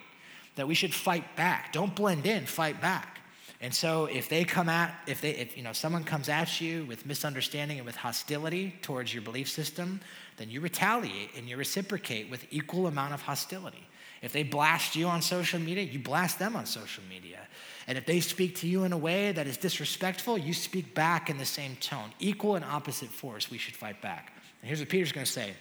that 0.56 0.66
we 0.66 0.74
should 0.74 0.92
fight 0.92 1.36
back. 1.36 1.72
Don't 1.72 1.94
blend 1.94 2.26
in, 2.26 2.46
fight 2.46 2.80
back. 2.80 3.20
And 3.60 3.72
so 3.74 4.06
if 4.06 4.28
they 4.28 4.44
come 4.44 4.68
at, 4.68 4.94
if 5.06 5.20
they, 5.20 5.30
if 5.30 5.56
you 5.56 5.62
know, 5.62 5.72
someone 5.72 6.04
comes 6.04 6.28
at 6.28 6.60
you 6.60 6.84
with 6.86 7.06
misunderstanding 7.06 7.78
and 7.78 7.86
with 7.86 7.96
hostility 7.96 8.74
towards 8.82 9.12
your 9.12 9.22
belief 9.22 9.48
system, 9.48 10.00
then 10.36 10.50
you 10.50 10.60
retaliate 10.60 11.30
and 11.36 11.48
you 11.48 11.56
reciprocate 11.56 12.30
with 12.30 12.44
equal 12.50 12.86
amount 12.86 13.14
of 13.14 13.22
hostility. 13.22 13.88
If 14.22 14.32
they 14.32 14.42
blast 14.42 14.96
you 14.96 15.06
on 15.06 15.22
social 15.22 15.60
media, 15.60 15.84
you 15.84 15.98
blast 15.98 16.38
them 16.38 16.56
on 16.56 16.66
social 16.66 17.04
media. 17.08 17.40
And 17.88 17.96
if 17.96 18.04
they 18.04 18.20
speak 18.20 18.56
to 18.56 18.68
you 18.68 18.84
in 18.84 18.92
a 18.92 18.98
way 18.98 19.32
that 19.32 19.46
is 19.46 19.56
disrespectful, 19.56 20.36
you 20.36 20.52
speak 20.52 20.94
back 20.94 21.30
in 21.30 21.38
the 21.38 21.46
same 21.46 21.74
tone. 21.76 22.12
Equal 22.20 22.54
and 22.54 22.64
opposite 22.64 23.08
force, 23.08 23.50
we 23.50 23.56
should 23.56 23.74
fight 23.74 24.02
back. 24.02 24.34
And 24.60 24.68
here's 24.68 24.80
what 24.80 24.90
Peter's 24.90 25.10
gonna 25.10 25.26
say 25.26 25.54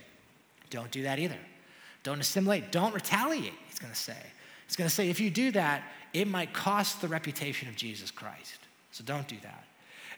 don't 0.70 0.92
do 0.92 1.04
that 1.04 1.20
either. 1.20 1.40
Don't 2.04 2.20
assimilate, 2.20 2.72
don't 2.72 2.94
retaliate, 2.94 3.54
he's 3.70 3.80
gonna 3.80 3.96
say. 3.96 4.18
He's 4.68 4.76
gonna 4.76 4.90
say, 4.90 5.10
if 5.10 5.22
you 5.22 5.30
do 5.30 5.52
that, 5.52 5.84
it 6.14 6.28
might 6.28 6.54
cost 6.54 7.00
the 7.00 7.08
reputation 7.08 7.70
of 7.70 7.78
Jesus 7.78 8.12
Christ. 8.12 8.60
So 8.92 9.06
don't 9.06 9.28
do 9.28 9.38
that. 9.44 9.64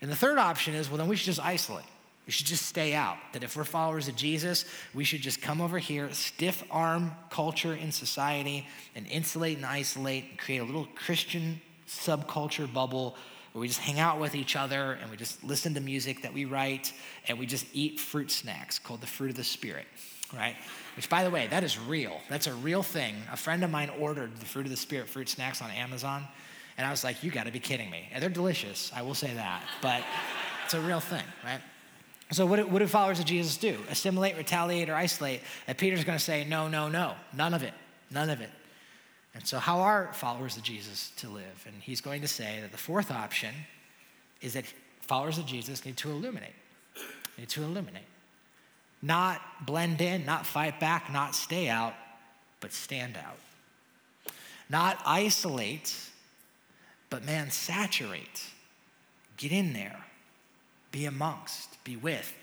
And 0.01 0.09
the 0.09 0.15
third 0.15 0.39
option 0.39 0.73
is, 0.73 0.89
well, 0.89 0.97
then 0.97 1.07
we 1.07 1.15
should 1.15 1.27
just 1.27 1.45
isolate. 1.45 1.85
We 2.25 2.31
should 2.31 2.47
just 2.47 2.65
stay 2.65 2.95
out. 2.95 3.17
That 3.33 3.43
if 3.43 3.55
we're 3.55 3.63
followers 3.63 4.07
of 4.07 4.15
Jesus, 4.15 4.65
we 4.95 5.03
should 5.03 5.21
just 5.21 5.41
come 5.41 5.61
over 5.61 5.77
here, 5.77 6.11
stiff 6.13 6.63
arm 6.71 7.11
culture 7.29 7.75
in 7.75 7.91
society, 7.91 8.67
and 8.95 9.05
insulate 9.07 9.57
and 9.57 9.65
isolate 9.65 10.25
and 10.29 10.39
create 10.39 10.59
a 10.59 10.63
little 10.63 10.87
Christian 10.95 11.61
subculture 11.89 12.71
bubble 12.71 13.15
where 13.51 13.61
we 13.61 13.67
just 13.67 13.79
hang 13.79 13.99
out 13.99 14.19
with 14.19 14.35
each 14.35 14.55
other 14.55 14.97
and 15.01 15.09
we 15.09 15.17
just 15.17 15.43
listen 15.43 15.73
to 15.73 15.79
music 15.79 16.21
that 16.21 16.33
we 16.33 16.45
write 16.45 16.93
and 17.27 17.39
we 17.39 17.45
just 17.45 17.65
eat 17.73 17.99
fruit 17.99 18.29
snacks 18.29 18.77
called 18.77 19.01
the 19.01 19.07
fruit 19.07 19.31
of 19.31 19.35
the 19.35 19.43
Spirit, 19.43 19.85
right? 20.33 20.55
Which, 20.95 21.09
by 21.09 21.23
the 21.23 21.29
way, 21.29 21.47
that 21.47 21.63
is 21.63 21.79
real. 21.79 22.19
That's 22.29 22.47
a 22.47 22.53
real 22.53 22.83
thing. 22.83 23.15
A 23.31 23.37
friend 23.37 23.63
of 23.63 23.71
mine 23.71 23.89
ordered 23.99 24.37
the 24.37 24.45
fruit 24.45 24.65
of 24.65 24.71
the 24.71 24.77
Spirit 24.77 25.09
fruit 25.09 25.29
snacks 25.29 25.61
on 25.61 25.71
Amazon, 25.71 26.27
and 26.77 26.85
I 26.85 26.91
was 26.91 27.03
like, 27.03 27.23
you 27.23 27.31
gotta 27.31 27.51
be 27.51 27.59
kidding 27.59 27.89
me. 27.89 28.07
And 28.13 28.21
they're 28.21 28.29
delicious, 28.29 28.91
I 28.95 29.01
will 29.01 29.15
say 29.15 29.33
that, 29.33 29.63
but 29.81 30.03
it's 30.65 30.75
a 30.75 30.81
real 30.81 30.99
thing, 30.99 31.23
right? 31.43 31.61
So, 32.31 32.45
what 32.45 32.57
do, 32.57 32.67
what 32.67 32.79
do 32.79 32.87
followers 32.87 33.19
of 33.19 33.25
Jesus 33.25 33.57
do? 33.57 33.75
Assimilate, 33.89 34.37
retaliate, 34.37 34.87
or 34.89 34.95
isolate? 34.95 35.41
And 35.67 35.75
Peter's 35.75 36.03
gonna 36.03 36.19
say, 36.19 36.45
no, 36.45 36.67
no, 36.67 36.87
no, 36.87 37.15
none 37.33 37.55
of 37.55 37.63
it, 37.63 37.73
none 38.11 38.29
of 38.29 38.41
it. 38.41 38.51
And 39.33 39.45
so, 39.45 39.59
how 39.59 39.79
are 39.79 40.11
followers 40.13 40.57
of 40.57 40.63
Jesus 40.63 41.11
to 41.17 41.29
live? 41.29 41.65
And 41.65 41.75
he's 41.81 42.01
going 42.01 42.21
to 42.21 42.27
say 42.27 42.59
that 42.61 42.71
the 42.71 42.77
fourth 42.77 43.11
option 43.11 43.53
is 44.41 44.53
that 44.53 44.65
followers 45.01 45.37
of 45.37 45.45
Jesus 45.45 45.85
need 45.85 45.97
to 45.97 46.09
illuminate. 46.09 46.55
Need 47.37 47.49
to 47.49 47.63
illuminate. 47.63 48.03
Not 49.01 49.41
blend 49.65 50.01
in, 50.01 50.25
not 50.25 50.45
fight 50.45 50.79
back, 50.79 51.11
not 51.11 51.35
stay 51.35 51.69
out, 51.69 51.93
but 52.59 52.73
stand 52.73 53.17
out. 53.17 53.37
Not 54.69 55.01
isolate, 55.05 55.95
but 57.09 57.25
man, 57.25 57.49
saturate. 57.49 58.43
Get 59.37 59.51
in 59.51 59.73
there. 59.73 60.05
Be 60.91 61.05
amongst, 61.05 61.81
be 61.83 61.95
with. 61.95 62.33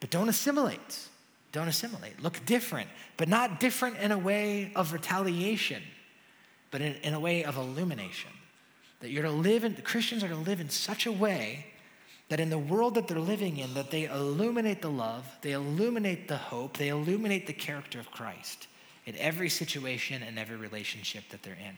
But 0.00 0.10
don't 0.10 0.28
assimilate. 0.28 0.98
Don't 1.52 1.68
assimilate. 1.68 2.22
Look 2.22 2.44
different, 2.46 2.88
but 3.16 3.28
not 3.28 3.60
different 3.60 3.98
in 3.98 4.10
a 4.10 4.18
way 4.18 4.72
of 4.74 4.92
retaliation 4.92 5.82
but 6.70 6.80
in, 6.80 6.94
in 7.02 7.14
a 7.14 7.20
way 7.20 7.44
of 7.44 7.56
illumination. 7.56 8.30
That 9.00 9.10
you're 9.10 9.22
to 9.22 9.30
live 9.30 9.64
in, 9.64 9.74
Christians 9.76 10.22
are 10.22 10.28
to 10.28 10.36
live 10.36 10.60
in 10.60 10.68
such 10.68 11.06
a 11.06 11.12
way 11.12 11.66
that 12.28 12.38
in 12.38 12.48
the 12.48 12.58
world 12.58 12.94
that 12.94 13.08
they're 13.08 13.18
living 13.18 13.58
in, 13.58 13.74
that 13.74 13.90
they 13.90 14.04
illuminate 14.04 14.80
the 14.80 14.90
love, 14.90 15.26
they 15.42 15.52
illuminate 15.52 16.28
the 16.28 16.36
hope, 16.36 16.76
they 16.76 16.88
illuminate 16.88 17.46
the 17.46 17.52
character 17.52 17.98
of 17.98 18.10
Christ 18.10 18.68
in 19.06 19.16
every 19.16 19.48
situation 19.48 20.22
and 20.22 20.38
every 20.38 20.56
relationship 20.56 21.24
that 21.30 21.42
they're 21.42 21.54
in. 21.54 21.74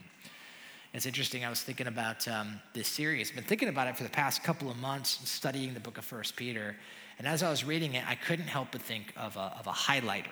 It's 0.93 1.07
interesting. 1.07 1.43
I 1.43 1.49
was 1.49 1.63
thinking 1.63 1.87
about 1.87 2.27
um, 2.27 2.61
this 2.73 2.87
series. 2.87 3.31
Been 3.31 3.43
thinking 3.43 3.69
about 3.69 3.87
it 3.87 3.97
for 3.97 4.03
the 4.03 4.09
past 4.09 4.43
couple 4.43 4.69
of 4.69 4.77
months, 4.77 5.19
studying 5.27 5.73
the 5.73 5.79
book 5.79 5.97
of 5.97 6.05
First 6.05 6.35
Peter. 6.35 6.75
And 7.17 7.27
as 7.27 7.41
I 7.41 7.49
was 7.49 7.63
reading 7.63 7.95
it, 7.95 8.07
I 8.07 8.13
couldn't 8.13 8.45
help 8.45 8.67
but 8.71 8.81
think 8.83 9.11
of 9.17 9.35
a, 9.35 9.55
of 9.57 9.65
a 9.65 9.71
highlighter. 9.71 10.27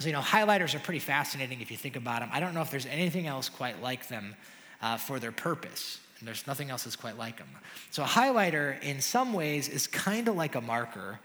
So, 0.00 0.06
you 0.06 0.12
know, 0.12 0.20
highlighters 0.20 0.74
are 0.74 0.78
pretty 0.78 0.98
fascinating 0.98 1.60
if 1.60 1.70
you 1.70 1.76
think 1.76 1.94
about 1.94 2.20
them. 2.20 2.30
I 2.32 2.40
don't 2.40 2.54
know 2.54 2.62
if 2.62 2.70
there's 2.70 2.86
anything 2.86 3.26
else 3.26 3.48
quite 3.48 3.82
like 3.82 4.08
them 4.08 4.34
uh, 4.80 4.96
for 4.96 5.18
their 5.18 5.32
purpose. 5.32 6.00
And 6.18 6.26
there's 6.26 6.46
nothing 6.46 6.70
else 6.70 6.84
that's 6.84 6.96
quite 6.96 7.18
like 7.18 7.36
them. 7.36 7.48
So, 7.90 8.02
a 8.02 8.06
highlighter, 8.06 8.82
in 8.82 9.00
some 9.00 9.32
ways, 9.32 9.68
is 9.68 9.86
kind 9.86 10.26
of 10.28 10.36
like 10.36 10.54
a 10.54 10.60
marker, 10.60 11.20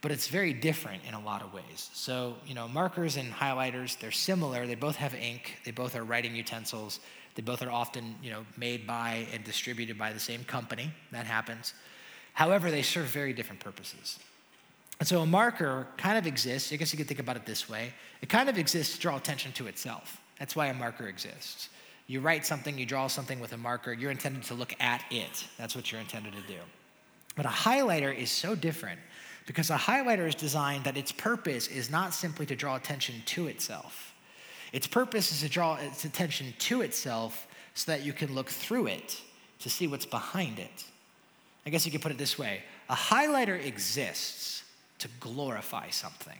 but 0.00 0.10
it's 0.10 0.28
very 0.28 0.52
different 0.52 1.02
in 1.06 1.14
a 1.14 1.20
lot 1.20 1.42
of 1.42 1.52
ways. 1.52 1.90
So, 1.92 2.34
you 2.44 2.54
know, 2.54 2.68
markers 2.68 3.16
and 3.16 3.32
highlighters, 3.32 3.98
they're 3.98 4.10
similar. 4.10 4.66
They 4.66 4.74
both 4.74 4.96
have 4.96 5.14
ink, 5.14 5.56
they 5.64 5.70
both 5.70 5.96
are 5.96 6.04
writing 6.04 6.34
utensils. 6.34 7.00
They 7.38 7.42
both 7.42 7.62
are 7.62 7.70
often, 7.70 8.16
you 8.20 8.32
know, 8.32 8.44
made 8.56 8.84
by 8.84 9.28
and 9.32 9.44
distributed 9.44 9.96
by 9.96 10.12
the 10.12 10.18
same 10.18 10.42
company. 10.42 10.90
That 11.12 11.24
happens. 11.24 11.72
However, 12.32 12.68
they 12.68 12.82
serve 12.82 13.06
very 13.06 13.32
different 13.32 13.60
purposes. 13.60 14.18
And 14.98 15.08
so 15.08 15.20
a 15.20 15.26
marker 15.26 15.86
kind 15.96 16.18
of 16.18 16.26
exists, 16.26 16.72
I 16.72 16.76
guess 16.76 16.92
you 16.92 16.96
could 16.96 17.06
think 17.06 17.20
about 17.20 17.36
it 17.36 17.46
this 17.46 17.68
way. 17.68 17.92
It 18.20 18.28
kind 18.28 18.48
of 18.48 18.58
exists 18.58 18.96
to 18.96 19.00
draw 19.00 19.16
attention 19.16 19.52
to 19.52 19.68
itself. 19.68 20.20
That's 20.38 20.56
why 20.56 20.66
a 20.66 20.74
marker 20.74 21.06
exists. 21.06 21.68
You 22.08 22.20
write 22.20 22.44
something, 22.44 22.78
you 22.78 22.86
draw 22.86 23.06
something 23.06 23.38
with 23.38 23.52
a 23.52 23.56
marker, 23.56 23.92
you're 23.92 24.10
intended 24.10 24.42
to 24.44 24.54
look 24.54 24.74
at 24.80 25.04
it. 25.10 25.46
That's 25.56 25.76
what 25.76 25.92
you're 25.92 26.00
intended 26.00 26.32
to 26.32 26.42
do. 26.42 26.58
But 27.36 27.46
a 27.46 27.50
highlighter 27.50 28.16
is 28.16 28.30
so 28.30 28.54
different 28.54 28.98
because 29.46 29.70
a 29.70 29.76
highlighter 29.76 30.26
is 30.26 30.34
designed 30.34 30.84
that 30.84 30.96
its 30.96 31.12
purpose 31.12 31.68
is 31.68 31.90
not 31.90 32.12
simply 32.12 32.46
to 32.46 32.56
draw 32.56 32.76
attention 32.76 33.16
to 33.26 33.46
itself. 33.46 34.14
Its 34.72 34.86
purpose 34.86 35.32
is 35.32 35.40
to 35.40 35.48
draw 35.48 35.76
its 35.76 36.04
attention 36.04 36.52
to 36.58 36.82
itself 36.82 37.46
so 37.74 37.92
that 37.92 38.04
you 38.04 38.12
can 38.12 38.34
look 38.34 38.48
through 38.48 38.88
it 38.88 39.20
to 39.60 39.70
see 39.70 39.86
what's 39.86 40.06
behind 40.06 40.58
it. 40.58 40.84
I 41.64 41.70
guess 41.70 41.86
you 41.86 41.92
could 41.92 42.02
put 42.02 42.12
it 42.12 42.18
this 42.18 42.38
way 42.38 42.62
a 42.88 42.94
highlighter 42.94 43.62
exists 43.62 44.64
to 44.98 45.08
glorify 45.20 45.90
something. 45.90 46.38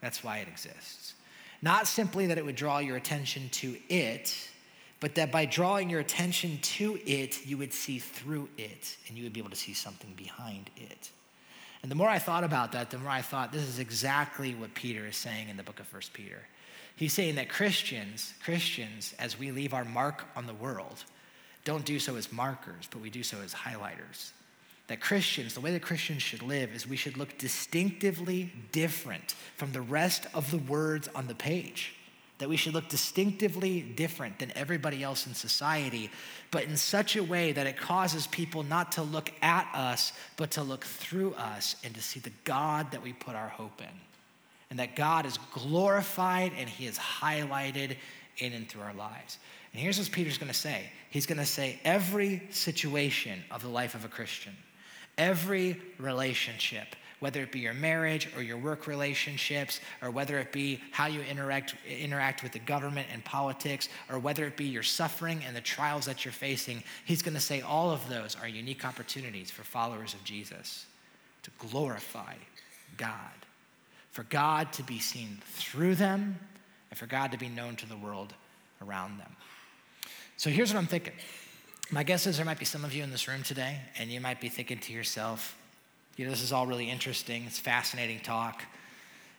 That's 0.00 0.24
why 0.24 0.38
it 0.38 0.48
exists. 0.48 1.14
Not 1.62 1.86
simply 1.86 2.26
that 2.26 2.38
it 2.38 2.44
would 2.44 2.56
draw 2.56 2.78
your 2.78 2.96
attention 2.96 3.48
to 3.50 3.76
it, 3.88 4.34
but 4.98 5.14
that 5.14 5.30
by 5.30 5.44
drawing 5.44 5.90
your 5.90 6.00
attention 6.00 6.58
to 6.62 6.98
it, 7.06 7.46
you 7.46 7.58
would 7.58 7.72
see 7.72 7.98
through 7.98 8.48
it 8.56 8.96
and 9.08 9.16
you 9.16 9.24
would 9.24 9.32
be 9.32 9.40
able 9.40 9.50
to 9.50 9.56
see 9.56 9.74
something 9.74 10.12
behind 10.14 10.70
it. 10.76 11.10
And 11.82 11.90
the 11.90 11.96
more 11.96 12.08
I 12.08 12.18
thought 12.18 12.44
about 12.44 12.72
that, 12.72 12.90
the 12.90 12.98
more 12.98 13.10
I 13.10 13.22
thought 13.22 13.52
this 13.52 13.62
is 13.62 13.78
exactly 13.78 14.54
what 14.54 14.74
Peter 14.74 15.06
is 15.06 15.16
saying 15.16 15.48
in 15.48 15.56
the 15.56 15.62
book 15.62 15.80
of 15.80 15.86
First 15.86 16.12
Peter. 16.12 16.40
He's 16.96 17.14
saying 17.14 17.36
that 17.36 17.48
Christians, 17.48 18.34
Christians, 18.42 19.14
as 19.18 19.38
we 19.38 19.50
leave 19.50 19.72
our 19.72 19.86
mark 19.86 20.26
on 20.36 20.46
the 20.46 20.52
world, 20.54 21.04
don't 21.64 21.84
do 21.84 21.98
so 21.98 22.16
as 22.16 22.30
markers, 22.32 22.86
but 22.90 23.00
we 23.00 23.08
do 23.08 23.22
so 23.22 23.38
as 23.42 23.54
highlighters 23.54 24.32
that 24.90 25.00
Christians, 25.00 25.54
the 25.54 25.60
way 25.60 25.70
that 25.70 25.82
Christians 25.82 26.20
should 26.20 26.42
live 26.42 26.74
is 26.74 26.84
we 26.84 26.96
should 26.96 27.16
look 27.16 27.38
distinctively 27.38 28.52
different 28.72 29.36
from 29.56 29.70
the 29.70 29.80
rest 29.80 30.26
of 30.34 30.50
the 30.50 30.58
words 30.58 31.08
on 31.14 31.28
the 31.28 31.34
page. 31.34 31.94
That 32.38 32.48
we 32.48 32.56
should 32.56 32.74
look 32.74 32.88
distinctively 32.88 33.82
different 33.82 34.40
than 34.40 34.50
everybody 34.56 35.04
else 35.04 35.28
in 35.28 35.34
society, 35.34 36.10
but 36.50 36.64
in 36.64 36.76
such 36.76 37.14
a 37.14 37.22
way 37.22 37.52
that 37.52 37.68
it 37.68 37.76
causes 37.76 38.26
people 38.26 38.64
not 38.64 38.90
to 38.92 39.02
look 39.02 39.30
at 39.42 39.70
us, 39.72 40.12
but 40.36 40.50
to 40.52 40.62
look 40.64 40.84
through 40.84 41.34
us 41.34 41.76
and 41.84 41.94
to 41.94 42.02
see 42.02 42.18
the 42.18 42.32
God 42.42 42.90
that 42.90 43.00
we 43.00 43.12
put 43.12 43.36
our 43.36 43.48
hope 43.48 43.80
in. 43.80 43.94
And 44.70 44.80
that 44.80 44.96
God 44.96 45.24
is 45.24 45.38
glorified 45.52 46.50
and 46.58 46.68
he 46.68 46.86
is 46.86 46.98
highlighted 46.98 47.94
in 48.38 48.52
and 48.54 48.68
through 48.68 48.82
our 48.82 48.94
lives. 48.94 49.38
And 49.72 49.80
here's 49.80 50.00
what 50.00 50.10
Peter's 50.10 50.38
gonna 50.38 50.52
say 50.52 50.90
He's 51.10 51.26
gonna 51.26 51.46
say, 51.46 51.78
every 51.84 52.42
situation 52.50 53.44
of 53.52 53.62
the 53.62 53.68
life 53.68 53.94
of 53.94 54.04
a 54.04 54.08
Christian 54.08 54.56
Every 55.20 55.78
relationship, 55.98 56.96
whether 57.18 57.42
it 57.42 57.52
be 57.52 57.60
your 57.60 57.74
marriage 57.74 58.26
or 58.34 58.42
your 58.42 58.56
work 58.56 58.86
relationships, 58.86 59.78
or 60.00 60.10
whether 60.10 60.38
it 60.38 60.50
be 60.50 60.80
how 60.92 61.08
you 61.08 61.20
interact, 61.20 61.74
interact 61.86 62.42
with 62.42 62.52
the 62.52 62.58
government 62.60 63.06
and 63.12 63.22
politics, 63.22 63.90
or 64.10 64.18
whether 64.18 64.46
it 64.46 64.56
be 64.56 64.64
your 64.64 64.82
suffering 64.82 65.42
and 65.46 65.54
the 65.54 65.60
trials 65.60 66.06
that 66.06 66.24
you're 66.24 66.32
facing, 66.32 66.82
he's 67.04 67.20
going 67.20 67.34
to 67.34 67.40
say 67.40 67.60
all 67.60 67.90
of 67.90 68.08
those 68.08 68.34
are 68.40 68.48
unique 68.48 68.82
opportunities 68.82 69.50
for 69.50 69.62
followers 69.62 70.14
of 70.14 70.24
Jesus 70.24 70.86
to 71.42 71.50
glorify 71.58 72.34
God, 72.96 73.10
for 74.12 74.22
God 74.24 74.72
to 74.72 74.82
be 74.82 75.00
seen 75.00 75.38
through 75.44 75.96
them, 75.96 76.38
and 76.88 76.98
for 76.98 77.06
God 77.06 77.30
to 77.32 77.38
be 77.38 77.50
known 77.50 77.76
to 77.76 77.86
the 77.86 77.96
world 77.96 78.32
around 78.80 79.18
them. 79.18 79.36
So 80.38 80.48
here's 80.48 80.72
what 80.72 80.78
I'm 80.78 80.86
thinking. 80.86 81.12
My 81.92 82.04
guess 82.04 82.28
is 82.28 82.36
there 82.36 82.46
might 82.46 82.60
be 82.60 82.64
some 82.64 82.84
of 82.84 82.94
you 82.94 83.02
in 83.02 83.10
this 83.10 83.26
room 83.26 83.42
today, 83.42 83.80
and 83.98 84.10
you 84.10 84.20
might 84.20 84.40
be 84.40 84.48
thinking 84.48 84.78
to 84.78 84.92
yourself, 84.92 85.56
you 86.16 86.24
know, 86.24 86.30
this 86.30 86.40
is 86.40 86.52
all 86.52 86.64
really 86.64 86.88
interesting. 86.88 87.42
It's 87.46 87.58
fascinating 87.58 88.20
talk. 88.20 88.62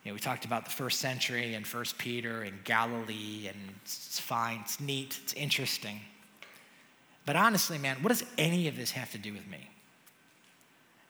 You 0.03 0.11
know, 0.11 0.15
we 0.15 0.19
talked 0.19 0.43
about 0.43 0.65
the 0.65 0.71
first 0.71 0.99
century 0.99 1.53
and 1.53 1.65
First 1.65 1.97
Peter 1.97 2.41
and 2.41 2.61
Galilee, 2.65 3.47
and 3.47 3.57
it's 3.83 4.19
fine, 4.19 4.59
it's 4.65 4.81
neat, 4.81 5.17
it's 5.23 5.33
interesting. 5.33 6.01
But 7.25 7.37
honestly, 7.37 7.77
man, 7.77 7.97
what 8.01 8.09
does 8.09 8.25
any 8.37 8.67
of 8.67 8.75
this 8.75 8.91
have 8.91 9.11
to 9.13 9.17
do 9.17 9.31
with 9.31 9.47
me? 9.47 9.69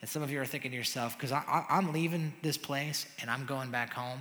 And 0.02 0.10
some 0.10 0.22
of 0.22 0.30
you 0.30 0.40
are 0.42 0.46
thinking 0.46 0.70
to 0.72 0.78
yourself, 0.78 1.18
because 1.18 1.32
I'm 1.32 1.92
leaving 1.92 2.34
this 2.44 2.58
place 2.58 3.08
and 3.20 3.32
I'm 3.32 3.48
going 3.48 3.72
back 3.72 3.94
home, 3.94 4.20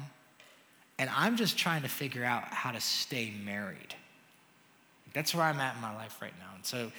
and 0.99 1.11
I'm 1.15 1.37
just 1.37 1.59
trying 1.59 1.83
to 1.83 1.89
figure 1.89 2.25
out 2.25 2.45
how 2.45 2.71
to 2.71 2.81
stay 2.81 3.31
married. 3.45 3.95
That's 5.13 5.35
where 5.35 5.45
I'm 5.45 5.59
at 5.59 5.75
in 5.75 5.83
my 5.83 5.95
life 5.95 6.17
right 6.23 6.33
now. 6.39 6.55
And 6.55 6.65
so 6.65 6.93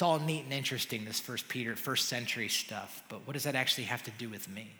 It's 0.00 0.02
all 0.02 0.18
neat 0.18 0.44
and 0.44 0.52
interesting, 0.54 1.04
this 1.04 1.20
first 1.20 1.46
Peter, 1.46 1.76
first 1.76 2.08
century 2.08 2.48
stuff, 2.48 3.04
but 3.10 3.26
what 3.26 3.34
does 3.34 3.42
that 3.42 3.54
actually 3.54 3.84
have 3.84 4.02
to 4.04 4.10
do 4.12 4.30
with 4.30 4.48
me? 4.48 4.70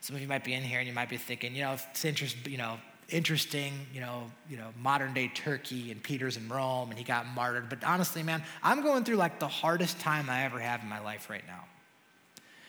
Some 0.00 0.14
of 0.14 0.22
you 0.22 0.28
might 0.28 0.44
be 0.44 0.54
in 0.54 0.62
here 0.62 0.78
and 0.78 0.86
you 0.86 0.94
might 0.94 1.08
be 1.08 1.16
thinking, 1.16 1.56
you 1.56 1.62
know, 1.62 1.72
it's 1.72 2.04
you 2.46 2.56
know, 2.56 2.78
interesting, 3.08 3.72
you 3.92 4.00
know, 4.00 4.30
you 4.48 4.56
know, 4.56 4.68
modern 4.80 5.12
day 5.12 5.26
Turkey 5.34 5.90
and 5.90 6.00
Peter's 6.00 6.36
in 6.36 6.48
Rome 6.48 6.90
and 6.90 6.96
he 6.96 7.04
got 7.04 7.26
martyred. 7.34 7.68
But 7.68 7.82
honestly, 7.82 8.22
man, 8.22 8.44
I'm 8.62 8.82
going 8.82 9.02
through 9.02 9.16
like 9.16 9.40
the 9.40 9.48
hardest 9.48 9.98
time 9.98 10.30
I 10.30 10.44
ever 10.44 10.60
have 10.60 10.84
in 10.84 10.88
my 10.88 11.00
life 11.00 11.28
right 11.28 11.44
now. 11.48 11.64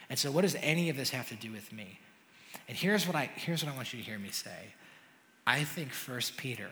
And 0.09 0.17
so 0.17 0.31
what 0.31 0.41
does 0.41 0.55
any 0.59 0.89
of 0.89 0.97
this 0.97 1.11
have 1.11 1.29
to 1.29 1.35
do 1.35 1.51
with 1.51 1.71
me? 1.71 1.99
And 2.67 2.75
here's 2.75 3.05
what 3.05 3.15
I 3.15 3.29
here's 3.35 3.63
what 3.63 3.71
I 3.71 3.75
want 3.75 3.93
you 3.93 3.99
to 3.99 4.05
hear 4.05 4.17
me 4.17 4.31
say. 4.31 4.73
I 5.45 5.65
think 5.65 5.91
First 5.91 6.35
Peter 6.35 6.71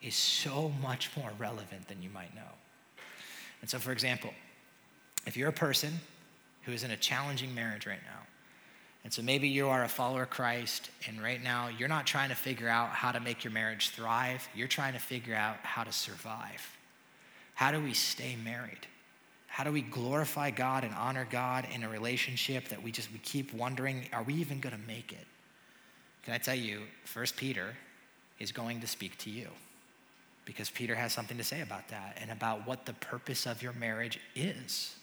is 0.00 0.14
so 0.14 0.70
much 0.80 1.10
more 1.16 1.32
relevant 1.36 1.88
than 1.88 2.00
you 2.00 2.10
might 2.10 2.32
know. 2.32 2.52
And 3.64 3.70
so 3.70 3.78
for 3.78 3.92
example, 3.92 4.28
if 5.26 5.38
you're 5.38 5.48
a 5.48 5.50
person 5.50 5.90
who 6.64 6.72
is 6.72 6.84
in 6.84 6.90
a 6.90 6.98
challenging 6.98 7.54
marriage 7.54 7.86
right 7.86 8.02
now, 8.04 8.20
and 9.04 9.10
so 9.10 9.22
maybe 9.22 9.48
you 9.48 9.68
are 9.68 9.84
a 9.84 9.88
follower 9.88 10.24
of 10.24 10.28
Christ, 10.28 10.90
and 11.08 11.18
right 11.22 11.42
now 11.42 11.68
you're 11.68 11.88
not 11.88 12.06
trying 12.06 12.28
to 12.28 12.34
figure 12.34 12.68
out 12.68 12.90
how 12.90 13.10
to 13.10 13.20
make 13.20 13.42
your 13.42 13.54
marriage 13.54 13.88
thrive. 13.88 14.46
You're 14.54 14.68
trying 14.68 14.92
to 14.92 14.98
figure 14.98 15.34
out 15.34 15.56
how 15.62 15.82
to 15.82 15.92
survive. 15.92 16.76
How 17.54 17.72
do 17.72 17.80
we 17.80 17.94
stay 17.94 18.36
married? 18.44 18.86
How 19.46 19.64
do 19.64 19.72
we 19.72 19.80
glorify 19.80 20.50
God 20.50 20.84
and 20.84 20.94
honor 20.94 21.26
God 21.30 21.66
in 21.74 21.84
a 21.84 21.88
relationship 21.88 22.68
that 22.68 22.82
we 22.82 22.92
just 22.92 23.10
we 23.14 23.18
keep 23.20 23.54
wondering, 23.54 24.10
are 24.12 24.24
we 24.24 24.34
even 24.34 24.60
going 24.60 24.76
to 24.76 24.86
make 24.86 25.10
it? 25.10 25.26
Can 26.22 26.34
I 26.34 26.38
tell 26.38 26.54
you, 26.54 26.82
First 27.06 27.34
Peter 27.34 27.74
is 28.38 28.52
going 28.52 28.82
to 28.82 28.86
speak 28.86 29.16
to 29.20 29.30
you 29.30 29.48
because 30.44 30.70
Peter 30.70 30.94
has 30.94 31.12
something 31.12 31.38
to 31.38 31.44
say 31.44 31.60
about 31.60 31.88
that 31.88 32.18
and 32.20 32.30
about 32.30 32.66
what 32.66 32.86
the 32.86 32.92
purpose 32.94 33.46
of 33.46 33.62
your 33.62 33.72
marriage 33.72 34.20
is. 34.34 34.94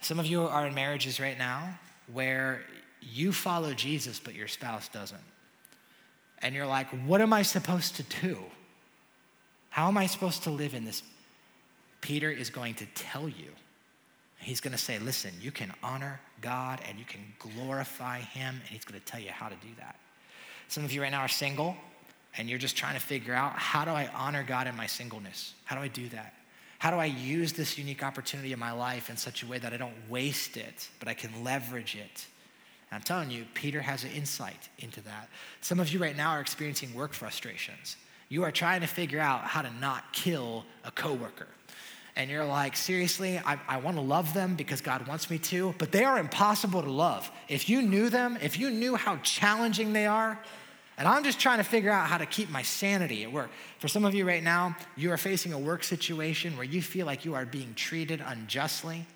Some 0.00 0.18
of 0.18 0.26
you 0.26 0.42
are 0.42 0.66
in 0.66 0.74
marriages 0.74 1.18
right 1.18 1.38
now 1.38 1.78
where 2.12 2.62
you 3.00 3.32
follow 3.32 3.72
Jesus, 3.74 4.20
but 4.20 4.34
your 4.34 4.48
spouse 4.48 4.88
doesn't. 4.88 5.20
And 6.42 6.54
you're 6.54 6.66
like, 6.66 6.88
what 7.06 7.20
am 7.20 7.32
I 7.32 7.42
supposed 7.42 7.96
to 7.96 8.02
do? 8.20 8.38
How 9.70 9.88
am 9.88 9.98
I 9.98 10.06
supposed 10.06 10.44
to 10.44 10.50
live 10.50 10.74
in 10.74 10.84
this? 10.84 11.02
Peter 12.00 12.30
is 12.30 12.50
going 12.50 12.74
to 12.74 12.86
tell 12.94 13.28
you. 13.28 13.50
He's 14.38 14.60
going 14.60 14.72
to 14.72 14.78
say, 14.78 14.98
listen, 14.98 15.32
you 15.40 15.50
can 15.50 15.72
honor 15.82 16.20
God 16.40 16.80
and 16.88 16.98
you 16.98 17.04
can 17.04 17.20
glorify 17.38 18.20
Him, 18.20 18.56
and 18.60 18.68
He's 18.68 18.84
going 18.84 19.00
to 19.00 19.04
tell 19.04 19.20
you 19.20 19.30
how 19.30 19.48
to 19.48 19.56
do 19.56 19.68
that. 19.78 19.96
Some 20.68 20.84
of 20.84 20.92
you 20.92 21.02
right 21.02 21.10
now 21.10 21.20
are 21.20 21.28
single 21.28 21.76
and 22.38 22.48
you're 22.48 22.58
just 22.58 22.76
trying 22.76 22.94
to 22.94 23.00
figure 23.00 23.34
out 23.34 23.58
how 23.58 23.84
do 23.84 23.90
I 23.90 24.08
honor 24.14 24.44
God 24.44 24.66
in 24.66 24.76
my 24.76 24.86
singleness? 24.86 25.54
How 25.64 25.76
do 25.76 25.82
I 25.82 25.88
do 25.88 26.08
that? 26.10 26.34
How 26.78 26.90
do 26.90 26.98
I 26.98 27.06
use 27.06 27.52
this 27.52 27.78
unique 27.78 28.02
opportunity 28.02 28.52
in 28.52 28.58
my 28.58 28.72
life 28.72 29.08
in 29.08 29.16
such 29.16 29.42
a 29.42 29.46
way 29.46 29.58
that 29.58 29.72
I 29.72 29.76
don't 29.76 29.94
waste 30.08 30.56
it, 30.56 30.88
but 30.98 31.08
I 31.08 31.14
can 31.14 31.42
leverage 31.42 31.96
it? 31.96 32.26
I'm 32.92 33.02
telling 33.02 33.30
you, 33.30 33.44
Peter 33.54 33.80
has 33.80 34.04
an 34.04 34.10
insight 34.12 34.68
into 34.78 35.00
that. 35.02 35.28
Some 35.60 35.80
of 35.80 35.92
you 35.92 35.98
right 35.98 36.16
now 36.16 36.30
are 36.30 36.40
experiencing 36.40 36.94
work 36.94 37.12
frustrations. 37.12 37.96
You 38.28 38.44
are 38.44 38.52
trying 38.52 38.80
to 38.82 38.86
figure 38.86 39.20
out 39.20 39.44
how 39.44 39.62
to 39.62 39.70
not 39.80 40.12
kill 40.12 40.64
a 40.84 40.90
coworker. 40.90 41.48
And 42.14 42.30
you're 42.30 42.46
like, 42.46 42.76
seriously, 42.76 43.38
I, 43.38 43.58
I 43.68 43.76
want 43.78 43.96
to 43.96 44.02
love 44.02 44.32
them 44.32 44.54
because 44.54 44.80
God 44.80 45.06
wants 45.06 45.28
me 45.28 45.38
to, 45.38 45.74
but 45.78 45.92
they 45.92 46.04
are 46.04 46.18
impossible 46.18 46.82
to 46.82 46.90
love. 46.90 47.30
If 47.48 47.68
you 47.68 47.82
knew 47.82 48.08
them, 48.08 48.38
if 48.40 48.58
you 48.58 48.70
knew 48.70 48.96
how 48.96 49.16
challenging 49.16 49.92
they 49.92 50.06
are, 50.06 50.38
and 50.98 51.06
I'm 51.06 51.24
just 51.24 51.38
trying 51.38 51.58
to 51.58 51.64
figure 51.64 51.90
out 51.90 52.08
how 52.08 52.18
to 52.18 52.26
keep 52.26 52.48
my 52.50 52.62
sanity 52.62 53.22
at 53.24 53.32
work. 53.32 53.50
For 53.78 53.88
some 53.88 54.04
of 54.04 54.14
you 54.14 54.26
right 54.26 54.42
now, 54.42 54.76
you 54.96 55.12
are 55.12 55.18
facing 55.18 55.52
a 55.52 55.58
work 55.58 55.84
situation 55.84 56.56
where 56.56 56.64
you 56.64 56.80
feel 56.80 57.04
like 57.04 57.24
you 57.24 57.34
are 57.34 57.44
being 57.44 57.74
treated 57.74 58.22
unjustly 58.24 59.06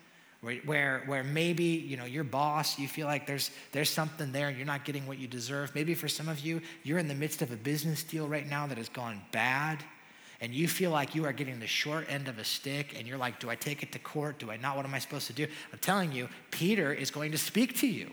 where, 0.41 1.03
where, 1.05 1.23
maybe 1.23 1.63
you 1.63 1.97
know 1.97 2.05
your 2.05 2.23
boss 2.23 2.79
you 2.79 2.87
feel 2.87 3.05
like 3.05 3.27
there's 3.27 3.51
there's 3.71 3.89
something 3.91 4.31
there 4.31 4.47
and 4.47 4.57
you're 4.57 4.65
not 4.65 4.85
getting 4.85 5.05
what 5.05 5.19
you 5.19 5.27
deserve. 5.27 5.73
Maybe 5.75 5.93
for 5.93 6.07
some 6.07 6.27
of 6.27 6.39
you 6.39 6.61
you're 6.83 6.97
in 6.97 7.07
the 7.07 7.15
midst 7.15 7.41
of 7.43 7.51
a 7.51 7.55
business 7.55 8.03
deal 8.03 8.27
right 8.27 8.47
now 8.47 8.65
that 8.67 8.77
has 8.77 8.89
gone 8.89 9.21
bad 9.31 9.83
and 10.39 10.51
you 10.51 10.67
feel 10.67 10.89
like 10.89 11.13
you 11.13 11.25
are 11.25 11.31
getting 11.31 11.59
the 11.59 11.67
short 11.67 12.07
end 12.09 12.27
of 12.27 12.39
a 12.39 12.43
stick 12.43 12.95
and 12.97 13.07
you're 13.07 13.19
like 13.19 13.39
do 13.39 13.51
i 13.51 13.55
take 13.55 13.83
it 13.83 13.91
to 13.91 13.99
court? 13.99 14.39
Do 14.39 14.49
i 14.49 14.57
not? 14.57 14.75
What 14.75 14.85
am 14.85 14.95
i 14.95 14.99
supposed 14.99 15.27
to 15.27 15.33
do? 15.33 15.45
I'm 15.71 15.79
telling 15.79 16.11
you 16.11 16.27
peter 16.49 16.91
is 16.91 17.11
going 17.11 17.31
to 17.31 17.37
speak 17.37 17.77
to 17.77 17.87
you 17.87 18.09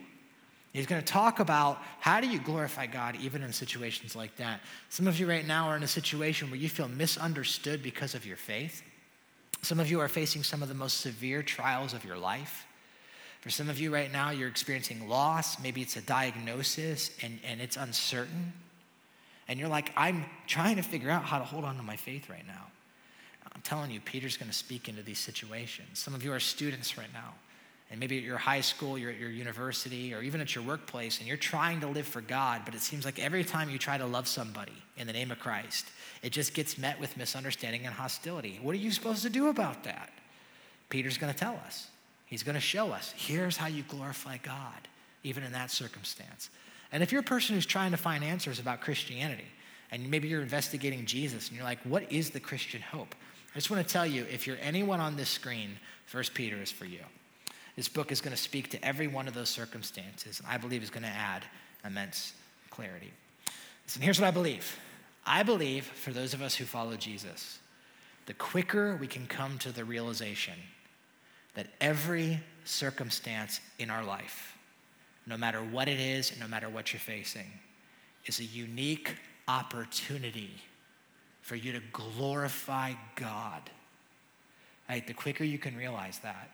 He's 0.78 0.86
going 0.86 1.02
to 1.02 1.12
talk 1.12 1.40
about 1.40 1.82
how 1.98 2.20
do 2.20 2.28
you 2.28 2.38
glorify 2.38 2.86
God 2.86 3.16
even 3.20 3.42
in 3.42 3.52
situations 3.52 4.14
like 4.14 4.36
that. 4.36 4.60
Some 4.90 5.08
of 5.08 5.18
you 5.18 5.28
right 5.28 5.44
now 5.44 5.66
are 5.66 5.76
in 5.76 5.82
a 5.82 5.88
situation 5.88 6.52
where 6.52 6.60
you 6.60 6.68
feel 6.68 6.86
misunderstood 6.86 7.82
because 7.82 8.14
of 8.14 8.24
your 8.24 8.36
faith. 8.36 8.82
Some 9.62 9.80
of 9.80 9.90
you 9.90 9.98
are 9.98 10.06
facing 10.06 10.44
some 10.44 10.62
of 10.62 10.68
the 10.68 10.76
most 10.76 11.00
severe 11.00 11.42
trials 11.42 11.94
of 11.94 12.04
your 12.04 12.16
life. 12.16 12.64
For 13.40 13.50
some 13.50 13.68
of 13.68 13.80
you 13.80 13.92
right 13.92 14.12
now, 14.12 14.30
you're 14.30 14.48
experiencing 14.48 15.08
loss. 15.08 15.60
Maybe 15.60 15.82
it's 15.82 15.96
a 15.96 16.00
diagnosis 16.00 17.10
and, 17.24 17.40
and 17.44 17.60
it's 17.60 17.76
uncertain. 17.76 18.52
And 19.48 19.58
you're 19.58 19.68
like, 19.68 19.90
I'm 19.96 20.26
trying 20.46 20.76
to 20.76 20.82
figure 20.82 21.10
out 21.10 21.24
how 21.24 21.40
to 21.40 21.44
hold 21.44 21.64
on 21.64 21.76
to 21.78 21.82
my 21.82 21.96
faith 21.96 22.30
right 22.30 22.46
now. 22.46 22.66
I'm 23.52 23.62
telling 23.62 23.90
you, 23.90 23.98
Peter's 23.98 24.36
going 24.36 24.50
to 24.50 24.56
speak 24.56 24.88
into 24.88 25.02
these 25.02 25.18
situations. 25.18 25.98
Some 25.98 26.14
of 26.14 26.22
you 26.22 26.32
are 26.32 26.38
students 26.38 26.96
right 26.96 27.12
now. 27.12 27.34
And 27.90 27.98
maybe 27.98 28.18
at 28.18 28.24
your 28.24 28.36
high 28.36 28.60
school, 28.60 28.98
you're 28.98 29.10
at 29.10 29.18
your 29.18 29.30
university, 29.30 30.12
or 30.12 30.22
even 30.22 30.42
at 30.42 30.54
your 30.54 30.62
workplace, 30.62 31.18
and 31.18 31.26
you're 31.26 31.38
trying 31.38 31.80
to 31.80 31.86
live 31.86 32.06
for 32.06 32.20
God, 32.20 32.62
but 32.64 32.74
it 32.74 32.80
seems 32.80 33.04
like 33.04 33.18
every 33.18 33.44
time 33.44 33.70
you 33.70 33.78
try 33.78 33.96
to 33.96 34.04
love 34.04 34.28
somebody 34.28 34.74
in 34.98 35.06
the 35.06 35.12
name 35.12 35.30
of 35.30 35.38
Christ, 35.38 35.86
it 36.22 36.30
just 36.30 36.52
gets 36.52 36.76
met 36.76 37.00
with 37.00 37.16
misunderstanding 37.16 37.86
and 37.86 37.94
hostility. 37.94 38.58
What 38.62 38.74
are 38.74 38.78
you 38.78 38.90
supposed 38.90 39.22
to 39.22 39.30
do 39.30 39.48
about 39.48 39.84
that? 39.84 40.10
Peter's 40.90 41.16
going 41.16 41.32
to 41.32 41.38
tell 41.38 41.58
us. 41.66 41.88
He's 42.26 42.42
going 42.42 42.56
to 42.56 42.60
show 42.60 42.92
us 42.92 43.14
here's 43.16 43.56
how 43.56 43.68
you 43.68 43.84
glorify 43.84 44.36
God, 44.36 44.88
even 45.22 45.42
in 45.42 45.52
that 45.52 45.70
circumstance. 45.70 46.50
And 46.92 47.02
if 47.02 47.10
you're 47.10 47.22
a 47.22 47.24
person 47.24 47.54
who's 47.54 47.66
trying 47.66 47.92
to 47.92 47.96
find 47.96 48.22
answers 48.22 48.58
about 48.58 48.82
Christianity, 48.82 49.46
and 49.90 50.10
maybe 50.10 50.28
you're 50.28 50.42
investigating 50.42 51.06
Jesus, 51.06 51.48
and 51.48 51.56
you're 51.56 51.64
like, 51.64 51.80
what 51.84 52.12
is 52.12 52.30
the 52.30 52.40
Christian 52.40 52.82
hope? 52.82 53.14
I 53.54 53.58
just 53.58 53.70
want 53.70 53.86
to 53.86 53.90
tell 53.90 54.06
you 54.06 54.26
if 54.30 54.46
you're 54.46 54.58
anyone 54.60 55.00
on 55.00 55.16
this 55.16 55.30
screen, 55.30 55.78
First 56.04 56.34
Peter 56.34 56.60
is 56.60 56.70
for 56.70 56.84
you. 56.84 57.00
This 57.78 57.88
book 57.88 58.10
is 58.10 58.20
going 58.20 58.34
to 58.34 58.42
speak 58.42 58.70
to 58.70 58.84
every 58.84 59.06
one 59.06 59.28
of 59.28 59.34
those 59.34 59.48
circumstances, 59.48 60.40
and 60.40 60.48
I 60.48 60.58
believe 60.58 60.82
is 60.82 60.90
going 60.90 61.04
to 61.04 61.08
add 61.08 61.44
immense 61.84 62.32
clarity. 62.70 63.12
Listen, 63.86 64.02
here's 64.02 64.20
what 64.20 64.26
I 64.26 64.32
believe 64.32 64.76
I 65.24 65.44
believe 65.44 65.84
for 65.84 66.10
those 66.10 66.34
of 66.34 66.42
us 66.42 66.56
who 66.56 66.64
follow 66.64 66.96
Jesus, 66.96 67.60
the 68.26 68.34
quicker 68.34 68.96
we 68.96 69.06
can 69.06 69.28
come 69.28 69.58
to 69.58 69.70
the 69.70 69.84
realization 69.84 70.54
that 71.54 71.68
every 71.80 72.40
circumstance 72.64 73.60
in 73.78 73.90
our 73.90 74.02
life, 74.02 74.58
no 75.24 75.36
matter 75.36 75.60
what 75.60 75.86
it 75.86 76.00
is 76.00 76.32
no 76.40 76.48
matter 76.48 76.68
what 76.68 76.92
you're 76.92 76.98
facing, 76.98 77.46
is 78.26 78.40
a 78.40 78.44
unique 78.44 79.14
opportunity 79.46 80.50
for 81.42 81.54
you 81.54 81.70
to 81.70 81.80
glorify 81.92 82.94
God. 83.14 83.70
Right? 84.88 85.06
The 85.06 85.14
quicker 85.14 85.44
you 85.44 85.58
can 85.60 85.76
realize 85.76 86.18
that, 86.24 86.50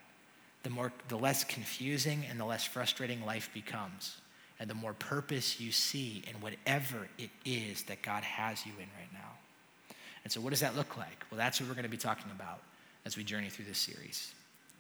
the 0.65 0.71
more 0.71 0.93
the 1.09 1.17
less 1.17 1.45
confusing 1.45 2.25
and 2.29 2.41
the 2.41 2.45
less 2.45 2.65
frustrating 2.65 3.25
life 3.25 3.49
becomes 3.55 4.17
and 4.59 4.69
the 4.69 4.75
more 4.75 4.95
purpose 4.95 5.61
you 5.61 5.73
see 5.73 6.25
in 6.29 6.41
whatever 6.41 7.09
it 7.19 7.31
is 7.45 7.85
that 7.85 8.03
God 8.03 8.25
has 8.25 8.65
you 8.65 8.73
in 8.73 8.89
right 8.99 9.13
now. 9.13 9.99
And 10.25 10.33
so, 10.33 10.41
what 10.41 10.51
does 10.51 10.61
that 10.61 10.77
look 10.77 10.97
like? 10.97 11.25
Well, 11.31 11.39
that's 11.39 11.61
what 11.61 11.69
we're 11.69 11.75
going 11.75 11.85
to 11.85 11.91
be 11.91 11.97
talking 11.97 12.31
about 12.35 12.61
as 13.05 13.17
we 13.17 13.25
journey 13.25 13.51
through 13.51 13.67
this 13.67 13.79
series 13.79 14.33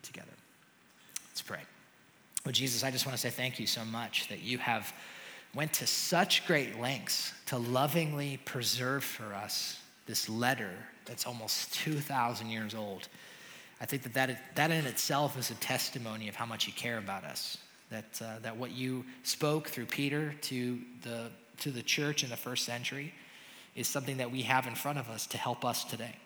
together. 0.03 0.33
Let's 1.29 1.43
pray. 1.43 1.61
Well, 2.45 2.53
Jesus, 2.53 2.83
I 2.83 2.91
just 2.91 3.07
want 3.07 3.17
to 3.17 3.21
say 3.21 3.31
thank 3.31 3.59
you 3.59 3.67
so 3.67 3.85
much 3.85 4.29
that 4.29 4.43
you 4.43 4.59
have 4.59 4.93
went 5.55 5.73
to 5.75 5.87
such 5.87 6.47
great 6.47 6.81
lengths 6.81 7.33
to 7.47 7.59
lovingly 7.59 8.39
preserve 8.45 9.05
for 9.05 9.35
us 9.35 9.81
this 10.07 10.29
letter 10.29 10.73
that's 11.05 11.27
almost 11.27 11.73
2,000 11.75 12.49
years 12.49 12.75
old. 12.75 13.09
I 13.85 13.87
think 13.87 14.03
that, 14.05 14.15
that 14.15 14.55
that 14.55 14.71
in 14.71 14.87
itself 14.87 15.39
is 15.39 15.51
a 15.51 15.55
testimony 15.57 16.31
of 16.31 16.35
how 16.35 16.47
much 16.47 16.67
you 16.67 16.73
care 16.73 16.97
about 16.97 17.23
us 17.23 17.59
that, 17.91 18.23
uh, 18.23 18.39
that 18.41 18.57
what 18.57 18.71
you 18.73 19.05
spoke 19.25 19.69
through 19.69 19.85
Peter 19.85 20.35
to 20.41 20.79
the, 21.03 21.27
to 21.59 21.71
the 21.71 21.83
church 21.83 22.25
in 22.25 22.31
the 22.31 22.37
first 22.37 22.65
century 22.65 23.13
is 23.77 23.87
something 23.87 24.17
that 24.17 24.31
we 24.31 24.41
have 24.41 24.67
in 24.67 24.75
front 24.75 24.99
of 24.99 25.11
us 25.11 25.27
to 25.27 25.37
help 25.37 25.67
us 25.67 25.85
today. 25.85 26.17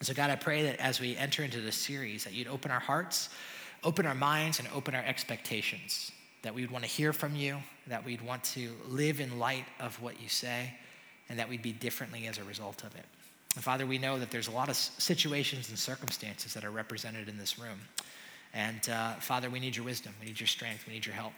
So, 0.00 0.12
God, 0.12 0.30
I 0.30 0.34
pray 0.34 0.64
that 0.64 0.80
as 0.80 0.98
we 0.98 1.16
enter 1.16 1.44
into 1.44 1.60
this 1.60 1.76
series, 1.76 2.24
that 2.24 2.32
you'd 2.32 2.48
open 2.48 2.72
our 2.72 2.80
hearts, 2.80 3.28
open 3.84 4.04
our 4.04 4.14
minds, 4.16 4.58
and 4.58 4.66
open 4.74 4.96
our 4.96 5.04
expectations. 5.04 6.10
That 6.42 6.52
we 6.52 6.62
would 6.62 6.72
want 6.72 6.82
to 6.82 6.90
hear 6.90 7.12
from 7.12 7.36
you, 7.36 7.58
that 7.86 8.04
we'd 8.04 8.22
want 8.22 8.42
to 8.42 8.72
live 8.88 9.20
in 9.20 9.38
light 9.38 9.66
of 9.78 10.02
what 10.02 10.20
you 10.20 10.28
say, 10.28 10.74
and 11.28 11.38
that 11.38 11.48
we'd 11.48 11.62
be 11.62 11.70
differently 11.70 12.26
as 12.26 12.38
a 12.38 12.42
result 12.42 12.82
of 12.82 12.96
it. 12.96 13.04
And 13.54 13.62
Father, 13.62 13.86
we 13.86 13.98
know 13.98 14.18
that 14.18 14.30
there's 14.30 14.48
a 14.48 14.52
lot 14.52 14.68
of 14.68 14.76
situations 14.76 15.68
and 15.68 15.78
circumstances 15.78 16.54
that 16.54 16.64
are 16.64 16.70
represented 16.70 17.28
in 17.28 17.36
this 17.36 17.58
room. 17.58 17.80
And 18.54 18.88
uh, 18.88 19.14
Father, 19.14 19.50
we 19.50 19.60
need 19.60 19.76
your 19.76 19.84
wisdom, 19.84 20.14
we 20.20 20.26
need 20.26 20.40
your 20.40 20.46
strength, 20.46 20.86
we 20.86 20.94
need 20.94 21.06
your 21.06 21.14
help. 21.14 21.34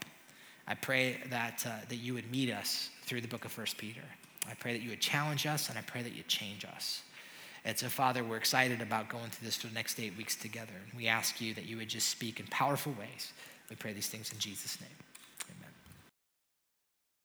I 0.67 0.75
pray 0.75 1.17
that, 1.29 1.63
uh, 1.65 1.85
that 1.89 1.97
you 1.97 2.13
would 2.13 2.29
meet 2.31 2.51
us 2.51 2.89
through 3.03 3.21
the 3.21 3.27
book 3.27 3.45
of 3.45 3.51
First 3.51 3.77
Peter. 3.77 4.01
I 4.49 4.53
pray 4.55 4.73
that 4.73 4.81
you 4.81 4.89
would 4.89 5.01
challenge 5.01 5.45
us, 5.45 5.69
and 5.69 5.77
I 5.77 5.81
pray 5.81 6.01
that 6.01 6.13
you'd 6.13 6.27
change 6.27 6.65
us. 6.65 7.03
And 7.63 7.77
so, 7.77 7.87
Father, 7.87 8.23
we're 8.23 8.37
excited 8.37 8.81
about 8.81 9.09
going 9.09 9.29
through 9.29 9.47
this 9.47 9.57
for 9.57 9.67
the 9.67 9.73
next 9.73 9.99
eight 9.99 10.15
weeks 10.17 10.35
together. 10.35 10.73
And 10.83 10.97
we 10.97 11.07
ask 11.07 11.41
you 11.41 11.53
that 11.55 11.65
you 11.65 11.77
would 11.77 11.89
just 11.89 12.09
speak 12.09 12.39
in 12.39 12.45
powerful 12.47 12.93
ways. 12.93 13.33
We 13.69 13.75
pray 13.75 13.93
these 13.93 14.07
things 14.07 14.31
in 14.31 14.37
Jesus' 14.37 14.79
name. 14.79 15.04